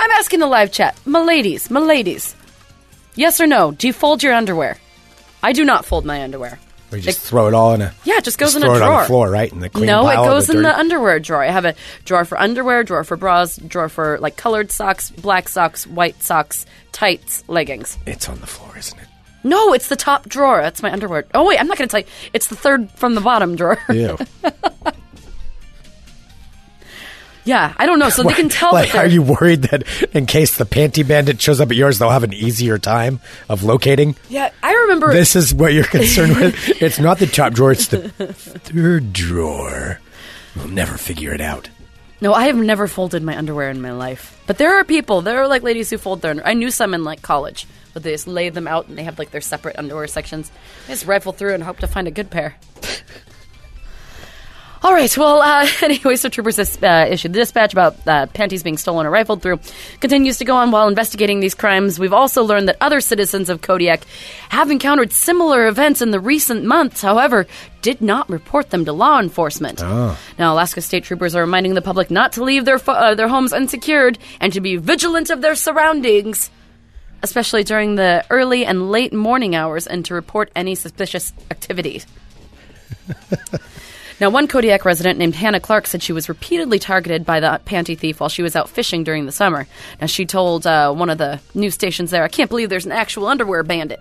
I'm 0.00 0.10
asking 0.12 0.40
the 0.40 0.46
live 0.46 0.72
chat, 0.72 0.98
my 1.04 1.20
ladies, 1.20 1.70
my 1.70 1.80
ladies. 1.80 2.34
Yes 3.14 3.40
or 3.40 3.46
no? 3.46 3.72
Do 3.72 3.86
you 3.86 3.92
fold 3.92 4.22
your 4.22 4.32
underwear? 4.32 4.78
I 5.42 5.52
do 5.52 5.64
not 5.64 5.84
fold 5.84 6.04
my 6.04 6.22
underwear. 6.22 6.58
Or 6.90 6.96
you 6.96 7.02
just 7.04 7.20
throw 7.20 7.48
it 7.48 7.54
all 7.54 7.74
in 7.74 7.82
a. 7.82 7.92
Yeah, 8.04 8.16
it 8.18 8.24
just 8.24 8.38
goes 8.38 8.56
in 8.56 8.62
throw 8.62 8.72
a 8.72 8.76
it 8.76 8.78
drawer. 8.78 8.92
on 8.92 9.00
the 9.00 9.06
floor, 9.06 9.30
right? 9.30 9.52
In 9.52 9.60
the 9.60 9.68
clean 9.68 9.86
no, 9.86 10.08
it 10.08 10.14
pile 10.14 10.24
of 10.24 10.30
goes 10.30 10.48
in 10.48 10.62
the 10.62 10.76
underwear 10.76 11.20
drawer. 11.20 11.42
I 11.42 11.50
have 11.50 11.66
a 11.66 11.74
drawer 12.04 12.24
for 12.24 12.38
underwear, 12.40 12.82
drawer 12.82 13.04
for 13.04 13.16
bras, 13.16 13.56
drawer 13.56 13.88
for 13.88 14.18
like 14.20 14.36
colored 14.36 14.72
socks, 14.72 15.10
black 15.10 15.48
socks, 15.48 15.86
white 15.86 16.22
socks, 16.22 16.64
tights, 16.92 17.44
leggings. 17.46 17.98
It's 18.06 18.28
on 18.28 18.40
the 18.40 18.46
floor, 18.46 18.78
isn't 18.78 18.98
it? 18.98 19.08
No, 19.44 19.72
it's 19.72 19.88
the 19.88 19.96
top 19.96 20.28
drawer. 20.28 20.60
That's 20.60 20.82
my 20.82 20.92
underwear. 20.92 21.24
Oh 21.34 21.46
wait, 21.46 21.58
I'm 21.60 21.68
not 21.68 21.78
going 21.78 21.88
to 21.88 21.90
tell 21.92 22.00
you. 22.00 22.30
It's 22.32 22.48
the 22.48 22.56
third 22.56 22.90
from 22.90 23.14
the 23.14 23.20
bottom 23.20 23.56
drawer. 23.56 23.78
Yeah. 23.92 24.16
yeah, 27.44 27.72
I 27.78 27.86
don't 27.86 27.98
know. 27.98 28.10
So 28.10 28.22
they 28.24 28.34
can 28.34 28.48
tell. 28.50 28.72
like, 28.72 28.94
are 28.94 29.06
you 29.06 29.22
worried 29.22 29.62
that 29.62 29.84
in 30.14 30.26
case 30.26 30.56
the 30.58 30.66
panty 30.66 31.06
bandit 31.06 31.40
shows 31.40 31.60
up 31.60 31.70
at 31.70 31.76
yours, 31.76 31.98
they'll 31.98 32.10
have 32.10 32.24
an 32.24 32.34
easier 32.34 32.78
time 32.78 33.20
of 33.48 33.62
locating? 33.62 34.16
Yeah, 34.28 34.50
I 34.62 34.74
remember. 34.74 35.12
This 35.12 35.34
is 35.34 35.54
what 35.54 35.72
you're 35.72 35.84
concerned 35.84 36.36
with. 36.36 36.54
It's 36.82 36.98
not 36.98 37.18
the 37.18 37.26
top 37.26 37.54
drawer; 37.54 37.72
it's 37.72 37.86
the 37.88 38.08
third 38.10 39.12
drawer. 39.12 40.00
We'll 40.56 40.68
never 40.68 40.98
figure 40.98 41.32
it 41.32 41.40
out. 41.40 41.70
No, 42.20 42.34
I 42.34 42.46
have 42.46 42.56
never 42.56 42.86
folded 42.88 43.22
my 43.22 43.36
underwear 43.36 43.70
in 43.70 43.80
my 43.80 43.92
life. 43.92 44.40
But 44.46 44.58
there 44.58 44.76
are 44.78 44.84
people, 44.84 45.22
there 45.22 45.40
are 45.40 45.48
like 45.48 45.62
ladies 45.62 45.88
who 45.90 45.98
fold 45.98 46.20
their 46.20 46.34
I 46.44 46.54
knew 46.54 46.70
some 46.70 46.92
in 46.92 47.04
like 47.04 47.22
college, 47.22 47.66
but 47.98 48.04
they 48.04 48.12
just 48.12 48.28
lay 48.28 48.48
them 48.48 48.68
out 48.68 48.86
and 48.86 48.96
they 48.96 49.02
have 49.02 49.18
like 49.18 49.32
their 49.32 49.40
separate 49.40 49.76
underwear 49.76 50.06
sections. 50.06 50.52
They 50.86 50.92
just 50.92 51.06
rifle 51.06 51.32
through 51.32 51.54
and 51.54 51.64
hope 51.64 51.78
to 51.80 51.88
find 51.88 52.06
a 52.06 52.12
good 52.12 52.30
pair. 52.30 52.54
All 54.80 54.92
right, 54.92 55.18
well, 55.18 55.40
uh, 55.40 55.66
anyway, 55.82 56.14
so 56.14 56.28
troopers 56.28 56.56
uh, 56.60 57.08
issued 57.10 57.32
the 57.32 57.40
dispatch 57.40 57.72
about 57.72 57.96
uh, 58.06 58.26
panties 58.26 58.62
being 58.62 58.76
stolen 58.76 59.06
or 59.06 59.10
rifled 59.10 59.42
through. 59.42 59.58
Continues 59.98 60.38
to 60.38 60.44
go 60.44 60.54
on 60.54 60.70
while 60.70 60.86
investigating 60.86 61.40
these 61.40 61.56
crimes. 61.56 61.98
We've 61.98 62.12
also 62.12 62.44
learned 62.44 62.68
that 62.68 62.76
other 62.80 63.00
citizens 63.00 63.50
of 63.50 63.60
Kodiak 63.60 64.04
have 64.50 64.70
encountered 64.70 65.12
similar 65.12 65.66
events 65.66 66.00
in 66.00 66.12
the 66.12 66.20
recent 66.20 66.64
months, 66.64 67.02
however, 67.02 67.48
did 67.82 68.00
not 68.00 68.30
report 68.30 68.70
them 68.70 68.84
to 68.84 68.92
law 68.92 69.18
enforcement. 69.18 69.80
Now, 70.38 70.54
Alaska 70.54 70.80
state 70.80 71.02
troopers 71.02 71.34
are 71.34 71.40
reminding 71.40 71.74
the 71.74 71.82
public 71.82 72.08
not 72.08 72.34
to 72.34 72.44
leave 72.44 72.64
their, 72.64 72.78
fo- 72.78 72.92
uh, 72.92 73.14
their 73.16 73.28
homes 73.28 73.52
unsecured 73.52 74.16
and 74.40 74.52
to 74.52 74.60
be 74.60 74.76
vigilant 74.76 75.30
of 75.30 75.40
their 75.42 75.56
surroundings, 75.56 76.50
especially 77.22 77.64
during 77.64 77.94
the 77.94 78.24
early 78.30 78.64
and 78.64 78.90
late 78.90 79.12
morning 79.12 79.54
hours, 79.54 79.86
and 79.86 80.04
to 80.06 80.14
report 80.14 80.50
any 80.54 80.74
suspicious 80.74 81.32
activity. 81.50 82.02
Now, 84.20 84.30
one 84.30 84.48
Kodiak 84.48 84.84
resident 84.84 85.18
named 85.18 85.36
Hannah 85.36 85.60
Clark 85.60 85.86
said 85.86 86.02
she 86.02 86.12
was 86.12 86.28
repeatedly 86.28 86.80
targeted 86.80 87.24
by 87.24 87.38
the 87.38 87.60
panty 87.64 87.96
thief 87.96 88.18
while 88.18 88.28
she 88.28 88.42
was 88.42 88.56
out 88.56 88.68
fishing 88.68 89.04
during 89.04 89.26
the 89.26 89.32
summer. 89.32 89.68
Now, 90.00 90.08
she 90.08 90.26
told 90.26 90.66
uh, 90.66 90.92
one 90.92 91.08
of 91.08 91.18
the 91.18 91.40
news 91.54 91.74
stations 91.74 92.10
there, 92.10 92.24
I 92.24 92.28
can't 92.28 92.50
believe 92.50 92.68
there's 92.68 92.86
an 92.86 92.92
actual 92.92 93.28
underwear 93.28 93.62
bandit. 93.62 94.00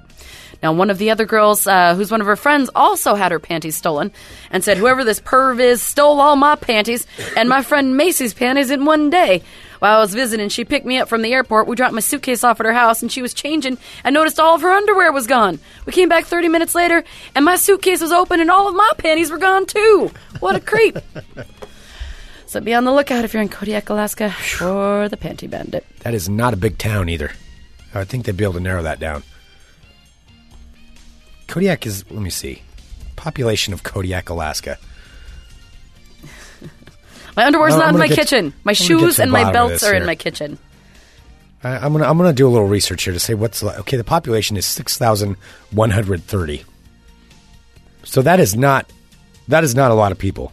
Now, 0.64 0.74
one 0.74 0.90
of 0.90 0.98
the 0.98 1.12
other 1.12 1.26
girls, 1.26 1.68
uh, 1.68 1.96
who's 1.96 2.12
one 2.12 2.22
of 2.22 2.28
her 2.28 2.36
friends, 2.36 2.70
also 2.74 3.16
had 3.16 3.32
her 3.32 3.40
panties 3.40 3.76
stolen 3.76 4.12
and 4.52 4.64
said, 4.64 4.78
Whoever 4.78 5.04
this 5.04 5.20
perv 5.20 5.60
is 5.60 5.82
stole 5.82 6.20
all 6.20 6.36
my 6.36 6.56
panties 6.56 7.06
and 7.36 7.48
my 7.48 7.62
friend 7.62 7.96
Macy's 7.96 8.34
panties 8.34 8.72
in 8.72 8.86
one 8.86 9.10
day. 9.10 9.44
While 9.80 9.98
I 9.98 10.00
was 10.00 10.14
visiting, 10.14 10.50
she 10.50 10.66
picked 10.66 10.86
me 10.86 10.98
up 10.98 11.08
from 11.08 11.22
the 11.22 11.34
airport. 11.34 11.68
We 11.68 11.76
dropped 11.76 11.94
my 11.94 12.00
suitcase 12.00 12.44
off 12.44 12.60
at 12.60 12.66
her 12.66 12.74
house, 12.74 13.02
and 13.02 13.12
she 13.12 13.22
was 13.22 13.34
changing 13.34 13.78
and 14.04 14.14
noticed 14.14 14.40
all 14.40 14.56
of 14.56 14.62
her 14.62 14.72
underwear 14.72 15.12
was 15.12 15.28
gone. 15.28 15.60
We 15.86 15.94
came 15.94 16.10
back 16.10 16.26
30 16.26 16.50
minutes 16.50 16.74
later, 16.74 17.04
and 17.36 17.46
my 17.46 17.58
suitcase 17.58 18.02
was 18.02 18.12
open, 18.12 18.40
and 18.40 18.50
all 18.50 18.68
of 18.68 18.76
my 18.76 18.90
panties 18.98 19.30
were 19.30 19.38
gone 19.38 19.66
too. 19.68 20.12
What 20.40 20.56
a 20.56 20.60
creep. 20.60 20.98
so 22.48 22.60
be 22.60 22.74
on 22.74 22.86
the 22.86 22.94
lookout 22.94 23.24
if 23.24 23.34
you're 23.34 23.44
in 23.44 23.50
Kodiak, 23.50 23.90
Alaska, 23.90 24.32
for 24.32 25.08
the 25.10 25.18
panty 25.18 25.48
bandit. 25.48 25.86
That 26.00 26.16
is 26.16 26.28
not 26.28 26.54
a 26.54 26.58
big 26.58 26.80
town 26.80 27.10
either. 27.10 27.32
I 27.94 28.04
think 28.04 28.26
they'd 28.26 28.36
be 28.36 28.44
able 28.44 28.54
to 28.54 28.60
narrow 28.60 28.84
that 28.84 29.00
down. 29.00 29.24
Kodiak 31.48 31.86
is. 31.86 32.10
Let 32.12 32.22
me 32.22 32.30
see. 32.30 32.62
Population 33.16 33.74
of 33.74 33.84
Kodiak, 33.84 34.30
Alaska. 34.30 34.78
My 37.36 37.46
underwear's 37.46 37.76
not 37.76 37.94
in 37.94 38.00
my 38.00 38.08
get- 38.08 38.18
kitchen. 38.18 38.54
My 38.64 38.72
I'm 38.72 38.76
shoes 38.76 39.20
and 39.20 39.32
my 39.32 39.52
belts 39.52 39.84
are 39.84 39.94
in 39.94 40.06
my 40.06 40.16
kitchen. 40.16 40.58
I, 41.64 41.78
I'm 41.78 41.92
gonna. 41.92 42.06
I'm 42.06 42.18
gonna 42.18 42.34
do 42.34 42.48
a 42.48 42.50
little 42.50 42.68
research 42.68 43.04
here 43.04 43.14
to 43.14 43.20
say 43.20 43.34
what's 43.34 43.64
okay. 43.64 43.98
The 43.98 44.04
population 44.04 44.58
is 44.58 44.66
six 44.66 44.98
thousand 44.98 45.38
one 45.72 45.90
hundred 45.90 46.24
thirty. 46.24 46.64
So 48.04 48.22
that 48.22 48.40
is 48.40 48.56
not. 48.56 48.92
That 49.48 49.64
is 49.64 49.76
not 49.76 49.92
a 49.92 49.94
lot 49.94 50.12
of 50.12 50.18
people. 50.18 50.52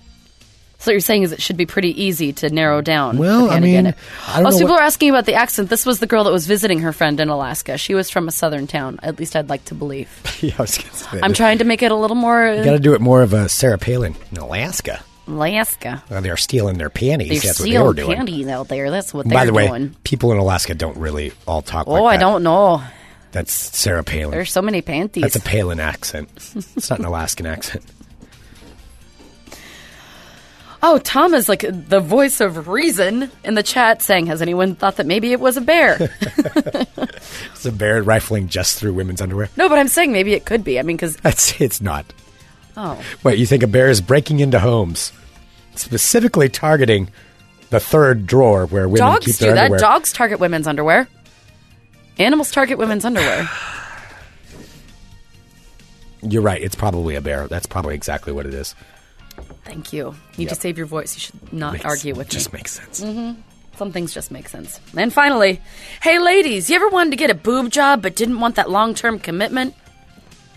So 0.84 0.90
what 0.90 0.96
you're 0.96 1.00
saying 1.00 1.22
is 1.22 1.32
it 1.32 1.40
should 1.40 1.56
be 1.56 1.64
pretty 1.64 2.02
easy 2.02 2.34
to 2.34 2.50
narrow 2.50 2.82
down. 2.82 3.16
Well, 3.16 3.50
I 3.50 3.58
mean. 3.58 3.86
I 3.86 3.90
don't 3.92 3.96
oh, 4.36 4.42
know 4.42 4.50
so 4.50 4.58
people 4.58 4.72
what- 4.72 4.80
are 4.82 4.84
asking 4.84 5.08
about 5.08 5.24
the 5.24 5.32
accent. 5.32 5.70
This 5.70 5.86
was 5.86 5.98
the 5.98 6.06
girl 6.06 6.24
that 6.24 6.30
was 6.30 6.46
visiting 6.46 6.80
her 6.80 6.92
friend 6.92 7.18
in 7.20 7.30
Alaska. 7.30 7.78
She 7.78 7.94
was 7.94 8.10
from 8.10 8.28
a 8.28 8.30
southern 8.30 8.66
town. 8.66 9.00
At 9.02 9.18
least 9.18 9.34
I'd 9.34 9.48
like 9.48 9.64
to 9.66 9.74
believe. 9.74 10.10
yeah, 10.42 10.52
I 10.58 10.60
was 10.60 10.76
gonna 10.76 10.92
say 10.92 11.20
I'm 11.22 11.32
trying 11.32 11.56
to 11.58 11.64
make 11.64 11.82
it 11.82 11.90
a 11.90 11.94
little 11.94 12.16
more 12.16 12.52
You 12.52 12.62
got 12.64 12.72
to 12.72 12.78
do 12.78 12.92
it 12.92 13.00
more 13.00 13.22
of 13.22 13.32
a 13.32 13.48
Sarah 13.48 13.78
Palin 13.78 14.14
in 14.30 14.36
Alaska. 14.36 15.02
Alaska. 15.26 16.02
Well, 16.10 16.20
they're 16.20 16.36
stealing 16.36 16.76
their 16.76 16.90
panties. 16.90 17.30
They're 17.30 17.48
That's 17.48 17.60
what 17.60 17.70
they 17.70 17.78
were 17.78 17.94
doing. 17.94 18.16
panties 18.18 18.46
out 18.48 18.68
there. 18.68 18.90
That's 18.90 19.14
what 19.14 19.26
they're 19.26 19.38
By 19.38 19.46
the 19.46 19.54
way, 19.54 19.68
doing. 19.68 19.96
people 20.04 20.32
in 20.32 20.38
Alaska 20.38 20.74
don't 20.74 20.98
really 20.98 21.32
all 21.46 21.62
talk 21.62 21.86
like 21.86 22.02
Oh, 22.02 22.04
I 22.04 22.18
don't 22.18 22.42
know. 22.42 22.82
That's 23.32 23.54
Sarah 23.54 24.04
Palin. 24.04 24.32
There's 24.32 24.52
so 24.52 24.60
many 24.60 24.82
panties. 24.82 25.22
That's 25.22 25.36
a 25.36 25.40
Palin 25.40 25.80
accent. 25.80 26.28
it's 26.76 26.90
not 26.90 26.98
an 26.98 27.06
Alaskan 27.06 27.46
accent. 27.46 27.84
Oh, 30.86 30.98
Tom 30.98 31.32
is 31.32 31.48
like 31.48 31.64
the 31.66 31.98
voice 31.98 32.42
of 32.42 32.68
reason 32.68 33.30
in 33.42 33.54
the 33.54 33.62
chat 33.62 34.02
saying, 34.02 34.26
Has 34.26 34.42
anyone 34.42 34.74
thought 34.74 34.96
that 34.96 35.06
maybe 35.06 35.32
it 35.32 35.40
was 35.40 35.56
a 35.56 35.62
bear? 35.62 35.96
It's 37.54 37.64
a 37.64 37.72
bear 37.72 38.02
rifling 38.02 38.48
just 38.48 38.78
through 38.78 38.92
women's 38.92 39.22
underwear. 39.22 39.48
no, 39.56 39.70
but 39.70 39.78
I'm 39.78 39.88
saying 39.88 40.12
maybe 40.12 40.34
it 40.34 40.44
could 40.44 40.62
be. 40.62 40.78
I 40.78 40.82
mean, 40.82 40.98
because, 40.98 41.16
it's 41.58 41.80
not. 41.80 42.04
oh, 42.76 43.02
Wait, 43.22 43.38
you 43.38 43.46
think 43.46 43.62
a 43.62 43.66
bear 43.66 43.88
is 43.88 44.02
breaking 44.02 44.40
into 44.40 44.60
homes, 44.60 45.10
specifically 45.74 46.50
targeting 46.50 47.08
the 47.70 47.80
third 47.80 48.26
drawer 48.26 48.66
where 48.66 48.86
women 48.86 49.18
keep 49.22 49.36
their 49.36 49.38
underwear? 49.38 49.38
dogs 49.38 49.38
do 49.38 49.46
that. 49.54 49.64
underwear? 49.64 49.80
Dogs 49.80 50.12
target 50.12 50.38
women's 50.38 50.66
underwear. 50.66 51.08
Animals 52.18 52.50
target 52.50 52.76
women's 52.76 53.06
underwear. 53.06 53.48
You're 56.22 56.42
right. 56.42 56.60
It's 56.60 56.74
probably 56.74 57.14
a 57.14 57.22
bear. 57.22 57.48
That's 57.48 57.66
probably 57.66 57.94
exactly 57.94 58.34
what 58.34 58.44
it 58.44 58.52
is. 58.52 58.74
Thank 59.64 59.92
you. 59.92 60.14
You 60.36 60.44
Yep. 60.46 60.48
to 60.50 60.54
save 60.60 60.76
your 60.78 60.86
voice. 60.86 61.14
You 61.14 61.20
should 61.20 61.52
not 61.52 61.72
Makes- 61.74 61.84
argue 61.84 62.14
with 62.14 62.28
just 62.28 62.52
me. 62.52 62.58
makes 62.58 62.72
sense. 62.72 63.00
Mm-hmm. 63.00 63.40
Some 63.76 63.90
things 63.92 64.12
just 64.14 64.30
make 64.30 64.48
sense. 64.48 64.78
And 64.96 65.12
finally, 65.12 65.60
hey 66.02 66.18
ladies, 66.20 66.70
you 66.70 66.76
ever 66.76 66.88
wanted 66.88 67.10
to 67.10 67.16
get 67.16 67.30
a 67.30 67.34
boob 67.34 67.70
job 67.70 68.02
but 68.02 68.14
didn't 68.14 68.38
want 68.40 68.54
that 68.56 68.70
long 68.70 68.94
term 68.94 69.18
commitment? 69.18 69.74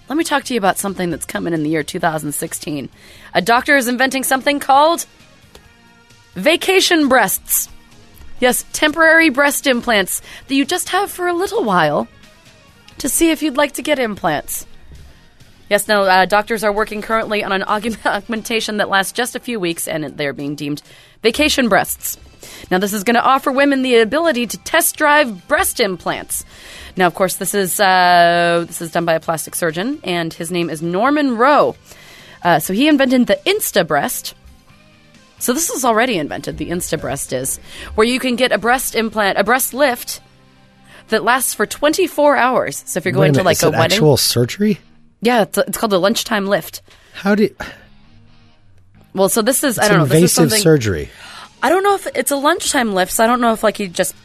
Let 0.09 0.17
me 0.17 0.23
talk 0.23 0.43
to 0.45 0.53
you 0.53 0.57
about 0.59 0.77
something 0.77 1.09
that's 1.09 1.25
coming 1.25 1.53
in 1.53 1.63
the 1.63 1.69
year 1.69 1.83
2016. 1.83 2.89
A 3.33 3.41
doctor 3.41 3.75
is 3.75 3.87
inventing 3.87 4.23
something 4.23 4.59
called 4.59 5.05
vacation 6.35 7.07
breasts. 7.07 7.69
Yes, 8.39 8.63
temporary 8.71 9.29
breast 9.29 9.65
implants 9.67 10.21
that 10.47 10.55
you 10.55 10.63
just 10.63 10.89
have 10.89 11.09
for 11.11 11.27
a 11.27 11.33
little 11.33 11.63
while 11.63 12.07
to 12.99 13.09
see 13.09 13.31
if 13.31 13.41
you'd 13.41 13.57
like 13.57 13.73
to 13.73 13.81
get 13.81 13.99
implants. 13.99 14.65
Yes, 15.69 15.87
no, 15.87 16.03
uh, 16.03 16.25
doctors 16.25 16.63
are 16.63 16.71
working 16.71 17.01
currently 17.01 17.43
on 17.43 17.51
an 17.51 17.63
augmentation 18.05 18.77
that 18.77 18.89
lasts 18.89 19.11
just 19.11 19.35
a 19.35 19.39
few 19.39 19.59
weeks, 19.59 19.87
and 19.87 20.05
they're 20.17 20.33
being 20.33 20.55
deemed 20.55 20.81
vacation 21.21 21.67
breasts. 21.69 22.17
Now, 22.71 22.77
this 22.77 22.93
is 22.93 23.03
going 23.03 23.15
to 23.15 23.23
offer 23.23 23.51
women 23.51 23.81
the 23.81 23.97
ability 23.97 24.47
to 24.47 24.57
test 24.59 24.95
drive 24.95 25.47
breast 25.47 25.79
implants. 25.79 26.45
Now, 26.95 27.07
of 27.07 27.15
course, 27.15 27.35
this 27.35 27.53
is 27.53 27.79
uh, 27.79 28.63
this 28.67 28.81
is 28.81 28.91
done 28.91 29.05
by 29.05 29.13
a 29.13 29.19
plastic 29.19 29.55
surgeon, 29.55 29.99
and 30.03 30.33
his 30.33 30.51
name 30.51 30.69
is 30.69 30.81
Norman 30.81 31.37
Rowe. 31.37 31.75
Uh, 32.43 32.59
so 32.59 32.73
he 32.73 32.87
invented 32.87 33.27
the 33.27 33.39
Insta 33.45 33.85
breast. 33.85 34.35
So 35.39 35.53
this 35.53 35.69
is 35.69 35.85
already 35.85 36.17
invented. 36.17 36.57
The 36.57 36.69
Insta 36.69 36.99
breast 36.99 37.33
is 37.33 37.57
where 37.95 38.07
you 38.07 38.19
can 38.19 38.35
get 38.35 38.51
a 38.51 38.57
breast 38.57 38.95
implant, 38.95 39.37
a 39.37 39.43
breast 39.43 39.73
lift 39.73 40.21
that 41.09 41.23
lasts 41.23 41.53
for 41.53 41.65
24 41.65 42.35
hours. 42.37 42.83
So 42.85 42.97
if 42.97 43.05
you're 43.05 43.11
going 43.11 43.33
to 43.33 43.39
minute, 43.39 43.45
like 43.45 43.57
is 43.57 43.63
a 43.63 43.67
it 43.67 43.71
wedding, 43.71 43.95
actual 43.95 44.17
surgery? 44.17 44.79
Yeah, 45.21 45.43
it's, 45.43 45.57
it's 45.57 45.77
called 45.77 45.93
a 45.93 45.97
lunchtime 45.97 46.47
lift. 46.47 46.81
How 47.13 47.35
did 47.35 47.55
Well, 49.13 49.29
so 49.29 49.41
this 49.41 49.63
is 49.63 49.77
it's 49.77 49.85
I 49.85 49.89
don't 49.89 49.99
know. 49.99 50.05
This 50.05 50.15
is 50.15 50.21
invasive 50.21 50.35
something 50.35 50.61
surgery? 50.61 51.09
I 51.61 51.69
don't 51.69 51.83
know 51.83 51.95
if 51.95 52.07
it's 52.15 52.31
a 52.31 52.35
lunchtime 52.35 52.93
lift. 52.93 53.11
So 53.11 53.23
I 53.23 53.27
don't 53.27 53.41
know 53.41 53.53
if 53.53 53.63
like 53.63 53.77
he 53.77 53.87
just 53.87 54.15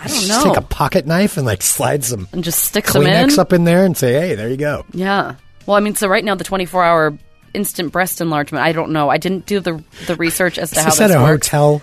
I 0.00 0.06
don't 0.06 0.16
Just 0.16 0.28
know 0.28 0.52
take 0.52 0.62
a 0.62 0.66
pocket 0.66 1.06
knife 1.06 1.36
and 1.36 1.44
like 1.44 1.62
slide 1.62 2.04
some 2.04 2.28
and 2.32 2.44
just 2.44 2.64
sticks 2.64 2.92
them 2.92 3.06
in. 3.06 3.36
Up 3.38 3.52
in 3.52 3.64
there 3.64 3.84
and 3.84 3.96
say, 3.96 4.12
"Hey, 4.12 4.34
there 4.36 4.48
you 4.48 4.56
go." 4.56 4.84
Yeah. 4.92 5.34
Well, 5.66 5.76
I 5.76 5.80
mean, 5.80 5.96
so 5.96 6.06
right 6.06 6.24
now 6.24 6.36
the 6.36 6.44
24 6.44 6.84
hour 6.84 7.18
instant 7.52 7.92
breast 7.92 8.20
enlargement. 8.20 8.64
I 8.64 8.72
don't 8.72 8.92
know. 8.92 9.08
I 9.08 9.16
didn't 9.18 9.46
do 9.46 9.58
the 9.58 9.82
the 10.06 10.14
research 10.14 10.58
as 10.58 10.70
to 10.70 10.80
how 10.80 10.90
this 10.90 11.00
at 11.00 11.10
a 11.10 11.20
works. 11.20 11.48
hotel? 11.48 11.82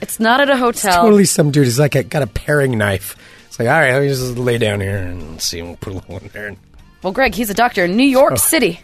It's 0.00 0.18
not 0.18 0.40
at 0.40 0.50
a 0.50 0.56
hotel. 0.56 1.02
Totally, 1.02 1.24
some 1.24 1.52
dude 1.52 1.68
is 1.68 1.78
like 1.78 1.94
a, 1.94 2.02
got 2.02 2.22
a 2.22 2.26
paring 2.26 2.76
knife. 2.76 3.16
It's 3.46 3.58
like, 3.58 3.68
all 3.68 3.74
right, 3.74 3.92
let 3.92 4.02
me 4.02 4.08
just 4.08 4.36
lay 4.36 4.58
down 4.58 4.80
here 4.80 4.96
and 4.96 5.40
see. 5.40 5.62
We'll 5.62 5.76
put 5.76 5.92
a 5.92 5.96
little 5.96 6.18
in 6.18 6.28
there. 6.32 6.56
Well, 7.04 7.12
Greg, 7.12 7.34
he's 7.34 7.50
a 7.50 7.54
doctor 7.54 7.84
in 7.84 7.96
New 7.96 8.02
York 8.08 8.32
Oh. 8.32 8.36
City. 8.36 8.80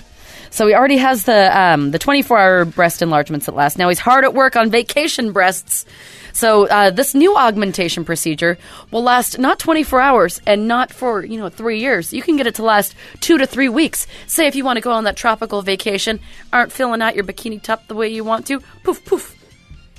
So 0.50 0.66
he 0.66 0.74
already 0.74 0.98
has 0.98 1.24
the 1.24 1.59
um, 1.59 1.90
the 1.90 1.98
24 1.98 2.38
hour 2.38 2.64
breast 2.66 3.02
enlargements 3.02 3.48
at 3.48 3.54
last. 3.54 3.78
Now 3.78 3.88
he's 3.88 3.98
hard 4.00 4.24
at 4.24 4.35
work 4.35 4.56
on 4.56 4.68
vacation 4.70 5.33
breasts. 5.33 5.87
So 6.33 6.66
uh, 6.66 6.90
this 6.90 7.14
new 7.14 7.37
augmentation 7.37 8.04
procedure 8.04 8.59
will 8.90 9.02
last 9.02 9.38
not 9.38 9.59
24 9.59 10.00
hours 10.00 10.40
and 10.46 10.66
not 10.68 10.92
for 10.92 11.24
you 11.24 11.38
know 11.38 11.48
three 11.48 11.78
years. 11.80 12.12
You 12.12 12.20
can 12.22 12.37
get 12.37 12.46
it 12.48 12.56
to 12.56 12.62
last 12.64 12.94
two 13.20 13.38
to 13.38 13.46
three 13.46 13.68
weeks. 13.68 14.06
Say 14.26 14.46
if 14.48 14.54
you 14.56 14.64
want 14.64 14.76
to 14.76 14.80
go 14.83 14.90
on 14.92 15.04
that 15.04 15.16
tropical 15.16 15.62
vacation, 15.62 16.20
aren't 16.52 16.72
filling 16.72 17.00
out 17.00 17.14
your 17.14 17.24
bikini 17.24 17.62
top 17.62 17.87
the 17.87 17.94
way 17.94 18.09
you 18.09 18.22
want 18.24 18.46
to, 18.48 18.61
poof 18.83 19.04
poof, 19.06 19.35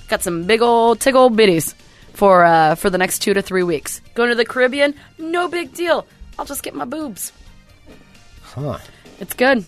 got 0.09 0.21
some 0.21 0.43
big 0.43 0.61
old 0.61 0.99
tiggle 0.99 1.31
bitties 1.33 1.73
for 2.13 2.43
uh, 2.43 2.75
for 2.75 2.89
the 2.91 2.97
next 2.99 3.19
two 3.19 3.33
to 3.33 3.41
three 3.41 3.63
weeks. 3.63 4.01
Going 4.15 4.29
to 4.29 4.35
the 4.35 4.45
Caribbean, 4.45 4.93
no 5.17 5.47
big 5.47 5.73
deal. 5.73 6.05
I'll 6.37 6.45
just 6.45 6.61
get 6.61 6.75
my 6.75 6.85
boobs. 6.85 7.31
Huh? 8.53 8.77
It's 9.19 9.33
good. 9.33 9.65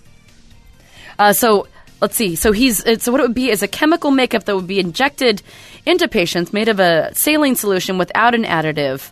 Uh, 1.19 1.33
so 1.33 1.67
let's 2.01 2.15
see. 2.15 2.35
So 2.35 2.51
he's 2.51 2.85
uh, 2.85 2.97
so 2.99 3.11
what 3.11 3.21
it 3.21 3.23
would 3.23 3.35
be 3.35 3.49
is 3.49 3.63
a 3.63 3.67
chemical 3.67 4.11
makeup 4.11 4.45
that 4.45 4.55
would 4.55 4.67
be 4.67 4.79
injected 4.79 5.41
into 5.85 6.07
patients 6.07 6.53
made 6.53 6.69
of 6.69 6.79
a 6.79 7.13
saline 7.13 7.55
solution 7.55 7.97
without 7.97 8.35
an 8.35 8.43
additive. 8.43 9.11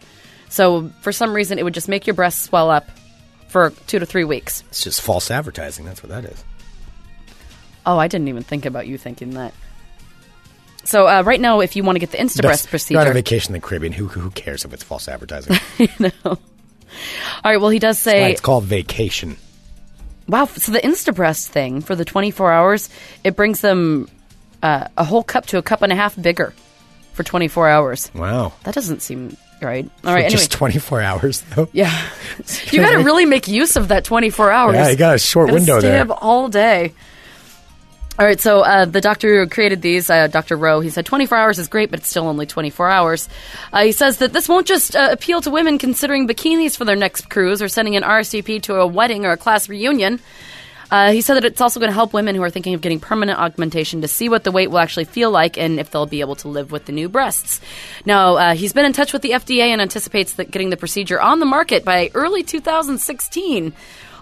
So 0.50 0.90
for 1.02 1.12
some 1.12 1.34
reason, 1.34 1.60
it 1.60 1.64
would 1.64 1.74
just 1.74 1.88
make 1.88 2.08
your 2.08 2.14
breasts 2.14 2.42
swell 2.44 2.70
up 2.70 2.90
for 3.48 3.72
two 3.88 4.00
to 4.00 4.06
three 4.06 4.24
weeks. 4.24 4.64
It's 4.70 4.84
just 4.84 5.02
false 5.02 5.32
advertising. 5.32 5.86
That's 5.86 6.04
what 6.04 6.10
that 6.10 6.26
is. 6.26 6.44
Oh, 7.86 7.98
I 7.98 8.08
didn't 8.08 8.28
even 8.28 8.44
think 8.44 8.66
about 8.66 8.88
you 8.88 8.98
thinking 8.98 9.32
that. 9.32 9.54
So 10.84 11.08
uh, 11.08 11.22
right 11.24 11.40
now, 11.40 11.60
if 11.60 11.76
you 11.76 11.84
want 11.84 11.96
to 11.96 12.00
get 12.00 12.12
the 12.12 12.18
Instabreast 12.18 12.70
procedure, 12.70 13.00
You're 13.00 13.06
on 13.06 13.12
a 13.12 13.14
vacation 13.14 13.54
in 13.54 13.62
the 13.62 13.68
Caribbean. 13.68 13.94
Who 13.94 14.08
who 14.08 14.32
cares 14.32 14.66
if 14.66 14.74
it's 14.74 14.84
false 14.84 15.08
advertising? 15.08 15.58
all 16.26 16.38
right. 17.46 17.62
Well, 17.62 17.70
he 17.70 17.80
does 17.80 18.00
say 18.00 18.32
it's 18.32 18.42
called 18.42 18.64
vacation. 18.64 19.38
Wow. 20.32 20.46
So 20.46 20.72
the 20.72 20.80
Instabreast 20.80 21.50
thing 21.50 21.82
for 21.82 21.94
the 21.96 22.06
24 22.06 22.52
hours, 22.52 22.90
it 23.24 23.36
brings 23.36 23.60
them 23.60 24.08
uh, 24.64 24.88
a 24.98 25.04
whole 25.04 25.24
cup 25.24 25.46
to 25.48 25.58
a 25.58 25.62
cup 25.62 25.82
and 25.82 25.92
a 25.92 25.96
half 25.96 26.20
bigger 26.20 26.54
for 27.14 27.24
24 27.24 27.68
hours. 27.68 28.10
Wow. 28.16 28.54
That 28.64 28.74
doesn't 28.74 29.02
seem 29.02 29.36
right. 29.62 29.90
All 30.06 30.14
right. 30.14 30.26
Anyway. 30.26 30.30
Just 30.30 30.52
24 30.54 31.02
hours 31.02 31.42
though. 31.54 31.68
yeah. 31.74 32.08
you 32.72 32.80
got 32.82 32.92
to 32.92 33.04
really 33.04 33.26
make 33.26 33.48
use 33.50 33.76
of 33.76 33.90
that 33.90 34.06
24 34.06 34.52
hours. 34.52 34.76
Yeah, 34.76 34.90
you 34.90 34.96
got 34.96 35.16
a 35.16 35.20
short 35.20 35.48
Gotta 35.48 35.54
window 35.60 35.80
stay 35.80 35.90
there. 35.90 36.10
up 36.10 36.18
all 36.24 36.48
day. 36.48 36.94
All 38.20 38.26
right, 38.26 38.40
so 38.40 38.60
uh, 38.60 38.86
the 38.86 39.00
doctor 39.00 39.40
who 39.40 39.50
created 39.50 39.82
these, 39.82 40.10
uh, 40.10 40.28
Dr. 40.28 40.58
Rowe, 40.58 40.82
he 40.82 40.90
said 40.90 41.06
24 41.06 41.38
hours 41.38 41.60
is 41.60 41.70
great, 41.70 41.90
but 41.90 42.02
it's 42.02 42.10
still 42.10 42.28
only 42.28 42.46
24 42.46 42.90
hours. 42.90 43.30
Uh, 43.72 43.84
he 43.84 43.94
says 43.94 44.18
that 44.18 44.34
this 44.34 44.50
won't 44.50 44.68
just 44.68 44.96
uh, 44.96 45.10
appeal 45.12 45.40
to 45.42 45.50
women 45.50 45.78
considering 45.78 46.28
bikinis 46.28 46.78
for 46.78 46.84
their 46.84 46.98
next 46.98 47.30
cruise 47.30 47.62
or 47.62 47.70
sending 47.70 47.96
an 47.96 48.04
RSVP 48.04 48.64
to 48.64 48.76
a 48.76 48.86
wedding 48.86 49.26
or 49.26 49.32
a 49.32 49.38
class 49.38 49.70
reunion. 49.70 50.20
Uh, 50.92 51.14
he 51.14 51.22
said 51.22 51.36
that 51.36 51.46
it's 51.46 51.62
also 51.62 51.80
going 51.80 51.90
to 51.90 51.96
help 51.96 52.12
women 52.12 52.36
who 52.36 52.44
are 52.44 52.50
thinking 52.50 52.74
of 52.74 52.82
getting 52.82 53.00
permanent 53.00 53.40
augmentation 53.40 54.02
to 54.02 54.10
see 54.10 54.28
what 54.28 54.44
the 54.44 54.52
weight 54.52 54.70
will 54.70 54.80
actually 54.80 55.06
feel 55.06 55.32
like 55.32 55.58
and 55.58 55.80
if 55.80 55.90
they'll 55.90 56.06
be 56.06 56.20
able 56.20 56.36
to 56.36 56.50
live 56.50 56.70
with 56.70 56.86
the 56.86 56.92
new 56.92 57.08
breasts. 57.08 57.62
Now, 58.06 58.36
uh, 58.36 58.54
he's 58.56 58.74
been 58.74 58.86
in 58.86 58.92
touch 58.92 59.14
with 59.14 59.22
the 59.22 59.32
FDA 59.32 59.68
and 59.68 59.82
anticipates 59.82 60.34
that 60.34 60.52
getting 60.52 60.70
the 60.70 60.76
procedure 60.76 61.22
on 61.22 61.40
the 61.40 61.46
market 61.46 61.86
by 61.86 62.12
early 62.14 62.44
2016. 62.44 63.72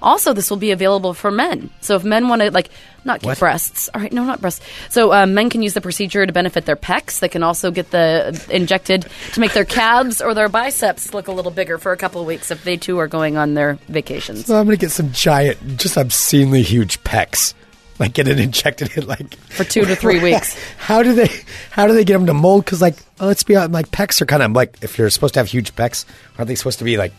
Also, 0.01 0.33
this 0.33 0.49
will 0.49 0.57
be 0.57 0.71
available 0.71 1.13
for 1.13 1.31
men. 1.31 1.69
So 1.81 1.95
if 1.95 2.03
men 2.03 2.27
want 2.27 2.41
to, 2.41 2.51
like, 2.51 2.69
not 3.05 3.21
get 3.21 3.27
What? 3.27 3.39
breasts. 3.39 3.89
All 3.93 4.01
right, 4.01 4.11
no, 4.11 4.23
not 4.25 4.41
breasts. 4.41 4.65
So 4.89 5.13
um, 5.13 5.33
men 5.33 5.49
can 5.49 5.61
use 5.61 5.73
the 5.73 5.81
procedure 5.81 6.25
to 6.25 6.33
benefit 6.33 6.65
their 6.65 6.75
pecs. 6.75 7.19
They 7.19 7.29
can 7.29 7.43
also 7.43 7.71
get 7.71 7.91
the 7.91 8.45
injected 8.49 9.07
to 9.33 9.39
make 9.39 9.53
their 9.53 9.65
calves 9.65 10.21
or 10.21 10.33
their 10.33 10.49
biceps 10.49 11.13
look 11.13 11.27
a 11.27 11.31
little 11.31 11.51
bigger 11.51 11.77
for 11.77 11.91
a 11.91 11.97
couple 11.97 12.19
of 12.21 12.27
weeks 12.27 12.51
if 12.51 12.63
they 12.63 12.75
too 12.77 12.97
are 12.97 13.07
going 13.07 13.37
on 13.37 13.53
their 13.53 13.75
vacations. 13.87 14.45
So 14.45 14.57
I'm 14.57 14.65
gonna 14.65 14.75
get 14.77 14.91
some 14.91 15.11
giant, 15.13 15.77
just 15.77 15.97
obscenely 15.97 16.61
huge 16.61 17.01
pecs. 17.03 17.53
Like 17.99 18.13
get 18.13 18.27
it 18.29 18.39
injected 18.39 18.95
in 18.97 19.07
like 19.07 19.35
For 19.49 19.63
two 19.65 19.83
to 19.85 19.95
three 19.95 20.19
weeks. 20.23 20.57
How 20.77 21.03
do 21.03 21.13
they? 21.13 21.29
How 21.71 21.85
do 21.87 21.93
they 21.93 22.05
get 22.05 22.13
them 22.13 22.27
to 22.27 22.33
mold? 22.33 22.63
Because 22.65 22.81
like, 22.81 22.95
oh, 23.19 23.27
let's 23.27 23.43
be 23.43 23.55
honest, 23.57 23.71
like 23.73 23.91
pecs 23.91 24.21
are 24.21 24.25
kind 24.25 24.41
of 24.43 24.51
like 24.53 24.77
if 24.81 24.97
you're 24.97 25.09
supposed 25.09 25.33
to 25.33 25.39
have 25.41 25.47
huge 25.47 25.75
pecs, 25.75 26.05
aren't 26.37 26.47
they 26.47 26.55
supposed 26.55 26.79
to 26.79 26.85
be 26.85 26.97
like? 26.97 27.13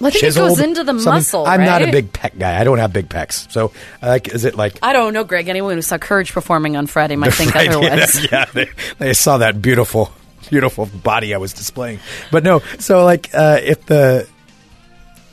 Well, 0.00 0.08
I 0.08 0.10
think 0.10 0.24
it 0.24 0.34
goes 0.34 0.58
into 0.58 0.82
the 0.82 0.92
muscle. 0.92 1.46
I'm 1.46 1.64
not 1.64 1.82
a 1.82 1.90
big 1.90 2.12
pec 2.12 2.36
guy. 2.38 2.60
I 2.60 2.64
don't 2.64 2.78
have 2.78 2.92
big 2.92 3.08
pecs. 3.08 3.50
So 3.52 3.72
like, 4.02 4.28
is 4.28 4.44
it 4.44 4.56
like? 4.56 4.78
I 4.82 4.92
don't 4.92 5.12
know, 5.12 5.22
Greg. 5.24 5.48
Anyone 5.48 5.74
who 5.74 5.82
saw 5.82 5.98
Courage 5.98 6.32
performing 6.32 6.76
on 6.76 6.86
Friday 6.86 7.16
might 7.16 7.32
think 7.32 7.54
Right, 7.54 7.68
otherwise. 7.68 8.26
yeah, 8.32 8.46
they, 8.46 8.68
they 8.98 9.12
saw 9.14 9.38
that 9.38 9.62
beautiful, 9.62 10.10
beautiful 10.50 10.86
body 10.86 11.32
I 11.32 11.38
was 11.38 11.52
displaying. 11.52 12.00
But 12.32 12.42
no, 12.42 12.60
so 12.80 13.04
like, 13.04 13.30
uh, 13.32 13.60
if 13.62 13.86
the, 13.86 14.28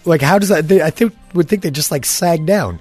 like, 0.05 0.21
how 0.21 0.37
does 0.37 0.49
that? 0.49 0.67
They, 0.67 0.81
I 0.81 0.91
think 0.91 1.13
would 1.33 1.49
think 1.49 1.63
they 1.63 1.71
just 1.71 1.91
like 1.91 2.05
sag 2.05 2.45
down. 2.45 2.79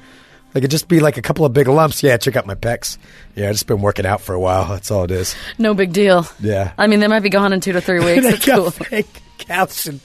Like 0.54 0.62
it'd 0.62 0.70
just 0.70 0.88
be 0.88 0.98
like 1.00 1.16
a 1.16 1.22
couple 1.22 1.44
of 1.44 1.52
big 1.52 1.68
lumps. 1.68 2.02
Yeah, 2.02 2.16
check 2.16 2.36
out 2.36 2.44
my 2.44 2.56
pecs. 2.56 2.98
Yeah, 3.36 3.48
I've 3.48 3.54
just 3.54 3.68
been 3.68 3.80
working 3.80 4.04
out 4.04 4.20
for 4.20 4.34
a 4.34 4.40
while. 4.40 4.68
That's 4.68 4.90
all 4.90 5.04
it 5.04 5.12
is. 5.12 5.36
No 5.58 5.74
big 5.74 5.92
deal. 5.92 6.26
Yeah. 6.40 6.72
I 6.76 6.88
mean, 6.88 7.00
they 7.00 7.06
might 7.06 7.20
be 7.20 7.30
gone 7.30 7.52
in 7.52 7.60
two 7.60 7.72
to 7.72 7.80
three 7.80 8.00
weeks. 8.04 8.26
I 8.26 8.30
That's 8.32 8.44
cool. 8.44 8.70
fake. 8.70 9.22
And, 9.48 10.00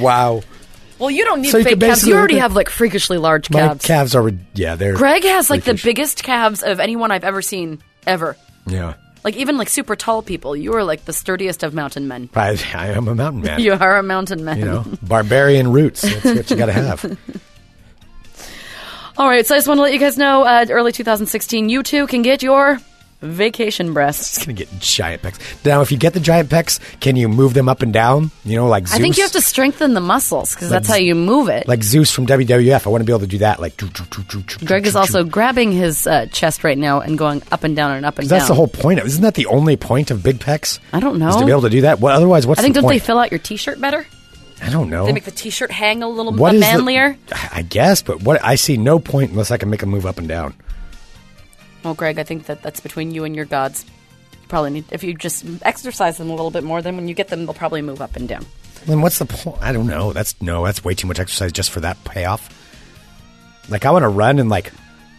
wow, 0.00 0.42
Well, 0.98 1.10
you 1.10 1.24
don't 1.24 1.42
need 1.42 1.50
So 1.50 1.62
fake 1.62 1.78
calves. 1.78 2.06
You 2.06 2.16
already 2.16 2.38
have 2.38 2.54
like 2.54 2.68
freakishly 2.70 3.18
large 3.18 3.50
my 3.50 3.60
calves. 3.60 3.84
calves 3.84 4.14
are 4.14 4.30
yeah 4.54 4.76
they're. 4.76 4.94
Greg 4.94 5.24
has 5.24 5.50
like 5.50 5.64
the 5.64 5.78
biggest 5.82 6.22
calves 6.22 6.62
of 6.62 6.80
anyone 6.80 7.10
I've 7.10 7.24
ever 7.24 7.42
seen 7.42 7.80
ever. 8.06 8.36
Yeah, 8.66 8.94
Like 9.22 9.36
even 9.36 9.58
like 9.58 9.68
super 9.68 9.94
tall 9.94 10.22
people. 10.22 10.56
You 10.56 10.74
are 10.74 10.84
like 10.84 11.04
the 11.04 11.12
sturdiest 11.12 11.62
of 11.62 11.74
mountain 11.74 12.08
men. 12.08 12.28
I, 12.34 12.58
I 12.74 12.88
am 12.88 13.08
a 13.08 13.14
mountain 13.14 13.42
man. 13.42 13.60
You 13.60 13.74
are 13.74 13.98
a 13.98 14.02
mountain 14.02 14.44
man. 14.44 14.58
You 14.58 14.64
know, 14.64 14.84
barbarian 15.02 15.70
roots. 15.70 16.02
That's 16.02 16.24
what 16.24 16.50
you 16.50 16.56
got 16.56 16.66
to 16.66 16.72
have. 16.72 17.04
All 19.18 19.28
right, 19.28 19.46
so 19.46 19.54
I 19.54 19.58
just 19.58 19.66
want 19.68 19.78
to 19.78 19.82
let 19.82 19.94
you 19.94 19.98
guys 19.98 20.18
know, 20.18 20.42
uh, 20.42 20.66
early 20.68 20.92
2016, 20.92 21.70
you 21.70 21.82
too 21.82 22.06
can 22.06 22.20
get 22.20 22.42
your 22.42 22.78
Vacation 23.22 23.94
breasts. 23.94 24.36
It's 24.36 24.46
gonna 24.46 24.54
get 24.56 24.68
giant 24.78 25.22
pecs. 25.22 25.64
Now, 25.64 25.80
if 25.80 25.90
you 25.90 25.96
get 25.96 26.12
the 26.12 26.20
giant 26.20 26.50
pecs, 26.50 26.78
can 27.00 27.16
you 27.16 27.28
move 27.28 27.54
them 27.54 27.68
up 27.68 27.82
and 27.82 27.92
down? 27.92 28.30
You 28.44 28.56
know, 28.56 28.66
like 28.68 28.86
Zeus. 28.86 28.98
I 28.98 29.02
think 29.02 29.16
you 29.16 29.22
have 29.22 29.32
to 29.32 29.40
strengthen 29.40 29.94
the 29.94 30.00
muscles 30.00 30.54
because 30.54 30.68
that's 30.68 30.88
how 30.88 30.96
you 30.96 31.14
move 31.14 31.48
it. 31.48 31.66
like 31.66 31.82
Zeus 31.82 32.10
from 32.10 32.26
WWF. 32.26 32.86
I 32.86 32.90
want 32.90 33.00
to 33.00 33.06
be 33.06 33.12
able 33.12 33.20
to 33.20 33.26
do 33.26 33.38
that. 33.38 33.58
Like, 33.60 33.76
Greg 34.64 34.86
is 34.86 34.96
also 34.96 35.24
grabbing 35.24 35.72
his 35.72 36.06
uh, 36.06 36.26
chest 36.26 36.62
right 36.62 36.76
now 36.76 37.00
and 37.00 37.16
going 37.16 37.42
up 37.50 37.64
and 37.64 37.74
down 37.74 37.92
and 37.92 38.04
up 38.04 38.18
and 38.18 38.28
down. 38.28 38.38
That's 38.38 38.48
the 38.48 38.54
whole 38.54 38.68
point. 38.68 39.00
Isn't 39.00 39.22
that 39.22 39.34
the 39.34 39.46
only 39.46 39.76
point 39.76 40.10
of 40.10 40.22
big 40.22 40.38
pecs? 40.38 40.78
I 40.92 41.00
don't 41.00 41.20
Is 41.20 41.36
to 41.36 41.44
be 41.46 41.50
able 41.50 41.62
to 41.62 41.70
do 41.70 41.80
that. 41.82 42.00
What 42.00 42.12
otherwise? 42.14 42.46
What's 42.46 42.60
I 42.60 42.62
think 42.62 42.74
the 42.74 42.82
don't 42.82 42.90
they 42.90 42.98
fill 42.98 43.18
out 43.18 43.30
your 43.32 43.38
T-shirt 43.38 43.80
better? 43.80 44.06
I 44.62 44.70
don't 44.70 44.88
know. 44.90 45.06
They 45.06 45.12
make 45.12 45.24
the 45.24 45.30
T-shirt 45.30 45.70
hang 45.70 46.02
a 46.02 46.08
little 46.08 46.32
What 46.32 46.54
is 46.54 46.60
the- 46.60 46.66
manlier. 46.66 47.16
I 47.52 47.62
guess, 47.62 48.02
but 48.02 48.22
what 48.22 48.42
I 48.44 48.54
see 48.54 48.76
no 48.76 48.98
point 48.98 49.30
unless 49.30 49.50
I 49.50 49.56
can 49.56 49.70
make 49.70 49.80
them 49.80 49.90
move 49.90 50.06
up 50.06 50.18
and 50.18 50.28
down. 50.28 50.54
Well, 51.86 51.94
Greg, 51.94 52.18
I 52.18 52.24
think 52.24 52.46
that 52.46 52.62
that's 52.62 52.80
between 52.80 53.12
you 53.12 53.22
and 53.22 53.36
your 53.36 53.44
gods. 53.44 53.84
You 54.32 54.48
probably 54.48 54.70
need 54.70 54.84
if 54.90 55.04
you 55.04 55.14
just 55.14 55.44
exercise 55.62 56.18
them 56.18 56.28
a 56.28 56.34
little 56.34 56.50
bit 56.50 56.64
more. 56.64 56.82
Then 56.82 56.96
when 56.96 57.06
you 57.06 57.14
get 57.14 57.28
them, 57.28 57.46
they'll 57.46 57.54
probably 57.54 57.80
move 57.80 58.02
up 58.02 58.16
and 58.16 58.28
down. 58.28 58.44
Then 58.86 59.00
what's 59.02 59.18
the 59.18 59.24
point? 59.26 59.58
I 59.62 59.72
don't 59.72 59.86
know. 59.86 60.12
That's 60.12 60.40
no. 60.42 60.64
That's 60.64 60.84
way 60.84 60.94
too 60.94 61.06
much 61.06 61.20
exercise 61.20 61.52
just 61.52 61.70
for 61.70 61.78
that 61.80 62.02
payoff. 62.04 62.50
Like 63.68 63.84
I 63.84 63.92
want 63.92 64.02
to 64.02 64.08
run 64.08 64.38
and 64.40 64.48
like, 64.48 64.72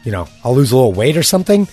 you 0.04 0.12
know, 0.12 0.28
I'll 0.44 0.56
lose 0.56 0.72
a 0.72 0.76
little 0.76 0.92
weight 0.94 1.16
or 1.18 1.24
something. 1.24 1.68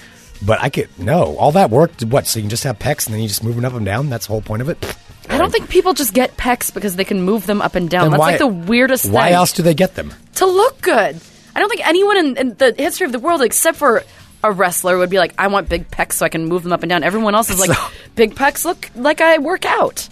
But 0.45 0.61
I 0.63 0.69
could 0.69 0.89
no. 0.99 1.37
All 1.37 1.51
that 1.53 1.71
work. 1.71 1.91
What? 2.03 2.27
So 2.29 2.39
you 2.39 2.45
can 2.45 2.51
just 2.51 2.63
have 2.65 2.79
pecs 2.79 3.07
and 3.07 3.15
then 3.15 3.21
you 3.23 3.27
just 3.29 3.43
move 3.43 3.57
them 3.57 3.65
up 3.65 3.75
and 3.75 3.85
down. 3.85 4.11
That's 4.11 4.27
the 4.27 4.33
whole 4.33 4.43
point 4.43 4.63
of 4.63 4.69
it. 4.69 4.97
I 5.29 5.39
don't 5.39 5.51
think 5.51 5.71
people 5.71 5.93
just 5.95 6.13
get 6.15 6.37
pecs 6.37 6.73
because 6.73 6.95
they 6.97 7.05
can 7.05 7.23
move 7.23 7.47
them 7.47 7.63
up 7.63 7.75
and 7.75 7.91
down. 7.91 8.03
Then 8.05 8.11
That's 8.13 8.21
why- 8.21 8.31
like 8.33 8.39
the 8.39 8.47
weirdest 8.47 9.11
Why 9.11 9.27
thing. 9.29 9.35
else 9.35 9.53
do 9.53 9.63
they 9.65 9.75
get 9.75 9.95
them? 9.97 10.13
to 10.37 10.47
look 10.47 10.81
good. 10.83 11.19
I 11.57 11.61
don't 11.61 11.69
think 11.69 11.87
anyone 11.87 12.17
in, 12.19 12.37
in 12.37 12.55
the 12.55 12.75
history 12.77 13.07
of 13.07 13.13
the 13.13 13.21
world, 13.21 13.41
except 13.41 13.79
for 13.79 14.03
a 14.45 14.53
wrestler, 14.53 14.97
would 14.99 15.11
be 15.11 15.19
like, 15.19 15.35
"I 15.39 15.49
want 15.49 15.69
big 15.69 15.91
pecs 15.91 16.13
so 16.15 16.25
I 16.25 16.29
can 16.29 16.47
move 16.47 16.63
them 16.63 16.73
up 16.73 16.83
and 16.83 16.91
down." 16.91 17.03
Everyone 17.03 17.35
else 17.35 17.51
is 17.51 17.59
like, 17.59 17.77
"Big 18.15 18.35
pecs 18.35 18.65
look 18.65 18.91
like 18.95 19.21
I 19.21 19.39
work 19.39 19.65
out." 19.65 20.09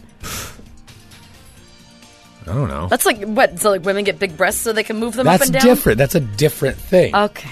I 2.44 2.54
don't 2.54 2.68
know. 2.68 2.88
That's 2.88 3.06
like 3.06 3.22
what? 3.22 3.60
So 3.60 3.70
like 3.70 3.84
women 3.84 4.02
get 4.04 4.18
big 4.18 4.36
breasts 4.36 4.62
so 4.62 4.72
they 4.72 4.82
can 4.82 4.96
move 4.96 5.14
them 5.14 5.26
That's 5.26 5.42
up 5.42 5.46
and 5.46 5.52
down. 5.54 5.62
different. 5.64 5.98
That's 5.98 6.16
a 6.16 6.20
different 6.20 6.76
thing. 6.76 7.14
Okay. 7.14 7.50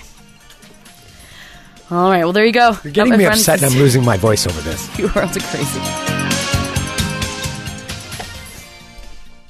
All 1.93 2.11
right. 2.11 2.25
Well, 2.25 2.33
there 2.33 2.45
you 2.45 2.53
go. 2.53 2.77
You're 2.83 2.93
getting 2.93 3.11
my 3.13 3.17
me 3.17 3.25
friends, 3.25 3.41
upset 3.49 3.63
and 3.63 3.73
I'm 3.73 3.79
losing 3.79 4.05
my 4.05 4.17
voice 4.17 4.47
over 4.47 4.61
this. 4.63 4.89
You 4.99 5.07
are 5.07 5.23
are 5.23 5.29
crazy. 5.29 5.81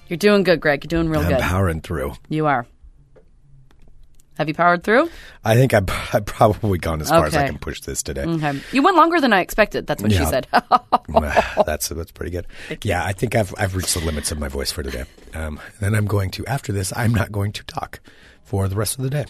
You're 0.08 0.16
doing 0.18 0.42
good, 0.42 0.60
Greg. 0.60 0.82
You're 0.84 0.88
doing 0.88 1.08
real 1.08 1.20
I'm 1.20 1.28
good. 1.28 1.38
powering 1.40 1.80
through. 1.80 2.14
You 2.28 2.46
are. 2.46 2.66
Have 4.40 4.48
you 4.48 4.54
powered 4.54 4.82
through? 4.84 5.10
I 5.44 5.54
think 5.54 5.74
I've, 5.74 5.84
I've 6.14 6.24
probably 6.24 6.78
gone 6.78 7.02
as 7.02 7.10
far 7.10 7.26
as 7.26 7.36
I 7.36 7.46
can 7.46 7.58
push 7.58 7.82
this 7.82 8.02
today. 8.02 8.24
Okay. 8.24 8.58
You 8.72 8.82
went 8.82 8.96
longer 8.96 9.20
than 9.20 9.34
I 9.34 9.42
expected. 9.42 9.86
That's 9.86 10.02
what 10.02 10.12
she 10.12 10.24
said. 10.24 10.46
that's 11.66 11.90
that's 11.90 12.10
pretty 12.12 12.30
good. 12.30 12.46
Yeah, 12.82 13.04
I 13.04 13.12
think 13.12 13.34
I've 13.34 13.54
I've 13.58 13.76
reached 13.76 13.92
the 13.92 14.00
limits 14.00 14.32
of 14.32 14.38
my 14.38 14.48
voice 14.48 14.72
for 14.72 14.82
today. 14.82 15.04
Um, 15.34 15.60
then 15.80 15.94
I'm 15.94 16.06
going 16.06 16.30
to 16.30 16.46
after 16.46 16.72
this. 16.72 16.90
I'm 16.96 17.12
not 17.12 17.30
going 17.30 17.52
to 17.52 17.64
talk 17.64 18.00
for 18.42 18.66
the 18.66 18.76
rest 18.76 18.96
of 18.96 19.04
the 19.04 19.10
day. 19.10 19.26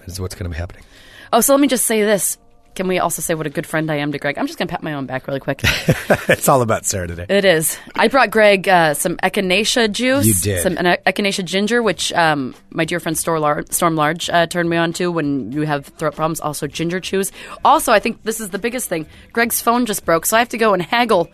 That 0.00 0.08
is 0.08 0.20
what's 0.20 0.34
going 0.34 0.50
to 0.50 0.54
be 0.54 0.58
happening. 0.58 0.84
oh, 1.32 1.40
so 1.40 1.54
let 1.54 1.60
me 1.62 1.66
just 1.66 1.86
say 1.86 2.02
this. 2.02 2.36
Can 2.76 2.88
we 2.88 2.98
also 2.98 3.22
say 3.22 3.34
what 3.34 3.46
a 3.46 3.50
good 3.50 3.66
friend 3.66 3.90
I 3.90 3.96
am 3.96 4.12
to 4.12 4.18
Greg? 4.18 4.36
I'm 4.38 4.46
just 4.46 4.58
going 4.58 4.68
to 4.68 4.72
pat 4.72 4.82
my 4.82 4.92
own 4.92 5.06
back 5.06 5.26
really 5.26 5.40
quick. 5.40 5.60
it's 5.64 6.48
all 6.48 6.60
about 6.62 6.84
Sarah 6.84 7.08
today. 7.08 7.24
It 7.28 7.44
is. 7.46 7.78
I 7.94 8.08
brought 8.08 8.30
Greg 8.30 8.68
uh, 8.68 8.92
some 8.94 9.16
echinacea 9.16 9.90
juice. 9.90 10.26
You 10.26 10.34
did. 10.34 10.62
Some 10.62 10.74
echinacea 10.76 11.44
ginger, 11.44 11.82
which 11.82 12.12
um, 12.12 12.54
my 12.70 12.84
dear 12.84 13.00
friend 13.00 13.16
Storm, 13.16 13.40
Lar- 13.40 13.64
Storm 13.70 13.96
Large 13.96 14.28
uh, 14.28 14.46
turned 14.46 14.68
me 14.68 14.76
on 14.76 14.92
to 14.94 15.10
when 15.10 15.52
you 15.52 15.62
have 15.62 15.86
throat 15.86 16.14
problems. 16.14 16.38
Also, 16.40 16.66
ginger 16.66 17.00
chews. 17.00 17.32
Also, 17.64 17.92
I 17.92 17.98
think 17.98 18.22
this 18.24 18.40
is 18.40 18.50
the 18.50 18.58
biggest 18.58 18.88
thing. 18.88 19.06
Greg's 19.32 19.60
phone 19.60 19.86
just 19.86 20.04
broke, 20.04 20.26
so 20.26 20.36
I 20.36 20.40
have 20.40 20.50
to 20.50 20.58
go 20.58 20.74
and 20.74 20.82
haggle 20.82 21.30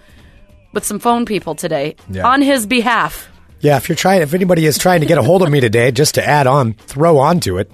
with 0.72 0.84
some 0.84 1.00
phone 1.00 1.26
people 1.26 1.54
today 1.56 1.96
Yeah. 2.08 2.26
on 2.26 2.40
his 2.40 2.66
behalf. 2.66 3.28
Yeah, 3.60 3.76
if 3.76 3.88
you're 3.88 3.96
trying, 3.96 4.22
if 4.22 4.32
anybody 4.32 4.64
is 4.64 4.78
trying 4.78 5.00
to 5.00 5.06
get 5.06 5.18
a 5.18 5.22
hold 5.22 5.42
of 5.42 5.50
me 5.50 5.60
today, 5.60 5.90
just 5.90 6.14
to 6.14 6.26
add 6.26 6.46
on, 6.46 6.74
throw 6.74 7.18
on 7.18 7.40
to 7.40 7.58
it. 7.58 7.70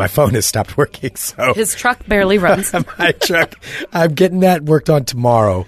My 0.00 0.08
phone 0.08 0.32
has 0.32 0.46
stopped 0.46 0.76
working, 0.78 1.14
so 1.14 1.52
His 1.52 1.74
truck 1.74 2.06
barely 2.06 2.38
runs. 2.38 2.72
my 2.98 3.12
truck. 3.12 3.62
I'm 3.92 4.14
getting 4.14 4.40
that 4.40 4.62
worked 4.62 4.88
on 4.88 5.04
tomorrow. 5.04 5.66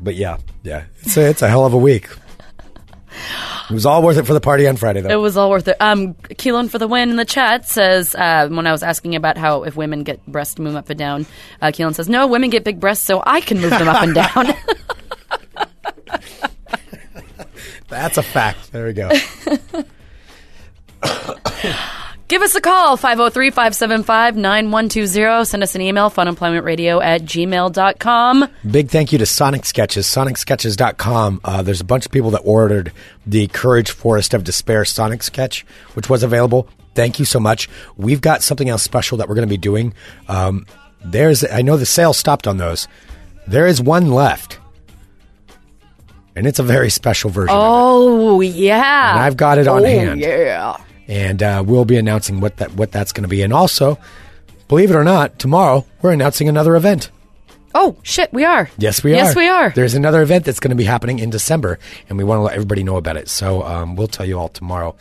But 0.00 0.14
yeah, 0.14 0.36
yeah, 0.62 0.84
it's 1.00 1.16
a, 1.16 1.28
it's 1.28 1.42
a 1.42 1.48
hell 1.48 1.66
of 1.66 1.72
a 1.72 1.76
week. 1.76 2.08
It 3.68 3.74
was 3.74 3.84
all 3.84 4.00
worth 4.00 4.16
it 4.16 4.26
for 4.26 4.32
the 4.32 4.40
party 4.40 4.68
on 4.68 4.76
Friday, 4.76 5.00
though. 5.00 5.08
It 5.08 5.16
was 5.16 5.36
all 5.36 5.50
worth 5.50 5.66
it. 5.66 5.76
Um, 5.80 6.14
Kielen 6.14 6.70
for 6.70 6.78
the 6.78 6.86
win 6.86 7.10
in 7.10 7.16
the 7.16 7.24
chat 7.24 7.68
says 7.68 8.14
uh, 8.14 8.48
when 8.48 8.64
I 8.68 8.70
was 8.70 8.84
asking 8.84 9.16
about 9.16 9.36
how 9.36 9.64
if 9.64 9.74
women 9.74 10.04
get 10.04 10.24
breasts 10.28 10.56
move 10.60 10.76
up 10.76 10.88
and 10.88 10.96
down, 10.96 11.26
uh, 11.60 11.72
Kielen 11.72 11.96
says 11.96 12.08
no, 12.08 12.28
women 12.28 12.48
get 12.48 12.62
big 12.62 12.78
breasts, 12.78 13.04
so 13.04 13.24
I 13.26 13.40
can 13.40 13.60
move 13.60 13.70
them 13.70 13.88
up 13.88 14.04
and 14.04 14.14
down. 14.14 14.54
That's 17.88 18.18
a 18.18 18.22
fact. 18.22 18.70
There 18.70 18.86
we 18.86 18.92
go. 18.92 19.10
Give 22.32 22.40
us 22.40 22.54
a 22.54 22.62
call, 22.62 22.96
503-575-9120. 22.96 25.46
Send 25.46 25.62
us 25.62 25.74
an 25.74 25.82
email, 25.82 26.10
funemploymentradio 26.10 27.04
at 27.04 27.24
gmail.com. 27.24 28.48
Big 28.70 28.88
thank 28.88 29.12
you 29.12 29.18
to 29.18 29.26
Sonic 29.26 29.66
Sketches, 29.66 30.06
sonicsketches.com. 30.06 31.42
Uh, 31.44 31.60
there's 31.60 31.82
a 31.82 31.84
bunch 31.84 32.06
of 32.06 32.12
people 32.12 32.30
that 32.30 32.38
ordered 32.38 32.90
the 33.26 33.48
Courage 33.48 33.90
Forest 33.90 34.32
of 34.32 34.44
Despair 34.44 34.86
Sonic 34.86 35.22
Sketch, 35.22 35.66
which 35.92 36.08
was 36.08 36.22
available. 36.22 36.70
Thank 36.94 37.18
you 37.18 37.26
so 37.26 37.38
much. 37.38 37.68
We've 37.98 38.22
got 38.22 38.42
something 38.42 38.70
else 38.70 38.82
special 38.82 39.18
that 39.18 39.28
we're 39.28 39.34
going 39.34 39.46
to 39.46 39.52
be 39.52 39.58
doing. 39.58 39.92
Um, 40.26 40.64
there's, 41.04 41.44
I 41.44 41.60
know 41.60 41.76
the 41.76 41.84
sale 41.84 42.14
stopped 42.14 42.46
on 42.46 42.56
those. 42.56 42.88
There 43.46 43.66
is 43.66 43.82
one 43.82 44.10
left. 44.10 44.58
And 46.34 46.46
it's 46.46 46.58
a 46.58 46.62
very 46.62 46.88
special 46.88 47.28
version. 47.28 47.54
of 47.54 47.60
it. 47.60 47.62
Oh, 47.62 48.40
yeah. 48.40 49.10
And 49.10 49.20
I've 49.20 49.36
got 49.36 49.58
it 49.58 49.68
on 49.68 49.82
oh, 49.82 49.84
hand. 49.84 50.18
yeah. 50.18 50.78
And 51.12 51.42
uh, 51.42 51.62
we'll 51.64 51.84
be 51.84 51.98
announcing 51.98 52.40
what 52.40 52.56
that 52.56 52.72
what 52.72 52.90
that's 52.90 53.12
going 53.12 53.24
to 53.24 53.28
be. 53.28 53.42
And 53.42 53.52
also, 53.52 53.98
believe 54.66 54.90
it 54.90 54.94
or 54.94 55.04
not, 55.04 55.38
tomorrow 55.38 55.84
we're 56.00 56.12
announcing 56.12 56.48
another 56.48 56.74
event. 56.74 57.10
Oh, 57.74 57.96
shit, 58.02 58.32
we 58.32 58.44
are. 58.44 58.70
Yes, 58.78 59.04
we 59.04 59.12
are. 59.12 59.16
Yes, 59.16 59.36
we 59.36 59.48
are. 59.48 59.70
There's 59.70 59.94
another 59.94 60.22
event 60.22 60.44
that's 60.44 60.60
going 60.60 60.70
to 60.70 60.76
be 60.76 60.84
happening 60.84 61.18
in 61.18 61.30
December, 61.30 61.78
and 62.08 62.16
we 62.16 62.24
want 62.24 62.38
to 62.38 62.42
let 62.42 62.54
everybody 62.54 62.82
know 62.82 62.96
about 62.96 63.16
it. 63.16 63.28
So 63.28 63.62
um, 63.62 63.94
we'll 63.96 64.08
tell 64.08 64.26
you 64.26 64.38
all 64.38 64.48
tomorrow, 64.48 64.94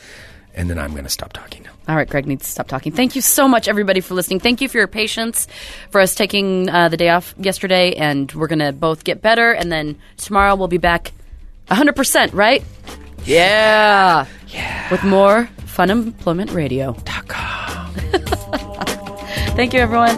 and 0.53 0.69
then 0.69 0.79
I'm 0.79 0.91
going 0.91 1.03
to 1.03 1.09
stop 1.09 1.33
talking 1.33 1.63
now. 1.63 1.71
All 1.87 1.95
right, 1.95 2.07
Greg 2.07 2.27
needs 2.27 2.45
to 2.45 2.51
stop 2.51 2.67
talking. 2.67 2.91
Thank 2.91 3.15
you 3.15 3.21
so 3.21 3.47
much, 3.47 3.67
everybody, 3.67 3.99
for 3.99 4.13
listening. 4.13 4.39
Thank 4.39 4.61
you 4.61 4.69
for 4.69 4.77
your 4.77 4.87
patience 4.87 5.47
for 5.89 5.99
us 5.99 6.15
taking 6.15 6.69
uh, 6.69 6.89
the 6.89 6.97
day 6.97 7.09
off 7.09 7.35
yesterday, 7.37 7.95
and 7.95 8.31
we're 8.33 8.47
going 8.47 8.59
to 8.59 8.71
both 8.73 9.03
get 9.03 9.21
better. 9.21 9.51
And 9.51 9.71
then 9.71 9.97
tomorrow 10.17 10.55
we'll 10.55 10.69
be 10.69 10.77
back 10.77 11.11
100%, 11.67 12.33
right? 12.33 12.63
Yeah. 13.25 14.25
Yeah. 14.47 14.91
With 14.91 15.03
more 15.03 15.49
Funemployment 15.65 16.53
Radio. 16.53 16.93
Thank 19.55 19.73
you, 19.73 19.79
everyone. 19.79 20.17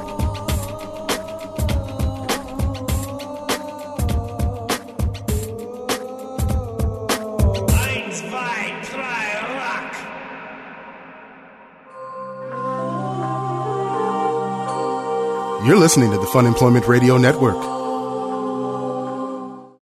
Eins, 6.84 8.18
zwei, 8.20 8.74
drei, 8.89 9.28
rock! 9.60 9.93
You're 15.66 15.78
listening 15.78 16.12
to 16.12 16.18
the 16.18 16.26
Funemployment 16.26 16.88
Radio 16.88 17.18
Network. 17.18 17.82